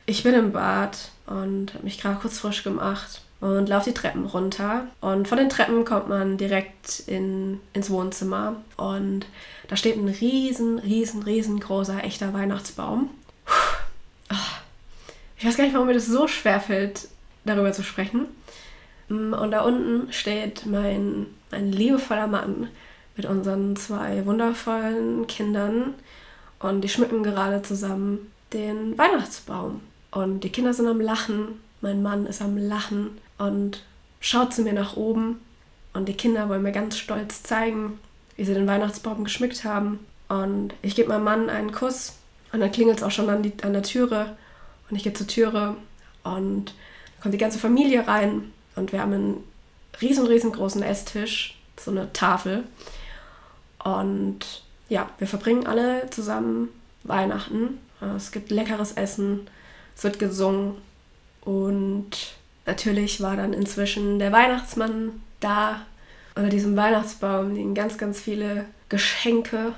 ich 0.08 0.24
bin 0.24 0.34
im 0.34 0.52
Bad 0.52 1.12
und 1.28 1.76
habe 1.76 1.84
mich 1.84 2.02
gerade 2.02 2.18
kurz 2.20 2.40
frisch 2.40 2.64
gemacht 2.64 3.22
und 3.40 3.70
laufe 3.70 3.92
die 3.92 3.94
Treppen 3.94 4.26
runter. 4.26 4.88
Und 5.00 5.28
von 5.28 5.38
den 5.38 5.50
Treppen 5.50 5.86
kommt 5.86 6.10
man 6.10 6.38
direkt 6.38 7.04
in, 7.06 7.60
ins 7.74 7.92
Wohnzimmer. 7.92 8.56
Und 8.78 9.28
da 9.68 9.76
steht 9.76 9.98
ein 9.98 10.08
riesen, 10.08 10.80
riesen, 10.80 11.24
riesengroßer, 11.24 12.04
echter 12.04 12.34
Weihnachtsbaum. 12.34 13.10
Ich 15.38 15.46
weiß 15.46 15.58
gar 15.58 15.64
nicht, 15.66 15.74
warum 15.74 15.88
mir 15.88 15.94
das 15.94 16.08
so 16.08 16.28
schwer 16.28 16.60
fällt, 16.60 17.08
darüber 17.44 17.72
zu 17.72 17.84
sprechen. 17.84 18.26
Und 19.10 19.52
da 19.52 19.62
unten 19.62 20.12
steht 20.12 20.66
mein, 20.66 21.28
mein 21.52 21.72
liebevoller 21.72 22.28
Mann 22.28 22.70
mit 23.16 23.26
unseren 23.26 23.76
zwei 23.76 24.26
wundervollen 24.26 25.28
Kindern. 25.28 25.94
Und 26.60 26.82
die 26.82 26.90
schmücken 26.90 27.24
gerade 27.24 27.62
zusammen 27.62 28.32
den 28.54 28.98
Weihnachtsbaum. 28.98 29.82
Und 30.12 30.40
die 30.42 30.50
Kinder 30.50 30.74
sind 30.74 30.88
am 30.88 31.02
Lachen. 31.02 31.60
Mein 31.82 32.02
Mann 32.02 32.26
ist 32.26 32.42
am 32.42 32.58
Lachen 32.58 33.18
und 33.38 33.84
schaut 34.20 34.54
zu 34.54 34.64
mir 34.64 34.74
nach 34.74 34.96
oben. 34.96 35.42
Und 35.94 36.08
die 36.08 36.14
Kinder 36.14 36.50
wollen 36.50 36.64
mir 36.64 36.72
ganz 36.72 36.98
stolz 36.98 37.44
zeigen, 37.44 38.00
wie 38.36 38.46
sie 38.46 38.54
den 38.54 38.68
Weihnachtsbaum 38.68 39.24
geschmückt 39.24 39.64
haben. 39.64 40.00
Und 40.28 40.74
ich 40.82 40.96
gebe 40.96 41.10
meinem 41.10 41.24
Mann 41.24 41.50
einen 41.50 41.72
Kuss 41.72 42.18
und 42.52 42.60
dann 42.60 42.72
klingelt 42.72 42.98
es 42.98 43.04
auch 43.04 43.12
schon 43.12 43.30
an, 43.30 43.44
die, 43.44 43.54
an 43.64 43.74
der 43.74 43.84
Türe. 43.84 44.36
Und 44.90 44.96
ich 44.96 45.04
gehe 45.04 45.14
zur 45.14 45.28
Türe 45.28 45.76
und 46.24 46.66
dann 46.66 47.22
kommt 47.22 47.34
die 47.34 47.40
ganze 47.40 47.60
Familie 47.60 48.08
rein 48.08 48.52
und 48.76 48.92
wir 48.92 49.02
haben 49.02 49.14
einen 49.14 49.44
riesen, 50.02 50.26
riesengroßen 50.26 50.84
Esstisch, 50.84 51.58
so 51.80 51.92
eine 51.92 52.12
Tafel. 52.14 52.64
Und 53.84 54.64
ja, 54.90 55.10
wir 55.18 55.28
verbringen 55.28 55.68
alle 55.68 56.10
zusammen 56.10 56.70
Weihnachten. 57.04 57.80
Es 58.16 58.32
gibt 58.32 58.52
leckeres 58.52 58.94
Essen, 58.94 59.48
es 59.96 60.04
wird 60.04 60.20
gesungen 60.20 60.76
und 61.42 62.10
natürlich 62.66 63.22
war 63.22 63.38
dann 63.38 63.54
inzwischen 63.54 64.20
der 64.20 64.32
Weihnachtsmann 64.32 65.22
da 65.40 65.82
unter 66.36 66.50
diesem 66.50 66.76
Weihnachtsbaum 66.76 67.56
liegen 67.56 67.74
ganz, 67.74 67.98
ganz 67.98 68.20
viele 68.20 68.66
Geschenke. 68.90 69.74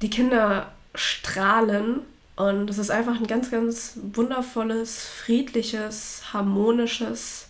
Die 0.00 0.10
Kinder 0.10 0.72
strahlen 0.94 2.00
und 2.36 2.70
es 2.70 2.78
ist 2.78 2.90
einfach 2.90 3.16
ein 3.16 3.26
ganz, 3.26 3.50
ganz 3.50 3.98
wundervolles, 4.14 5.06
friedliches, 5.06 6.22
harmonisches 6.32 7.48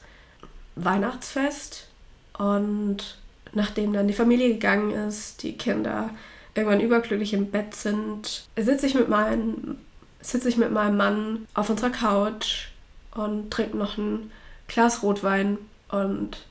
Weihnachtsfest. 0.74 1.88
Und 2.36 3.18
nachdem 3.52 3.92
dann 3.92 4.08
die 4.08 4.14
Familie 4.14 4.48
gegangen 4.48 4.90
ist, 4.90 5.42
die 5.44 5.56
Kinder 5.56 6.10
irgendwann 6.54 6.80
überglücklich 6.80 7.32
im 7.32 7.50
Bett 7.50 7.74
sind, 7.74 8.44
sitze 8.56 8.86
ich 8.86 8.94
mit 8.94 9.08
meinem, 9.08 9.78
ich 10.20 10.56
mit 10.56 10.72
meinem 10.72 10.96
Mann 10.96 11.46
auf 11.54 11.70
unserer 11.70 11.90
Couch 11.90 12.68
und 13.14 13.50
trinke 13.50 13.76
noch 13.76 13.98
ein 13.98 14.30
Glas 14.66 15.02
Rotwein 15.02 15.58
und 15.90 16.44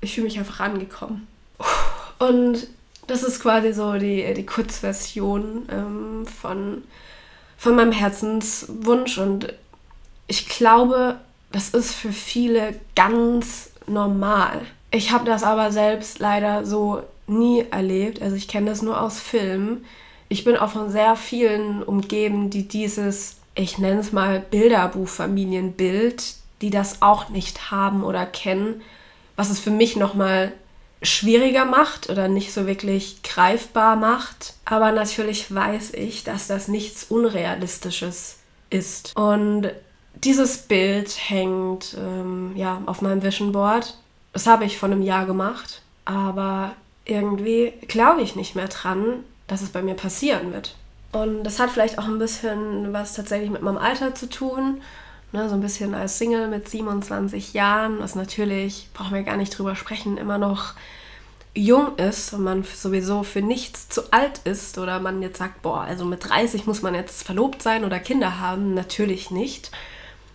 ich 0.00 0.14
fühle 0.14 0.26
mich 0.26 0.38
einfach 0.38 0.60
angekommen. 0.60 1.26
Und 2.22 2.68
das 3.08 3.24
ist 3.24 3.40
quasi 3.40 3.72
so 3.72 3.94
die, 3.94 4.32
die 4.34 4.46
Kurzversion 4.46 5.68
ähm, 5.68 6.24
von, 6.24 6.84
von 7.58 7.74
meinem 7.74 7.90
Herzenswunsch. 7.90 9.18
Und 9.18 9.52
ich 10.28 10.48
glaube, 10.48 11.16
das 11.50 11.70
ist 11.70 11.92
für 11.92 12.12
viele 12.12 12.76
ganz 12.94 13.72
normal. 13.88 14.60
Ich 14.92 15.10
habe 15.10 15.24
das 15.24 15.42
aber 15.42 15.72
selbst 15.72 16.20
leider 16.20 16.64
so 16.64 17.02
nie 17.26 17.66
erlebt. 17.72 18.22
Also 18.22 18.36
ich 18.36 18.46
kenne 18.46 18.70
das 18.70 18.82
nur 18.82 19.00
aus 19.00 19.18
Filmen. 19.18 19.84
Ich 20.28 20.44
bin 20.44 20.56
auch 20.56 20.70
von 20.70 20.90
sehr 20.92 21.16
vielen 21.16 21.82
umgeben, 21.82 22.50
die 22.50 22.68
dieses, 22.68 23.38
ich 23.56 23.78
nenne 23.78 23.98
es 23.98 24.12
mal 24.12 24.38
Bilderbuchfamilienbild, 24.38 26.36
die 26.60 26.70
das 26.70 27.02
auch 27.02 27.30
nicht 27.30 27.72
haben 27.72 28.04
oder 28.04 28.26
kennen, 28.26 28.80
was 29.34 29.50
es 29.50 29.58
für 29.58 29.72
mich 29.72 29.96
nochmal 29.96 30.52
schwieriger 31.02 31.64
macht 31.64 32.08
oder 32.10 32.28
nicht 32.28 32.52
so 32.52 32.66
wirklich 32.66 33.22
greifbar 33.22 33.96
macht. 33.96 34.54
Aber 34.64 34.92
natürlich 34.92 35.54
weiß 35.54 35.94
ich, 35.94 36.24
dass 36.24 36.46
das 36.46 36.68
nichts 36.68 37.04
Unrealistisches 37.04 38.38
ist. 38.70 39.16
Und 39.16 39.70
dieses 40.14 40.58
Bild 40.58 41.16
hängt 41.28 41.96
ähm, 41.98 42.52
ja, 42.54 42.82
auf 42.86 43.02
meinem 43.02 43.22
Vision 43.22 43.52
Board. 43.52 43.96
Das 44.32 44.46
habe 44.46 44.64
ich 44.64 44.78
vor 44.78 44.88
einem 44.88 45.02
Jahr 45.02 45.26
gemacht, 45.26 45.82
aber 46.04 46.72
irgendwie 47.04 47.72
glaube 47.88 48.22
ich 48.22 48.36
nicht 48.36 48.54
mehr 48.54 48.68
dran, 48.68 49.24
dass 49.46 49.62
es 49.62 49.70
bei 49.70 49.82
mir 49.82 49.94
passieren 49.94 50.52
wird. 50.52 50.76
Und 51.12 51.44
das 51.44 51.58
hat 51.58 51.70
vielleicht 51.70 51.98
auch 51.98 52.06
ein 52.06 52.18
bisschen 52.18 52.92
was 52.92 53.14
tatsächlich 53.14 53.50
mit 53.50 53.62
meinem 53.62 53.76
Alter 53.76 54.14
zu 54.14 54.28
tun. 54.28 54.80
Ne, 55.32 55.48
so 55.48 55.54
ein 55.54 55.62
bisschen 55.62 55.94
als 55.94 56.18
Single 56.18 56.48
mit 56.48 56.68
27 56.68 57.54
Jahren, 57.54 58.00
was 58.00 58.14
natürlich, 58.14 58.88
brauchen 58.92 59.14
wir 59.14 59.22
gar 59.22 59.38
nicht 59.38 59.56
drüber 59.56 59.74
sprechen, 59.74 60.18
immer 60.18 60.36
noch 60.36 60.74
jung 61.54 61.96
ist 61.96 62.34
und 62.34 62.42
man 62.42 62.64
sowieso 62.64 63.22
für 63.22 63.40
nichts 63.40 63.88
zu 63.88 64.12
alt 64.12 64.40
ist 64.44 64.76
oder 64.76 65.00
man 65.00 65.22
jetzt 65.22 65.38
sagt, 65.38 65.62
boah, 65.62 65.82
also 65.82 66.04
mit 66.04 66.28
30 66.28 66.66
muss 66.66 66.82
man 66.82 66.94
jetzt 66.94 67.22
verlobt 67.22 67.62
sein 67.62 67.84
oder 67.84 67.98
Kinder 67.98 68.40
haben, 68.40 68.74
natürlich 68.74 69.30
nicht. 69.30 69.70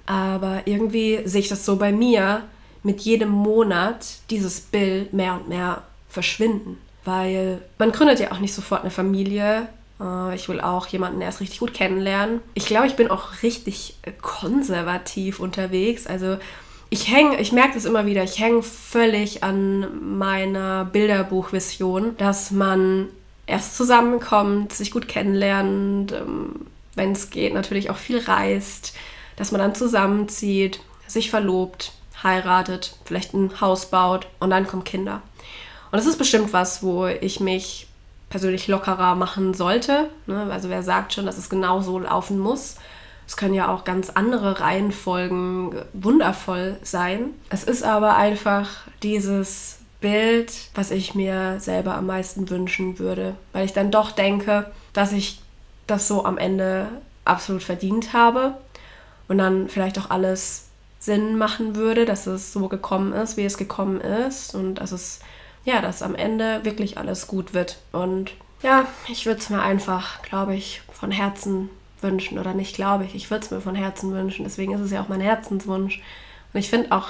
Aber 0.07 0.61
irgendwie 0.65 1.21
sehe 1.25 1.41
ich 1.41 1.49
das 1.49 1.65
so 1.65 1.75
bei 1.75 1.91
mir, 1.91 2.43
mit 2.81 3.01
jedem 3.01 3.29
Monat 3.29 4.05
dieses 4.29 4.61
Bild 4.61 5.13
mehr 5.13 5.33
und 5.33 5.49
mehr 5.49 5.83
verschwinden. 6.09 6.79
Weil 7.03 7.61
man 7.77 7.91
gründet 7.91 8.19
ja 8.19 8.31
auch 8.31 8.39
nicht 8.39 8.53
sofort 8.53 8.81
eine 8.81 8.91
Familie, 8.91 9.67
ich 10.35 10.47
will 10.47 10.61
auch 10.61 10.87
jemanden 10.87 11.21
erst 11.21 11.41
richtig 11.41 11.59
gut 11.59 11.73
kennenlernen. 11.73 12.41
Ich 12.53 12.67
glaube, 12.67 12.87
ich 12.87 12.95
bin 12.95 13.09
auch 13.09 13.41
richtig 13.41 13.97
konservativ 14.21 15.39
unterwegs. 15.39 16.05
Also 16.05 16.37
ich 16.89 17.11
hänge, 17.11 17.39
ich 17.39 17.51
merke 17.51 17.73
das 17.73 17.85
immer 17.85 18.05
wieder, 18.05 18.23
ich 18.23 18.39
hänge 18.39 18.63
völlig 18.63 19.43
an 19.43 20.17
meiner 20.17 20.85
Bilderbuchvision, 20.85 22.15
dass 22.17 22.51
man 22.51 23.09
erst 23.45 23.75
zusammenkommt, 23.75 24.73
sich 24.73 24.91
gut 24.91 25.07
kennenlernt, 25.07 26.11
ähm, 26.11 26.67
wenn 26.95 27.11
es 27.11 27.29
geht, 27.29 27.53
natürlich 27.53 27.89
auch 27.89 27.97
viel 27.97 28.19
reist, 28.19 28.93
dass 29.35 29.51
man 29.51 29.61
dann 29.61 29.75
zusammenzieht, 29.75 30.79
sich 31.07 31.29
verlobt, 31.29 31.93
heiratet, 32.23 32.95
vielleicht 33.05 33.33
ein 33.33 33.61
Haus 33.61 33.89
baut 33.89 34.27
und 34.39 34.49
dann 34.49 34.67
kommen 34.67 34.83
Kinder. 34.83 35.21
Und 35.91 35.97
das 35.97 36.05
ist 36.05 36.17
bestimmt 36.17 36.53
was, 36.53 36.83
wo 36.83 37.07
ich 37.07 37.39
mich 37.39 37.87
persönlich 38.29 38.67
lockerer 38.67 39.15
machen 39.15 39.53
sollte. 39.53 40.09
Ne? 40.25 40.47
Also 40.51 40.69
wer 40.69 40.83
sagt 40.83 41.13
schon, 41.13 41.25
dass 41.25 41.37
es 41.37 41.49
genau 41.49 41.81
so 41.81 41.99
laufen 41.99 42.39
muss? 42.39 42.75
Es 43.25 43.35
können 43.35 43.53
ja 43.53 43.73
auch 43.73 43.83
ganz 43.83 44.09
andere 44.09 44.59
Reihenfolgen 44.59 45.75
wundervoll 45.93 46.77
sein. 46.81 47.31
Es 47.49 47.63
ist 47.63 47.83
aber 47.83 48.15
einfach 48.15 48.69
dieses 49.03 49.79
Bild, 49.99 50.53
was 50.75 50.91
ich 50.91 51.15
mir 51.15 51.59
selber 51.59 51.95
am 51.95 52.05
meisten 52.05 52.49
wünschen 52.49 52.99
würde, 52.99 53.35
weil 53.51 53.65
ich 53.65 53.73
dann 53.73 53.91
doch 53.91 54.11
denke, 54.11 54.71
dass 54.93 55.11
ich 55.11 55.41
das 55.87 56.07
so 56.07 56.23
am 56.23 56.37
Ende 56.37 56.87
absolut 57.25 57.63
verdient 57.63 58.13
habe 58.13 58.57
und 59.27 59.37
dann 59.37 59.67
vielleicht 59.67 59.99
auch 59.99 60.09
alles 60.09 60.67
Sinn 60.99 61.37
machen 61.37 61.75
würde, 61.75 62.05
dass 62.05 62.27
es 62.27 62.53
so 62.53 62.67
gekommen 62.67 63.13
ist, 63.13 63.37
wie 63.37 63.45
es 63.45 63.57
gekommen 63.57 64.01
ist 64.01 64.55
und 64.55 64.75
dass 64.75 64.91
es 64.91 65.19
ja, 65.67 65.81
dass 65.81 66.01
am 66.01 66.15
Ende 66.15 66.63
wirklich 66.63 66.97
alles 66.97 67.27
gut 67.27 67.53
wird. 67.53 67.77
Und 67.91 68.31
ja, 68.63 68.85
ich 69.09 69.25
würde 69.25 69.41
es 69.41 69.49
mir 69.49 69.61
einfach, 69.61 70.21
glaube 70.21 70.55
ich, 70.55 70.81
von 70.93 71.11
Herzen 71.11 71.69
wünschen 71.99 72.39
oder 72.39 72.53
nicht, 72.53 72.73
glaube 72.73 73.03
ich, 73.03 73.15
ich 73.15 73.29
würde 73.29 73.43
es 73.43 73.51
mir 73.51 73.59
von 73.59 73.75
Herzen 73.75 74.13
wünschen. 74.13 74.45
Deswegen 74.45 74.73
ist 74.73 74.79
es 74.79 74.91
ja 74.91 75.01
auch 75.01 75.09
mein 75.09 75.19
Herzenswunsch. 75.19 76.01
Und 76.53 76.59
ich 76.59 76.69
finde 76.69 76.93
auch, 76.93 77.09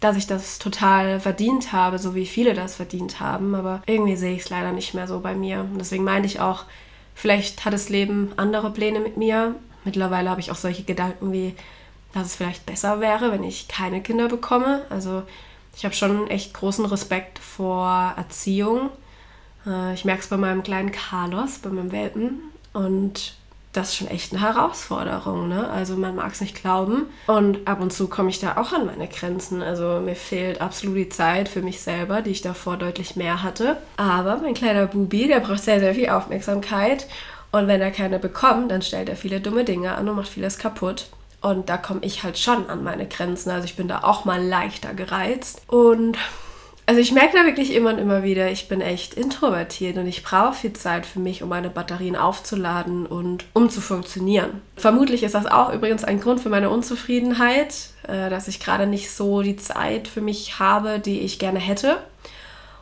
dass 0.00 0.16
ich 0.16 0.26
das 0.26 0.58
total 0.58 1.20
verdient 1.20 1.72
habe, 1.72 1.98
so 1.98 2.14
wie 2.14 2.24
viele 2.24 2.54
das 2.54 2.76
verdient 2.76 3.20
haben. 3.20 3.54
Aber 3.54 3.82
irgendwie 3.84 4.16
sehe 4.16 4.34
ich 4.34 4.42
es 4.42 4.50
leider 4.50 4.72
nicht 4.72 4.94
mehr 4.94 5.06
so 5.06 5.20
bei 5.20 5.34
mir. 5.34 5.60
Und 5.60 5.76
deswegen 5.78 6.04
meine 6.04 6.24
ich 6.24 6.40
auch, 6.40 6.64
vielleicht 7.14 7.66
hat 7.66 7.74
das 7.74 7.90
Leben 7.90 8.32
andere 8.38 8.70
Pläne 8.70 9.00
mit 9.00 9.18
mir. 9.18 9.54
Mittlerweile 9.84 10.30
habe 10.30 10.40
ich 10.40 10.50
auch 10.50 10.56
solche 10.56 10.84
Gedanken 10.84 11.30
wie, 11.30 11.54
dass 12.14 12.28
es 12.28 12.36
vielleicht 12.36 12.64
besser 12.64 13.00
wäre, 13.00 13.32
wenn 13.32 13.44
ich 13.44 13.68
keine 13.68 14.00
Kinder 14.00 14.28
bekomme. 14.28 14.86
Also 14.88 15.24
ich 15.78 15.84
habe 15.84 15.94
schon 15.94 16.28
echt 16.28 16.54
großen 16.54 16.84
Respekt 16.86 17.38
vor 17.38 18.12
Erziehung. 18.16 18.90
Äh, 19.64 19.94
ich 19.94 20.04
merke 20.04 20.22
es 20.22 20.26
bei 20.26 20.36
meinem 20.36 20.64
kleinen 20.64 20.90
Carlos, 20.90 21.60
bei 21.60 21.70
meinem 21.70 21.92
Welpen. 21.92 22.40
Und 22.72 23.34
das 23.72 23.90
ist 23.90 23.94
schon 23.94 24.08
echt 24.08 24.32
eine 24.32 24.42
Herausforderung. 24.42 25.48
Ne? 25.48 25.70
Also 25.70 25.94
man 25.94 26.16
mag 26.16 26.32
es 26.32 26.40
nicht 26.40 26.60
glauben. 26.60 27.06
Und 27.28 27.68
ab 27.68 27.80
und 27.80 27.92
zu 27.92 28.08
komme 28.08 28.28
ich 28.28 28.40
da 28.40 28.56
auch 28.56 28.72
an 28.72 28.86
meine 28.86 29.06
Grenzen. 29.06 29.62
Also 29.62 30.00
mir 30.04 30.16
fehlt 30.16 30.60
absolut 30.60 30.96
die 30.96 31.10
Zeit 31.10 31.48
für 31.48 31.62
mich 31.62 31.80
selber, 31.80 32.22
die 32.22 32.30
ich 32.30 32.42
davor 32.42 32.76
deutlich 32.76 33.14
mehr 33.14 33.44
hatte. 33.44 33.76
Aber 33.96 34.38
mein 34.38 34.54
kleiner 34.54 34.86
Bubi, 34.86 35.28
der 35.28 35.38
braucht 35.38 35.62
sehr, 35.62 35.78
sehr 35.78 35.94
viel 35.94 36.08
Aufmerksamkeit. 36.08 37.06
Und 37.52 37.68
wenn 37.68 37.80
er 37.80 37.92
keine 37.92 38.18
bekommt, 38.18 38.72
dann 38.72 38.82
stellt 38.82 39.08
er 39.08 39.16
viele 39.16 39.40
dumme 39.40 39.62
Dinge 39.62 39.94
an 39.94 40.08
und 40.08 40.16
macht 40.16 40.28
vieles 40.28 40.58
kaputt. 40.58 41.06
Und 41.40 41.68
da 41.68 41.76
komme 41.76 42.00
ich 42.02 42.22
halt 42.24 42.38
schon 42.38 42.68
an 42.68 42.82
meine 42.82 43.06
Grenzen. 43.06 43.50
Also 43.50 43.64
ich 43.64 43.76
bin 43.76 43.88
da 43.88 44.02
auch 44.02 44.24
mal 44.24 44.42
leichter 44.42 44.94
gereizt. 44.94 45.62
Und 45.68 46.18
also 46.88 47.02
ich 47.02 47.12
merke 47.12 47.36
da 47.36 47.44
wirklich 47.44 47.74
immer 47.74 47.90
und 47.90 47.98
immer 47.98 48.22
wieder, 48.22 48.50
ich 48.50 48.66
bin 48.66 48.80
echt 48.80 49.12
introvertiert 49.12 49.98
und 49.98 50.06
ich 50.06 50.24
brauche 50.24 50.54
viel 50.54 50.72
Zeit 50.72 51.04
für 51.04 51.20
mich, 51.20 51.42
um 51.42 51.50
meine 51.50 51.68
Batterien 51.68 52.16
aufzuladen 52.16 53.04
und 53.04 53.44
um 53.52 53.68
zu 53.68 53.82
funktionieren. 53.82 54.62
Vermutlich 54.74 55.22
ist 55.22 55.34
das 55.34 55.44
auch 55.44 55.70
übrigens 55.70 56.02
ein 56.02 56.18
Grund 56.18 56.40
für 56.40 56.48
meine 56.48 56.70
Unzufriedenheit, 56.70 57.90
äh, 58.04 58.30
dass 58.30 58.48
ich 58.48 58.58
gerade 58.58 58.86
nicht 58.86 59.10
so 59.10 59.42
die 59.42 59.56
Zeit 59.56 60.08
für 60.08 60.22
mich 60.22 60.58
habe, 60.60 60.98
die 60.98 61.20
ich 61.20 61.38
gerne 61.38 61.58
hätte. 61.58 61.98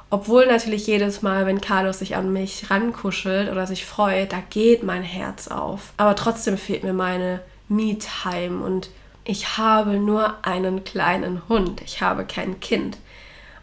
Obwohl 0.09 0.46
natürlich 0.46 0.86
jedes 0.86 1.22
Mal, 1.22 1.44
wenn 1.46 1.61
Carlos 1.61 1.98
sich 1.98 2.14
an 2.14 2.32
mich 2.32 2.70
rankuschelt 2.70 3.50
oder 3.50 3.66
sich 3.66 3.84
freut, 3.84 4.32
da 4.32 4.38
geht 4.50 4.84
mein 4.84 5.02
Herz 5.02 5.48
auf. 5.48 5.92
Aber 5.96 6.14
trotzdem 6.14 6.57
fehlt 6.57 6.84
mir 6.84 6.92
meine 6.92 7.40
Me-Time 7.68 8.64
und 8.64 8.90
ich 9.24 9.58
habe 9.58 9.98
nur 9.98 10.44
einen 10.44 10.84
kleinen 10.84 11.42
Hund, 11.48 11.82
ich 11.82 12.00
habe 12.00 12.24
kein 12.24 12.60
Kind. 12.60 12.96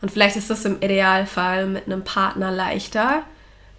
Und 0.02 0.12
vielleicht 0.12 0.36
ist 0.36 0.50
das 0.50 0.66
im 0.66 0.82
Idealfall 0.82 1.66
mit 1.66 1.86
einem 1.86 2.04
Partner 2.04 2.52
leichter. 2.52 3.24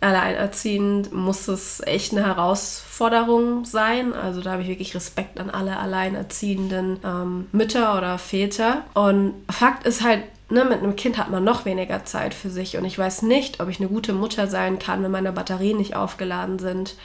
Alleinerziehend 0.01 1.13
muss 1.13 1.49
es 1.49 1.83
echt 1.87 2.13
eine 2.13 2.25
Herausforderung 2.25 3.67
sein. 3.67 4.15
Also 4.15 4.41
da 4.41 4.53
habe 4.53 4.63
ich 4.63 4.69
wirklich 4.69 4.95
Respekt 4.95 5.39
an 5.39 5.51
alle 5.51 5.79
alleinerziehenden 5.79 6.99
ähm, 7.05 7.47
Mütter 7.53 7.99
oder 7.99 8.17
Väter. 8.17 8.85
Und 8.95 9.35
Fakt 9.51 9.87
ist 9.87 10.03
halt, 10.03 10.23
ne, 10.49 10.65
mit 10.65 10.79
einem 10.79 10.97
Kind 10.97 11.19
hat 11.19 11.31
man 11.31 11.45
noch 11.45 11.67
weniger 11.67 12.07
Zeit 12.07 12.33
für 12.33 12.49
sich. 12.49 12.79
Und 12.79 12.87
ich 12.87 12.99
weiß 12.99 13.21
nicht, 13.23 13.61
ob 13.61 13.69
ich 13.69 13.79
eine 13.79 13.89
gute 13.89 14.15
Mutter 14.15 14.47
sein 14.47 14.79
kann, 14.79 15.03
wenn 15.03 15.11
meine 15.11 15.33
Batterien 15.33 15.77
nicht 15.77 15.95
aufgeladen 15.95 16.59
sind. 16.59 16.97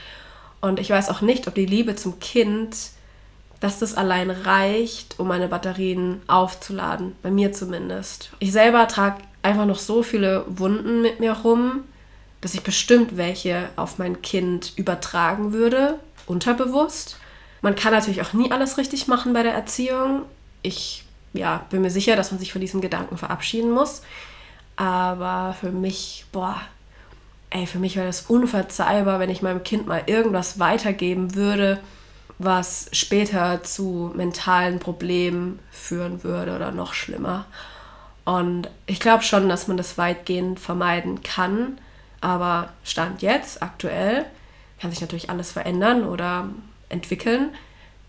Und 0.62 0.80
ich 0.80 0.88
weiß 0.88 1.10
auch 1.10 1.20
nicht, 1.20 1.46
ob 1.46 1.54
die 1.54 1.66
Liebe 1.66 1.94
zum 1.94 2.20
Kind 2.20 2.74
dass 3.60 3.78
das 3.78 3.94
allein 3.94 4.30
reicht, 4.30 5.18
um 5.18 5.28
meine 5.28 5.48
Batterien 5.48 6.22
aufzuladen. 6.26 7.14
Bei 7.22 7.30
mir 7.30 7.52
zumindest. 7.52 8.30
Ich 8.38 8.52
selber 8.52 8.88
trage 8.88 9.22
einfach 9.42 9.66
noch 9.66 9.78
so 9.78 10.02
viele 10.02 10.44
Wunden 10.48 11.02
mit 11.02 11.20
mir 11.20 11.32
rum, 11.32 11.84
dass 12.40 12.54
ich 12.54 12.62
bestimmt 12.62 13.16
welche 13.16 13.68
auf 13.76 13.98
mein 13.98 14.22
Kind 14.22 14.72
übertragen 14.76 15.52
würde, 15.52 15.98
unterbewusst. 16.26 17.18
Man 17.60 17.74
kann 17.74 17.92
natürlich 17.92 18.22
auch 18.22 18.32
nie 18.32 18.50
alles 18.50 18.78
richtig 18.78 19.06
machen 19.08 19.34
bei 19.34 19.42
der 19.42 19.52
Erziehung. 19.52 20.22
Ich 20.62 21.04
ja, 21.32 21.64
bin 21.70 21.82
mir 21.82 21.90
sicher, 21.90 22.16
dass 22.16 22.30
man 22.30 22.40
sich 22.40 22.52
von 22.52 22.60
diesem 22.60 22.80
Gedanken 22.80 23.18
verabschieden 23.18 23.70
muss. 23.70 24.02
Aber 24.76 25.54
für 25.60 25.70
mich, 25.70 26.24
boah, 26.32 26.60
ey, 27.50 27.66
für 27.66 27.78
mich 27.78 27.96
wäre 27.96 28.06
das 28.06 28.22
unverzeihbar, 28.22 29.20
wenn 29.20 29.30
ich 29.30 29.42
meinem 29.42 29.62
Kind 29.62 29.86
mal 29.86 30.02
irgendwas 30.06 30.58
weitergeben 30.58 31.34
würde, 31.34 31.80
was 32.42 32.88
später 32.92 33.62
zu 33.62 34.12
mentalen 34.16 34.78
Problemen 34.78 35.58
führen 35.70 36.24
würde 36.24 36.56
oder 36.56 36.72
noch 36.72 36.94
schlimmer. 36.94 37.44
Und 38.24 38.70
ich 38.86 38.98
glaube 38.98 39.22
schon, 39.22 39.50
dass 39.50 39.68
man 39.68 39.76
das 39.76 39.98
weitgehend 39.98 40.58
vermeiden 40.58 41.22
kann. 41.22 41.78
Aber 42.22 42.72
Stand 42.82 43.20
jetzt, 43.20 43.62
aktuell, 43.62 44.24
kann 44.80 44.90
sich 44.90 45.02
natürlich 45.02 45.28
alles 45.28 45.52
verändern 45.52 46.04
oder 46.04 46.48
entwickeln. 46.88 47.50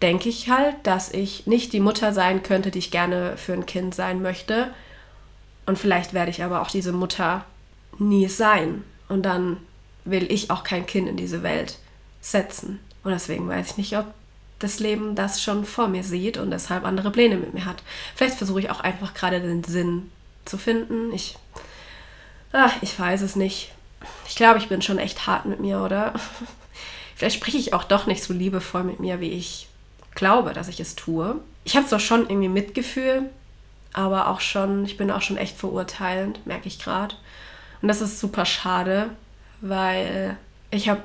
Denke 0.02 0.30
ich 0.30 0.50
halt, 0.50 0.76
dass 0.84 1.12
ich 1.12 1.46
nicht 1.46 1.74
die 1.74 1.82
Mutter 1.82 2.14
sein 2.14 2.42
könnte, 2.42 2.72
die 2.72 2.80
ich 2.80 2.90
gerne 2.90 3.36
für 3.36 3.52
ein 3.52 3.66
Kind 3.66 3.94
sein 3.94 4.22
möchte. 4.22 4.74
Und 5.66 5.78
vielleicht 5.78 6.14
werde 6.14 6.32
ich 6.32 6.42
aber 6.42 6.62
auch 6.62 6.72
diese 6.72 6.94
Mutter 6.94 7.44
nie 8.00 8.30
sein. 8.30 8.86
Und 9.10 9.24
dann 9.24 9.58
will 10.06 10.32
ich 10.32 10.52
auch 10.52 10.64
kein 10.64 10.86
Kind 10.86 11.10
in 11.10 11.18
diese 11.18 11.44
Welt 11.44 11.80
setzen. 12.22 12.80
Und 13.04 13.12
deswegen 13.12 13.50
weiß 13.50 13.72
ich 13.72 13.78
nicht, 13.78 13.98
ob 13.98 14.06
das 14.64 14.80
Leben 14.80 15.16
das 15.16 15.42
schon 15.42 15.66
vor 15.66 15.88
mir 15.88 16.04
sieht 16.04 16.38
und 16.38 16.52
deshalb 16.52 16.86
andere 16.86 17.12
Pläne 17.12 17.38
mit 17.38 17.54
mir 17.54 17.66
hat. 17.66 17.84
Vielleicht 18.16 18.38
versuche 18.38 18.60
ich 18.60 18.70
auch 18.70 18.80
einfach 18.80 19.14
gerade 19.14 19.40
den 19.40 19.64
Sinn 19.64 20.12
zu 20.46 20.58
finden. 20.58 21.12
Ich, 21.14 21.36
ach, 22.52 22.74
ich 22.82 22.98
weiß 22.98 23.22
es 23.22 23.36
nicht. 23.36 23.72
Ich 24.28 24.36
glaube, 24.36 24.60
ich 24.60 24.70
bin 24.70 24.82
schon 24.82 24.98
echt 24.98 25.28
hart 25.28 25.46
mit 25.46 25.60
mir, 25.60 25.82
oder? 25.82 26.14
Vielleicht 27.16 27.36
spreche 27.36 27.58
ich 27.58 27.74
auch 27.74 27.84
doch 27.84 28.08
nicht 28.08 28.24
so 28.24 28.34
liebevoll 28.34 28.84
mit 28.84 29.00
mir, 29.00 29.20
wie 29.20 29.32
ich 29.32 29.68
glaube, 30.16 30.54
dass 30.54 30.68
ich 30.68 30.80
es 30.80 30.96
tue. 30.96 31.40
Ich 31.64 31.76
habe 31.76 31.86
zwar 31.86 32.00
schon 32.00 32.30
irgendwie 32.30 32.50
Mitgefühl, 32.50 33.30
aber 33.94 34.28
auch 34.28 34.42
schon, 34.42 34.86
ich 34.86 34.98
bin 34.98 35.12
auch 35.12 35.22
schon 35.22 35.38
echt 35.38 35.58
verurteilend, 35.58 36.46
merke 36.48 36.68
ich 36.68 36.80
gerade. 36.80 37.16
Und 37.82 37.88
das 37.88 38.02
ist 38.02 38.20
super 38.20 38.46
schade, 38.46 39.10
weil 39.62 40.38
ich 40.72 40.90
habe 40.90 41.02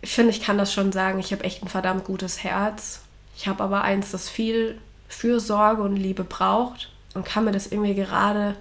ich 0.00 0.10
finde, 0.10 0.30
ich 0.30 0.40
kann 0.40 0.58
das 0.58 0.72
schon 0.72 0.92
sagen, 0.92 1.18
ich 1.18 1.32
habe 1.32 1.44
echt 1.44 1.62
ein 1.62 1.68
verdammt 1.68 2.04
gutes 2.04 2.44
Herz. 2.44 3.00
Ich 3.36 3.48
habe 3.48 3.62
aber 3.62 3.82
eins, 3.82 4.10
das 4.10 4.28
viel 4.28 4.78
Fürsorge 5.08 5.82
und 5.82 5.96
Liebe 5.96 6.24
braucht 6.24 6.90
und 7.14 7.24
kann 7.24 7.44
mir 7.44 7.52
das 7.52 7.66
irgendwie 7.68 7.94
gerade 7.94 8.54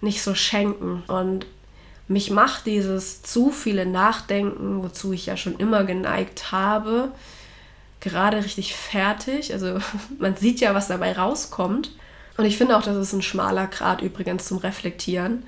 nicht 0.00 0.22
so 0.22 0.34
schenken. 0.34 1.02
Und 1.06 1.46
mich 2.08 2.30
macht 2.30 2.66
dieses 2.66 3.22
zu 3.22 3.50
viele 3.50 3.86
Nachdenken, 3.86 4.82
wozu 4.82 5.12
ich 5.12 5.26
ja 5.26 5.36
schon 5.36 5.56
immer 5.56 5.84
geneigt 5.84 6.52
habe, 6.52 7.12
gerade 8.00 8.38
richtig 8.38 8.74
fertig. 8.74 9.52
Also 9.52 9.78
man 10.18 10.36
sieht 10.36 10.60
ja, 10.60 10.74
was 10.74 10.88
dabei 10.88 11.12
rauskommt. 11.12 11.90
Und 12.36 12.44
ich 12.46 12.56
finde 12.56 12.76
auch, 12.76 12.82
das 12.82 12.96
ist 12.96 13.12
ein 13.12 13.22
schmaler 13.22 13.66
Grad 13.66 14.02
übrigens 14.02 14.46
zum 14.46 14.58
Reflektieren. 14.58 15.44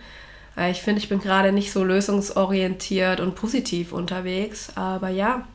Ich 0.71 0.83
finde, 0.83 1.01
ich 1.01 1.09
bin 1.09 1.21
gerade 1.21 1.51
nicht 1.53 1.73
so 1.73 1.83
lösungsorientiert 1.83 3.21
und 3.21 3.35
positiv 3.35 3.93
unterwegs. 3.93 4.73
Aber 4.75 5.09
ja, 5.09 5.47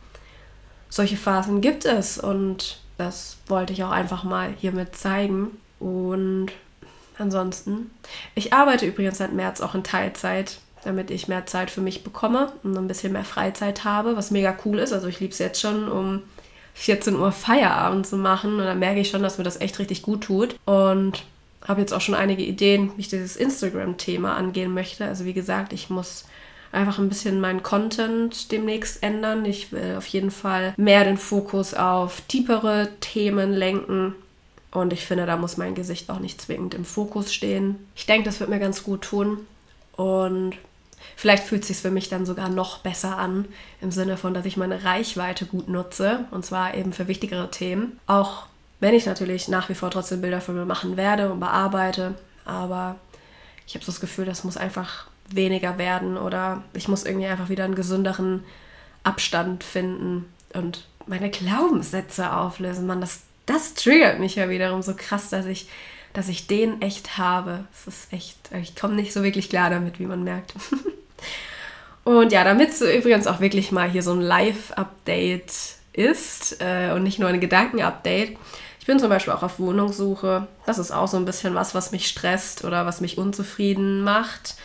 solche 0.89 1.17
Phasen 1.17 1.61
gibt 1.61 1.85
es 1.85 2.17
und 2.17 2.79
das 2.97 3.37
wollte 3.47 3.73
ich 3.73 3.83
auch 3.83 3.91
einfach 3.91 4.23
mal 4.23 4.53
hiermit 4.57 4.95
zeigen. 4.95 5.57
Und 5.79 6.47
ansonsten, 7.17 7.91
ich 8.33 8.53
arbeite 8.53 8.87
übrigens 8.87 9.19
seit 9.19 9.33
März 9.33 9.61
auch 9.61 9.75
in 9.75 9.83
Teilzeit. 9.83 10.59
damit 10.83 11.11
ich 11.11 11.27
mehr 11.27 11.45
Zeit 11.45 11.69
für 11.69 11.81
mich 11.81 12.03
bekomme 12.03 12.53
und 12.63 12.77
ein 12.77 12.87
bisschen 12.87 13.11
mehr 13.13 13.25
Freizeit 13.25 13.83
habe, 13.83 14.15
was 14.15 14.31
mega 14.31 14.55
cool 14.65 14.79
ist. 14.79 14.93
Also 14.93 15.07
ich 15.07 15.19
liebe 15.19 15.33
es 15.33 15.39
jetzt 15.39 15.59
schon, 15.59 15.91
um 15.91 16.23
14 16.75 17.15
Uhr 17.15 17.31
Feierabend 17.31 18.07
zu 18.07 18.17
machen 18.17 18.53
und 18.53 18.65
dann 18.65 18.79
merke 18.79 18.99
ich 18.99 19.09
schon, 19.09 19.23
dass 19.23 19.37
mir 19.37 19.43
das 19.43 19.59
echt 19.59 19.79
richtig 19.79 20.01
gut 20.01 20.23
tut. 20.23 20.55
Und 20.65 21.25
habe 21.65 21.81
jetzt 21.81 21.93
auch 21.93 22.01
schon 22.01 22.15
einige 22.15 22.43
Ideen, 22.43 22.91
wie 22.95 23.01
ich 23.01 23.09
dieses 23.09 23.35
Instagram-Thema 23.35 24.35
angehen 24.35 24.73
möchte. 24.73 25.05
Also 25.05 25.25
wie 25.25 25.33
gesagt, 25.33 25.73
ich 25.73 25.89
muss 25.89 26.25
einfach 26.71 26.99
ein 26.99 27.09
bisschen 27.09 27.39
meinen 27.39 27.63
Content 27.63 28.51
demnächst 28.51 29.01
ändern. 29.03 29.45
Ich 29.45 29.71
will 29.71 29.95
auf 29.97 30.07
jeden 30.07 30.31
Fall 30.31 30.73
mehr 30.77 31.03
den 31.03 31.17
Fokus 31.17 31.73
auf 31.73 32.21
tiefere 32.27 32.89
Themen 32.99 33.53
lenken. 33.53 34.15
Und 34.71 34.93
ich 34.93 35.05
finde, 35.05 35.25
da 35.25 35.37
muss 35.37 35.57
mein 35.57 35.75
Gesicht 35.75 36.09
auch 36.09 36.19
nicht 36.19 36.41
zwingend 36.41 36.73
im 36.73 36.85
Fokus 36.85 37.33
stehen. 37.33 37.87
Ich 37.95 38.05
denke, 38.05 38.25
das 38.25 38.39
wird 38.39 38.49
mir 38.49 38.59
ganz 38.59 38.83
gut 38.83 39.01
tun. 39.01 39.39
Und 39.95 40.53
vielleicht 41.15 41.43
fühlt 41.43 41.61
es 41.61 41.69
sich 41.69 41.77
für 41.77 41.89
mich 41.89 42.09
dann 42.09 42.25
sogar 42.25 42.49
noch 42.49 42.79
besser 42.79 43.17
an, 43.17 43.45
im 43.81 43.91
Sinne 43.91 44.17
von, 44.17 44.33
dass 44.33 44.45
ich 44.45 44.57
meine 44.57 44.83
Reichweite 44.83 45.45
gut 45.45 45.69
nutze. 45.69 46.25
Und 46.31 46.45
zwar 46.45 46.75
eben 46.75 46.93
für 46.93 47.07
wichtigere 47.07 47.49
Themen. 47.49 47.99
Auch 48.07 48.46
wenn 48.79 48.93
ich 48.93 49.05
natürlich 49.05 49.47
nach 49.47 49.69
wie 49.69 49.75
vor 49.75 49.91
trotzdem 49.91 50.21
Bilder 50.21 50.41
für 50.41 50.53
mich 50.53 50.67
machen 50.67 50.97
werde 50.97 51.31
und 51.31 51.39
bearbeite. 51.39 52.15
Aber 52.45 52.95
ich 53.65 53.75
habe 53.75 53.83
so 53.83 53.91
das 53.91 53.99
Gefühl, 53.99 54.25
das 54.25 54.43
muss 54.43 54.57
einfach 54.57 55.07
weniger 55.29 55.77
werden 55.77 56.17
oder 56.17 56.63
ich 56.73 56.87
muss 56.87 57.03
irgendwie 57.03 57.27
einfach 57.27 57.49
wieder 57.49 57.65
einen 57.65 57.75
gesünderen 57.75 58.43
Abstand 59.03 59.63
finden 59.63 60.25
und 60.53 60.85
meine 61.05 61.29
Glaubenssätze 61.29 62.33
auflösen. 62.33 62.85
Man, 62.85 63.01
das, 63.01 63.21
das 63.45 63.73
triggert 63.73 64.19
mich 64.19 64.35
ja 64.35 64.49
wiederum 64.49 64.81
so 64.81 64.93
krass, 64.95 65.29
dass 65.29 65.45
ich, 65.45 65.67
dass 66.13 66.29
ich 66.29 66.47
den 66.47 66.81
echt 66.81 67.17
habe. 67.17 67.65
Es 67.73 67.87
ist 67.87 68.13
echt, 68.13 68.37
ich 68.61 68.75
komme 68.75 68.95
nicht 68.95 69.13
so 69.13 69.23
wirklich 69.23 69.49
klar 69.49 69.69
damit, 69.69 69.99
wie 69.99 70.05
man 70.05 70.23
merkt. 70.23 70.53
und 72.03 72.31
ja, 72.31 72.43
damit 72.43 72.69
es 72.69 72.81
übrigens 72.81 73.27
auch 73.27 73.39
wirklich 73.39 73.71
mal 73.71 73.89
hier 73.89 74.03
so 74.03 74.13
ein 74.13 74.21
Live-Update 74.21 75.53
ist 75.93 76.61
äh, 76.61 76.91
und 76.93 77.03
nicht 77.03 77.19
nur 77.19 77.29
ein 77.29 77.41
Gedanken-Update. 77.41 78.37
Ich 78.87 78.89
bin 78.89 78.99
zum 78.99 79.09
Beispiel 79.09 79.33
auch 79.33 79.43
auf 79.43 79.59
Wohnungssuche. 79.59 80.47
Das 80.65 80.77
ist 80.77 80.91
auch 80.91 81.09
so 81.09 81.17
ein 81.17 81.25
bisschen 81.25 81.53
was, 81.55 81.75
was 81.75 81.91
mich 81.91 82.07
stresst 82.07 82.63
oder 82.63 82.85
was 82.85 83.01
mich 83.01 83.17
unzufrieden 83.17 84.01
macht. 84.01 84.55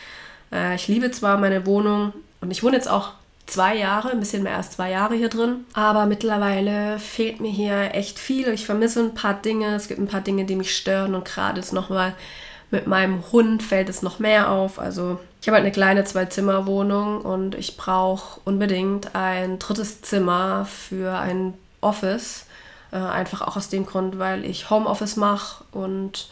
Äh, 0.49 0.75
ich 0.75 0.87
liebe 0.87 1.11
zwar 1.11 1.37
meine 1.37 1.65
Wohnung 1.65 2.13
und 2.39 2.49
ich 2.49 2.63
wohne 2.63 2.77
jetzt 2.77 2.89
auch 2.89 3.11
zwei 3.47 3.75
Jahre, 3.75 4.11
ein 4.11 4.21
bisschen 4.21 4.43
mehr 4.43 4.55
als 4.55 4.71
zwei 4.71 4.91
Jahre 4.91 5.15
hier 5.15 5.27
drin. 5.27 5.65
Aber 5.73 6.05
mittlerweile 6.05 6.99
fehlt 6.99 7.41
mir 7.41 7.51
hier 7.51 7.95
echt 7.95 8.17
viel. 8.17 8.47
Ich 8.47 8.65
vermisse 8.65 9.01
ein 9.01 9.13
paar 9.13 9.33
Dinge. 9.33 9.75
Es 9.75 9.89
gibt 9.89 9.99
ein 9.99 10.07
paar 10.07 10.21
Dinge, 10.21 10.45
die 10.45 10.55
mich 10.55 10.73
stören. 10.73 11.15
Und 11.15 11.25
gerade 11.25 11.59
jetzt 11.59 11.73
nochmal 11.73 12.13
mit 12.71 12.87
meinem 12.87 13.29
Hund 13.33 13.61
fällt 13.61 13.89
es 13.89 14.03
noch 14.03 14.19
mehr 14.19 14.49
auf. 14.49 14.79
Also 14.79 15.19
ich 15.41 15.49
habe 15.49 15.55
halt 15.55 15.65
eine 15.65 15.73
kleine 15.73 16.05
Zwei-Zimmer-Wohnung 16.05 17.19
und 17.19 17.55
ich 17.55 17.75
brauche 17.75 18.39
unbedingt 18.45 19.15
ein 19.15 19.59
drittes 19.59 20.01
Zimmer 20.01 20.63
für 20.63 21.11
ein 21.17 21.55
Office. 21.81 22.45
Äh, 22.93 22.97
einfach 22.97 23.41
auch 23.41 23.57
aus 23.57 23.69
dem 23.69 23.87
Grund, 23.87 24.19
weil 24.19 24.45
ich 24.45 24.69
Homeoffice 24.69 25.15
mache 25.15 25.63
und 25.71 26.29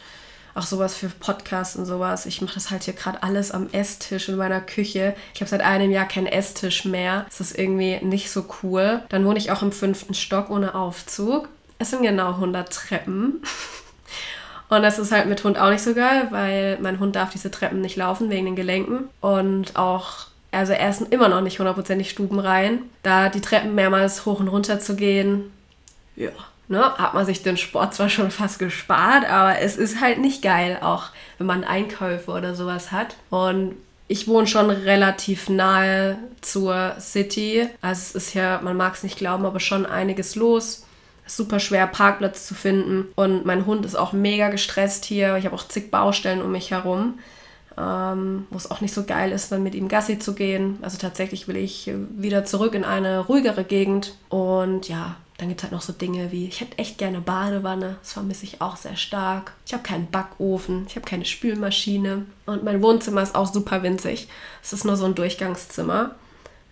auch 0.54 0.62
sowas 0.62 0.94
für 0.94 1.08
Podcasts 1.08 1.74
und 1.74 1.86
sowas. 1.86 2.24
Ich 2.24 2.40
mache 2.40 2.54
das 2.54 2.70
halt 2.70 2.84
hier 2.84 2.94
gerade 2.94 3.22
alles 3.24 3.50
am 3.50 3.68
Esstisch 3.72 4.28
in 4.28 4.36
meiner 4.36 4.60
Küche. 4.60 5.16
Ich 5.34 5.40
habe 5.40 5.48
seit 5.48 5.62
einem 5.62 5.90
Jahr 5.90 6.06
keinen 6.06 6.26
Esstisch 6.28 6.84
mehr. 6.84 7.24
Das 7.28 7.40
ist 7.40 7.58
irgendwie 7.58 7.98
nicht 8.02 8.30
so 8.30 8.44
cool. 8.62 9.02
Dann 9.08 9.24
wohne 9.24 9.38
ich 9.38 9.50
auch 9.50 9.62
im 9.62 9.72
fünften 9.72 10.14
Stock 10.14 10.50
ohne 10.50 10.76
Aufzug. 10.76 11.48
Es 11.80 11.90
sind 11.90 12.02
genau 12.02 12.34
100 12.34 12.72
Treppen. 12.72 13.42
Und 14.68 14.82
das 14.82 15.00
ist 15.00 15.10
halt 15.10 15.26
mit 15.26 15.42
Hund 15.42 15.58
auch 15.58 15.70
nicht 15.70 15.82
so 15.82 15.94
geil, 15.94 16.28
weil 16.30 16.78
mein 16.80 17.00
Hund 17.00 17.16
darf 17.16 17.30
diese 17.30 17.50
Treppen 17.50 17.80
nicht 17.80 17.96
laufen 17.96 18.30
wegen 18.30 18.44
den 18.44 18.56
Gelenken. 18.56 19.08
Und 19.20 19.74
auch, 19.76 20.26
also 20.52 20.74
er 20.74 20.90
ist 20.90 21.00
immer 21.10 21.28
noch 21.28 21.40
nicht 21.40 21.58
hundertprozentig 21.58 22.08
stubenrein. 22.08 22.82
Da 23.02 23.30
die 23.30 23.40
Treppen 23.40 23.74
mehrmals 23.74 24.26
hoch 24.26 24.38
und 24.38 24.48
runter 24.48 24.78
zu 24.78 24.94
gehen, 24.94 25.50
ja, 26.14 26.30
ne, 26.68 26.82
hat 26.98 27.14
man 27.14 27.26
sich 27.26 27.42
den 27.42 27.56
Sport 27.56 27.94
zwar 27.94 28.08
schon 28.08 28.30
fast 28.30 28.58
gespart, 28.58 29.28
aber 29.28 29.58
es 29.58 29.76
ist 29.76 30.00
halt 30.00 30.18
nicht 30.18 30.42
geil, 30.42 30.78
auch 30.80 31.10
wenn 31.38 31.46
man 31.46 31.64
Einkäufe 31.64 32.30
oder 32.30 32.54
sowas 32.54 32.92
hat. 32.92 33.16
Und 33.30 33.76
ich 34.08 34.28
wohne 34.28 34.46
schon 34.46 34.68
relativ 34.70 35.48
nahe 35.48 36.18
zur 36.40 36.96
City. 37.00 37.68
Also 37.80 38.00
es 38.00 38.14
ist 38.14 38.34
ja, 38.34 38.60
man 38.62 38.76
mag 38.76 38.94
es 38.94 39.02
nicht 39.02 39.16
glauben, 39.16 39.46
aber 39.46 39.60
schon 39.60 39.86
einiges 39.86 40.34
los. 40.34 40.84
Super 41.24 41.60
schwer, 41.60 41.86
Parkplatz 41.86 42.46
zu 42.46 42.54
finden. 42.54 43.06
Und 43.14 43.46
mein 43.46 43.64
Hund 43.64 43.86
ist 43.86 43.94
auch 43.94 44.12
mega 44.12 44.50
gestresst 44.50 45.04
hier. 45.04 45.36
Ich 45.36 45.46
habe 45.46 45.54
auch 45.54 45.66
zig 45.66 45.90
Baustellen 45.90 46.42
um 46.42 46.52
mich 46.52 46.72
herum. 46.72 47.20
Ähm, 47.78 48.46
wo 48.50 48.58
es 48.58 48.70
auch 48.70 48.82
nicht 48.82 48.92
so 48.92 49.04
geil 49.04 49.32
ist, 49.32 49.50
dann 49.50 49.62
mit 49.62 49.74
ihm 49.74 49.88
Gassi 49.88 50.18
zu 50.18 50.34
gehen. 50.34 50.78
Also 50.82 50.98
tatsächlich 50.98 51.48
will 51.48 51.56
ich 51.56 51.90
wieder 52.10 52.44
zurück 52.44 52.74
in 52.74 52.84
eine 52.84 53.20
ruhigere 53.20 53.64
Gegend. 53.64 54.14
Und 54.28 54.88
ja, 54.88 55.16
dann 55.38 55.48
gibt 55.48 55.60
es 55.60 55.64
halt 55.64 55.72
noch 55.72 55.82
so 55.82 55.92
Dinge 55.92 56.30
wie, 56.30 56.46
ich 56.46 56.60
hätte 56.60 56.78
echt 56.78 56.98
gerne 56.98 57.20
Badewanne, 57.20 57.96
das 58.00 58.12
vermisse 58.12 58.44
ich 58.44 58.60
auch 58.60 58.76
sehr 58.76 58.96
stark. 58.96 59.52
Ich 59.66 59.72
habe 59.72 59.82
keinen 59.82 60.10
Backofen, 60.10 60.84
ich 60.88 60.96
habe 60.96 61.06
keine 61.06 61.24
Spülmaschine 61.24 62.26
und 62.46 62.64
mein 62.64 62.82
Wohnzimmer 62.82 63.22
ist 63.22 63.34
auch 63.34 63.52
super 63.52 63.82
winzig. 63.82 64.28
Es 64.62 64.72
ist 64.72 64.84
nur 64.84 64.96
so 64.96 65.04
ein 65.04 65.14
Durchgangszimmer. 65.14 66.14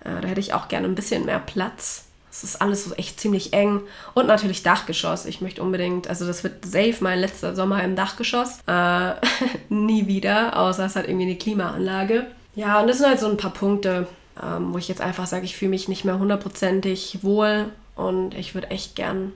Äh, 0.04 0.20
da 0.20 0.28
hätte 0.28 0.40
ich 0.40 0.54
auch 0.54 0.68
gerne 0.68 0.86
ein 0.86 0.94
bisschen 0.94 1.24
mehr 1.24 1.40
Platz. 1.40 2.04
Es 2.30 2.44
ist 2.44 2.62
alles 2.62 2.84
so 2.84 2.94
echt 2.94 3.18
ziemlich 3.18 3.52
eng. 3.52 3.80
Und 4.14 4.28
natürlich 4.28 4.62
Dachgeschoss. 4.62 5.26
Ich 5.26 5.40
möchte 5.40 5.62
unbedingt, 5.62 6.08
also 6.08 6.26
das 6.26 6.44
wird 6.44 6.64
safe 6.64 6.96
mein 7.00 7.18
letzter 7.18 7.56
Sommer 7.56 7.82
im 7.82 7.96
Dachgeschoss. 7.96 8.60
Äh, 8.66 9.14
nie 9.68 10.06
wieder, 10.06 10.56
außer 10.56 10.84
es 10.84 10.96
hat 10.96 11.08
irgendwie 11.08 11.26
eine 11.26 11.36
Klimaanlage. 11.36 12.26
Ja, 12.54 12.80
und 12.80 12.86
das 12.86 12.98
sind 12.98 13.08
halt 13.08 13.20
so 13.20 13.28
ein 13.28 13.36
paar 13.36 13.52
Punkte, 13.52 14.06
ähm, 14.40 14.72
wo 14.72 14.78
ich 14.78 14.88
jetzt 14.88 15.00
einfach 15.00 15.26
sage, 15.26 15.44
ich 15.44 15.56
fühle 15.56 15.70
mich 15.70 15.88
nicht 15.88 16.04
mehr 16.04 16.18
hundertprozentig 16.18 17.18
wohl 17.22 17.66
und 18.00 18.34
ich 18.34 18.54
würde 18.54 18.70
echt 18.70 18.96
gern, 18.96 19.32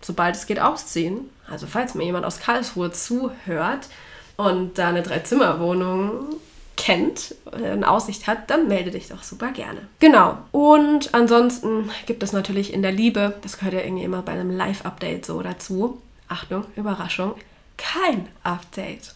sobald 0.00 0.34
es 0.34 0.46
geht, 0.46 0.60
ausziehen. 0.60 1.28
Also 1.46 1.66
falls 1.66 1.94
mir 1.94 2.04
jemand 2.04 2.24
aus 2.24 2.40
Karlsruhe 2.40 2.90
zuhört 2.90 3.88
und 4.36 4.78
da 4.78 4.88
eine 4.88 5.02
Dreizimmerwohnung 5.02 6.36
kennt, 6.76 7.34
äh, 7.52 7.70
eine 7.70 7.88
Aussicht 7.88 8.26
hat, 8.26 8.48
dann 8.48 8.68
melde 8.68 8.92
dich 8.92 9.08
doch 9.08 9.22
super 9.22 9.50
gerne. 9.52 9.80
Genau. 9.98 10.38
Und 10.52 11.12
ansonsten 11.12 11.90
gibt 12.06 12.22
es 12.22 12.32
natürlich 12.32 12.72
in 12.72 12.80
der 12.80 12.92
Liebe, 12.92 13.34
das 13.42 13.58
gehört 13.58 13.74
ja 13.74 13.80
irgendwie 13.80 14.04
immer 14.04 14.22
bei 14.22 14.32
einem 14.32 14.50
Live-Update 14.50 15.26
so 15.26 15.42
dazu. 15.42 16.00
Achtung, 16.28 16.64
Überraschung, 16.76 17.34
kein 17.76 18.28
Update. 18.42 19.12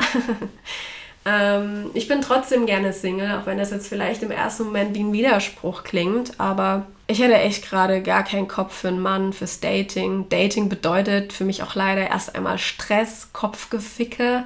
ähm, 1.25 1.91
ich 1.95 2.09
bin 2.09 2.21
trotzdem 2.21 2.67
gerne 2.67 2.93
Single, 2.93 3.39
auch 3.39 3.47
wenn 3.47 3.59
das 3.59 3.71
jetzt 3.71 3.89
vielleicht 3.89 4.23
im 4.23 4.31
ersten 4.31 4.65
Moment 4.65 4.95
wie 4.95 5.03
ein 5.03 5.13
Widerspruch 5.13 5.85
klingt, 5.85 6.39
aber 6.41 6.87
ich 7.13 7.21
hätte 7.21 7.35
echt 7.35 7.69
gerade 7.69 8.03
gar 8.03 8.25
keinen 8.25 8.49
Kopf 8.49 8.75
für 8.75 8.89
einen 8.89 9.01
Mann, 9.01 9.33
fürs 9.33 9.61
Dating. 9.61 10.29
Dating 10.31 10.69
bedeutet 10.69 11.33
für 11.33 11.45
mich 11.45 11.63
auch 11.63 11.75
leider 11.75 12.09
erst 12.09 12.35
einmal 12.35 12.59
Stress, 12.59 13.29
Kopfgeficke 13.33 14.45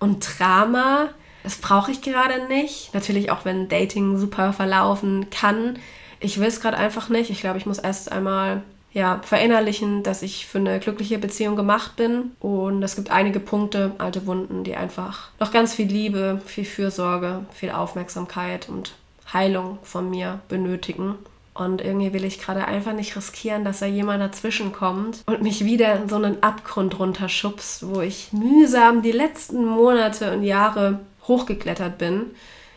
und 0.00 0.26
Drama. 0.38 1.10
Das 1.44 1.56
brauche 1.56 1.92
ich 1.92 2.02
gerade 2.02 2.46
nicht. 2.48 2.92
Natürlich 2.92 3.30
auch, 3.30 3.44
wenn 3.44 3.68
Dating 3.68 4.18
super 4.18 4.52
verlaufen 4.52 5.30
kann. 5.30 5.78
Ich 6.18 6.40
will 6.40 6.48
es 6.48 6.60
gerade 6.60 6.76
einfach 6.76 7.08
nicht. 7.08 7.30
Ich 7.30 7.40
glaube, 7.40 7.58
ich 7.58 7.66
muss 7.66 7.78
erst 7.78 8.10
einmal 8.10 8.62
ja, 8.92 9.20
verinnerlichen, 9.22 10.02
dass 10.02 10.22
ich 10.22 10.46
für 10.46 10.58
eine 10.58 10.80
glückliche 10.80 11.18
Beziehung 11.18 11.54
gemacht 11.54 11.94
bin. 11.94 12.32
Und 12.40 12.82
es 12.82 12.96
gibt 12.96 13.10
einige 13.12 13.38
Punkte, 13.38 13.92
alte 13.98 14.26
Wunden, 14.26 14.64
die 14.64 14.74
einfach 14.74 15.28
noch 15.38 15.52
ganz 15.52 15.72
viel 15.72 15.86
Liebe, 15.86 16.42
viel 16.44 16.64
Fürsorge, 16.64 17.46
viel 17.52 17.70
Aufmerksamkeit 17.70 18.68
und 18.68 18.94
Heilung 19.32 19.78
von 19.82 20.10
mir 20.10 20.40
benötigen. 20.48 21.14
Und 21.58 21.80
irgendwie 21.80 22.12
will 22.12 22.24
ich 22.24 22.40
gerade 22.40 22.66
einfach 22.66 22.92
nicht 22.92 23.16
riskieren, 23.16 23.64
dass 23.64 23.80
da 23.80 23.86
jemand 23.86 24.22
dazwischen 24.22 24.72
kommt 24.72 25.24
und 25.26 25.42
mich 25.42 25.64
wieder 25.64 25.96
in 25.96 26.08
so 26.08 26.14
einen 26.14 26.40
Abgrund 26.40 26.96
runterschubst, 27.00 27.88
wo 27.88 28.00
ich 28.00 28.32
mühsam 28.32 29.02
die 29.02 29.10
letzten 29.10 29.64
Monate 29.64 30.32
und 30.32 30.44
Jahre 30.44 31.00
hochgeklettert 31.26 31.98
bin. 31.98 32.26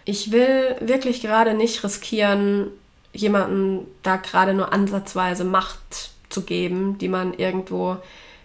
Ich 0.03 0.31
will 0.31 0.75
wirklich 0.79 1.21
gerade 1.21 1.53
nicht 1.53 1.83
riskieren, 1.83 2.69
jemanden 3.13 3.85
da 4.01 4.15
gerade 4.15 4.55
nur 4.55 4.73
ansatzweise 4.73 5.43
Macht 5.43 6.09
zu 6.29 6.41
geben, 6.41 6.97
die 6.97 7.07
man 7.07 7.35
irgendwo, 7.35 7.97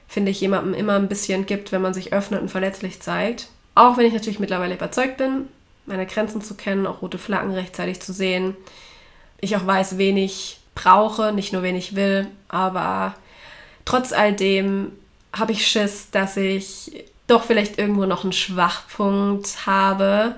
finde 0.06 0.32
ich, 0.32 0.40
jemandem 0.42 0.74
immer 0.74 0.96
ein 0.96 1.08
bisschen 1.08 1.46
gibt, 1.46 1.72
wenn 1.72 1.80
man 1.80 1.94
sich 1.94 2.12
öffnet 2.12 2.42
und 2.42 2.50
verletzlich 2.50 3.00
zeigt. 3.00 3.48
Auch 3.74 3.96
wenn 3.96 4.04
ich 4.04 4.12
natürlich 4.12 4.38
mittlerweile 4.38 4.74
überzeugt 4.74 5.16
bin, 5.16 5.48
meine 5.86 6.04
Grenzen 6.04 6.42
zu 6.42 6.56
kennen, 6.56 6.86
auch 6.86 7.00
rote 7.00 7.16
Flaggen 7.16 7.54
rechtzeitig 7.54 8.00
zu 8.00 8.12
sehen 8.12 8.54
ich 9.40 9.56
auch 9.56 9.66
weiß, 9.66 9.98
wen 9.98 10.16
ich 10.16 10.58
brauche, 10.74 11.32
nicht 11.32 11.52
nur 11.52 11.62
wen 11.62 11.76
ich 11.76 11.96
will, 11.96 12.28
aber 12.48 13.14
trotz 13.84 14.12
all 14.12 14.32
dem 14.32 14.92
habe 15.32 15.52
ich 15.52 15.66
Schiss, 15.66 16.10
dass 16.10 16.36
ich 16.36 17.04
doch 17.26 17.44
vielleicht 17.44 17.78
irgendwo 17.78 18.06
noch 18.06 18.22
einen 18.22 18.32
Schwachpunkt 18.32 19.66
habe 19.66 20.36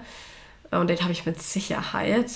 und 0.70 0.88
den 0.88 1.00
habe 1.00 1.12
ich 1.12 1.26
mit 1.26 1.40
Sicherheit. 1.42 2.30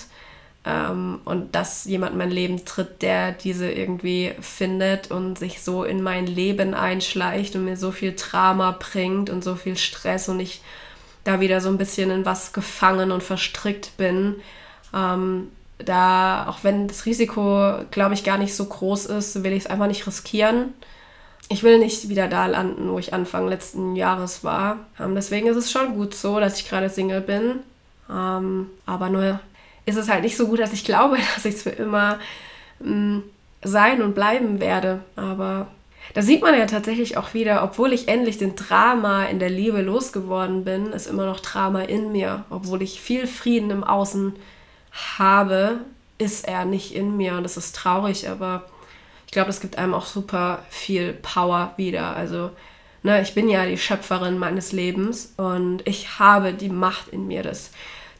Ähm, 0.64 1.20
und 1.24 1.56
dass 1.56 1.86
jemand 1.86 2.12
in 2.12 2.18
mein 2.18 2.30
Leben 2.30 2.64
tritt, 2.64 3.02
der 3.02 3.32
diese 3.32 3.68
irgendwie 3.70 4.32
findet 4.40 5.10
und 5.10 5.36
sich 5.36 5.60
so 5.60 5.82
in 5.82 6.02
mein 6.02 6.26
Leben 6.26 6.74
einschleicht 6.74 7.56
und 7.56 7.64
mir 7.64 7.76
so 7.76 7.90
viel 7.90 8.14
Drama 8.14 8.76
bringt 8.78 9.28
und 9.28 9.42
so 9.42 9.56
viel 9.56 9.76
Stress 9.76 10.28
und 10.28 10.38
ich 10.38 10.62
da 11.24 11.40
wieder 11.40 11.60
so 11.60 11.68
ein 11.68 11.78
bisschen 11.78 12.10
in 12.10 12.24
was 12.24 12.52
gefangen 12.52 13.10
und 13.10 13.22
verstrickt 13.22 13.96
bin, 13.96 14.36
Ähm, 14.94 15.48
da, 15.84 16.46
auch 16.48 16.64
wenn 16.64 16.88
das 16.88 17.06
Risiko, 17.06 17.74
glaube 17.90 18.14
ich, 18.14 18.24
gar 18.24 18.38
nicht 18.38 18.54
so 18.54 18.64
groß 18.64 19.06
ist, 19.06 19.42
will 19.44 19.52
ich 19.52 19.64
es 19.64 19.66
einfach 19.66 19.86
nicht 19.86 20.06
riskieren. 20.06 20.74
Ich 21.48 21.62
will 21.62 21.78
nicht 21.78 22.08
wieder 22.08 22.28
da 22.28 22.46
landen, 22.46 22.90
wo 22.90 22.98
ich 22.98 23.12
Anfang 23.12 23.48
letzten 23.48 23.96
Jahres 23.96 24.42
war. 24.42 24.78
Ähm, 24.98 25.14
deswegen 25.14 25.48
ist 25.48 25.56
es 25.56 25.70
schon 25.70 25.94
gut 25.94 26.14
so, 26.14 26.40
dass 26.40 26.58
ich 26.58 26.68
gerade 26.68 26.88
Single 26.88 27.20
bin. 27.20 27.60
Ähm, 28.10 28.68
aber 28.86 29.08
nur 29.08 29.40
ist 29.84 29.96
es 29.96 30.08
halt 30.08 30.22
nicht 30.22 30.36
so 30.36 30.46
gut, 30.46 30.60
dass 30.60 30.72
ich 30.72 30.84
glaube, 30.84 31.18
dass 31.34 31.44
ich 31.44 31.56
es 31.56 31.62
für 31.62 31.70
immer 31.70 32.18
ähm, 32.82 33.22
sein 33.62 34.02
und 34.02 34.14
bleiben 34.14 34.60
werde. 34.60 35.00
Aber 35.16 35.66
da 36.14 36.22
sieht 36.22 36.42
man 36.42 36.58
ja 36.58 36.66
tatsächlich 36.66 37.16
auch 37.16 37.34
wieder, 37.34 37.62
obwohl 37.62 37.92
ich 37.92 38.08
endlich 38.08 38.38
den 38.38 38.56
Drama 38.56 39.24
in 39.24 39.38
der 39.38 39.50
Liebe 39.50 39.82
losgeworden 39.82 40.64
bin, 40.64 40.92
ist 40.92 41.06
immer 41.06 41.26
noch 41.26 41.40
Drama 41.40 41.82
in 41.82 42.12
mir. 42.12 42.44
Obwohl 42.50 42.82
ich 42.82 43.00
viel 43.00 43.26
Frieden 43.26 43.70
im 43.70 43.84
Außen 43.84 44.34
habe, 45.18 45.80
ist 46.18 46.46
er 46.46 46.64
nicht 46.64 46.94
in 46.94 47.16
mir. 47.16 47.34
Und 47.34 47.44
das 47.44 47.56
ist 47.56 47.74
traurig, 47.74 48.28
aber 48.28 48.64
ich 49.26 49.32
glaube, 49.32 49.48
das 49.48 49.60
gibt 49.60 49.78
einem 49.78 49.94
auch 49.94 50.06
super 50.06 50.64
viel 50.70 51.14
Power 51.14 51.72
wieder. 51.76 52.14
Also, 52.16 52.50
ne, 53.02 53.22
ich 53.22 53.34
bin 53.34 53.48
ja 53.48 53.66
die 53.66 53.78
Schöpferin 53.78 54.38
meines 54.38 54.72
Lebens 54.72 55.32
und 55.36 55.86
ich 55.86 56.18
habe 56.18 56.52
die 56.52 56.68
Macht 56.68 57.08
in 57.08 57.26
mir, 57.26 57.42
das 57.42 57.70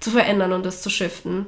zu 0.00 0.10
verändern 0.10 0.52
und 0.52 0.66
das 0.66 0.82
zu 0.82 0.90
shiften. 0.90 1.46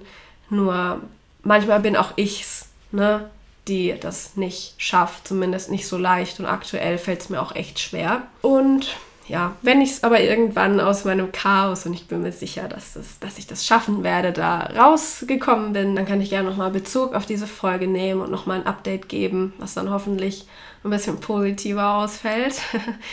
Nur 0.50 1.00
manchmal 1.42 1.80
bin 1.80 1.96
auch 1.96 2.12
ich's, 2.16 2.68
ne? 2.92 3.30
die 3.68 3.94
das 3.98 4.36
nicht 4.36 4.74
schafft, 4.76 5.26
zumindest 5.28 5.70
nicht 5.70 5.86
so 5.86 5.96
leicht. 5.96 6.38
Und 6.38 6.46
aktuell 6.46 6.98
fällt 6.98 7.22
es 7.22 7.28
mir 7.30 7.40
auch 7.40 7.54
echt 7.54 7.78
schwer. 7.80 8.22
Und 8.42 8.96
ja, 9.26 9.56
wenn 9.62 9.80
ich 9.80 9.90
es 9.90 10.04
aber 10.04 10.20
irgendwann 10.20 10.80
aus 10.80 11.04
meinem 11.04 11.32
Chaos 11.32 11.86
und 11.86 11.94
ich 11.94 12.06
bin 12.08 12.22
mir 12.22 12.32
sicher, 12.32 12.68
dass, 12.68 12.94
es, 12.94 13.18
dass 13.20 13.38
ich 13.38 13.46
das 13.46 13.64
schaffen 13.64 14.02
werde, 14.02 14.32
da 14.32 14.60
rausgekommen 14.60 15.72
bin, 15.72 15.96
dann 15.96 16.04
kann 16.04 16.20
ich 16.20 16.30
gerne 16.30 16.50
nochmal 16.50 16.70
Bezug 16.70 17.14
auf 17.14 17.24
diese 17.24 17.46
Folge 17.46 17.86
nehmen 17.86 18.20
und 18.20 18.30
nochmal 18.30 18.60
ein 18.60 18.66
Update 18.66 19.08
geben, 19.08 19.54
was 19.58 19.74
dann 19.74 19.90
hoffentlich 19.90 20.46
ein 20.84 20.90
bisschen 20.90 21.20
positiver 21.20 21.94
ausfällt. 21.94 22.60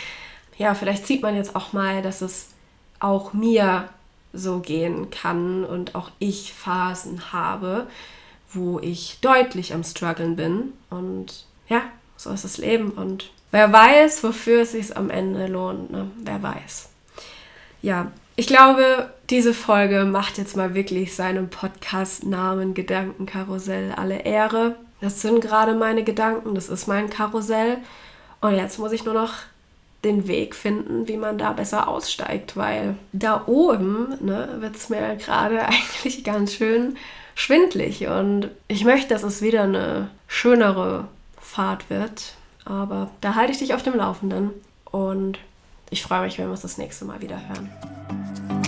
ja, 0.58 0.74
vielleicht 0.74 1.06
sieht 1.06 1.22
man 1.22 1.34
jetzt 1.34 1.56
auch 1.56 1.72
mal, 1.72 2.02
dass 2.02 2.20
es 2.20 2.50
auch 3.00 3.32
mir 3.32 3.88
so 4.34 4.60
gehen 4.60 5.10
kann 5.10 5.64
und 5.64 5.94
auch 5.94 6.10
ich 6.18 6.52
Phasen 6.52 7.32
habe, 7.32 7.86
wo 8.52 8.78
ich 8.80 9.18
deutlich 9.20 9.72
am 9.72 9.82
struggeln 9.82 10.36
bin. 10.36 10.72
Und 10.90 11.46
ja, 11.68 11.82
so 12.16 12.30
ist 12.30 12.44
das 12.44 12.58
Leben. 12.58 12.90
Und 12.90 13.30
wer 13.52 13.72
weiß, 13.72 14.24
wofür 14.24 14.62
es 14.62 14.72
sich 14.72 14.96
am 14.96 15.08
Ende 15.08 15.46
lohnt, 15.46 15.92
ne? 15.92 16.10
wer 16.24 16.42
weiß. 16.42 16.88
Ja, 17.82 18.10
ich 18.34 18.46
glaube, 18.46 19.10
diese 19.30 19.54
Folge 19.54 20.04
macht 20.04 20.38
jetzt 20.38 20.56
mal 20.56 20.74
wirklich 20.74 21.14
seinem 21.14 21.48
Podcast-Namen 21.48 22.74
Gedankenkarussell 22.74 23.92
alle 23.92 24.22
Ehre. 24.22 24.76
Das 25.00 25.20
sind 25.20 25.40
gerade 25.40 25.74
meine 25.74 26.02
Gedanken, 26.02 26.54
das 26.54 26.68
ist 26.68 26.88
mein 26.88 27.10
Karussell. 27.10 27.78
Und 28.40 28.56
jetzt 28.56 28.78
muss 28.78 28.92
ich 28.92 29.04
nur 29.04 29.14
noch 29.14 29.34
den 30.04 30.26
Weg 30.26 30.54
finden, 30.54 31.06
wie 31.06 31.16
man 31.16 31.38
da 31.38 31.52
besser 31.52 31.86
aussteigt, 31.88 32.56
weil 32.56 32.96
da 33.12 33.44
oben 33.46 34.14
ne, 34.20 34.56
wird 34.58 34.76
es 34.76 34.88
mir 34.88 35.16
gerade 35.16 35.62
eigentlich 35.66 36.24
ganz 36.24 36.54
schön 36.54 36.96
schwindlig 37.34 38.06
und 38.08 38.50
ich 38.68 38.84
möchte, 38.84 39.08
dass 39.08 39.22
es 39.22 39.40
wieder 39.40 39.62
eine 39.62 40.10
schönere 40.26 41.08
Fahrt 41.40 41.88
wird. 41.88 42.34
Aber 42.64 43.10
da 43.20 43.34
halte 43.34 43.52
ich 43.52 43.58
dich 43.58 43.74
auf 43.74 43.82
dem 43.82 43.94
Laufenden 43.94 44.50
und 44.84 45.38
ich 45.90 46.02
freue 46.02 46.22
mich, 46.22 46.38
wenn 46.38 46.46
wir 46.46 46.52
uns 46.52 46.62
das 46.62 46.78
nächste 46.78 47.04
Mal 47.04 47.20
wieder 47.20 47.40
hören. 47.48 48.61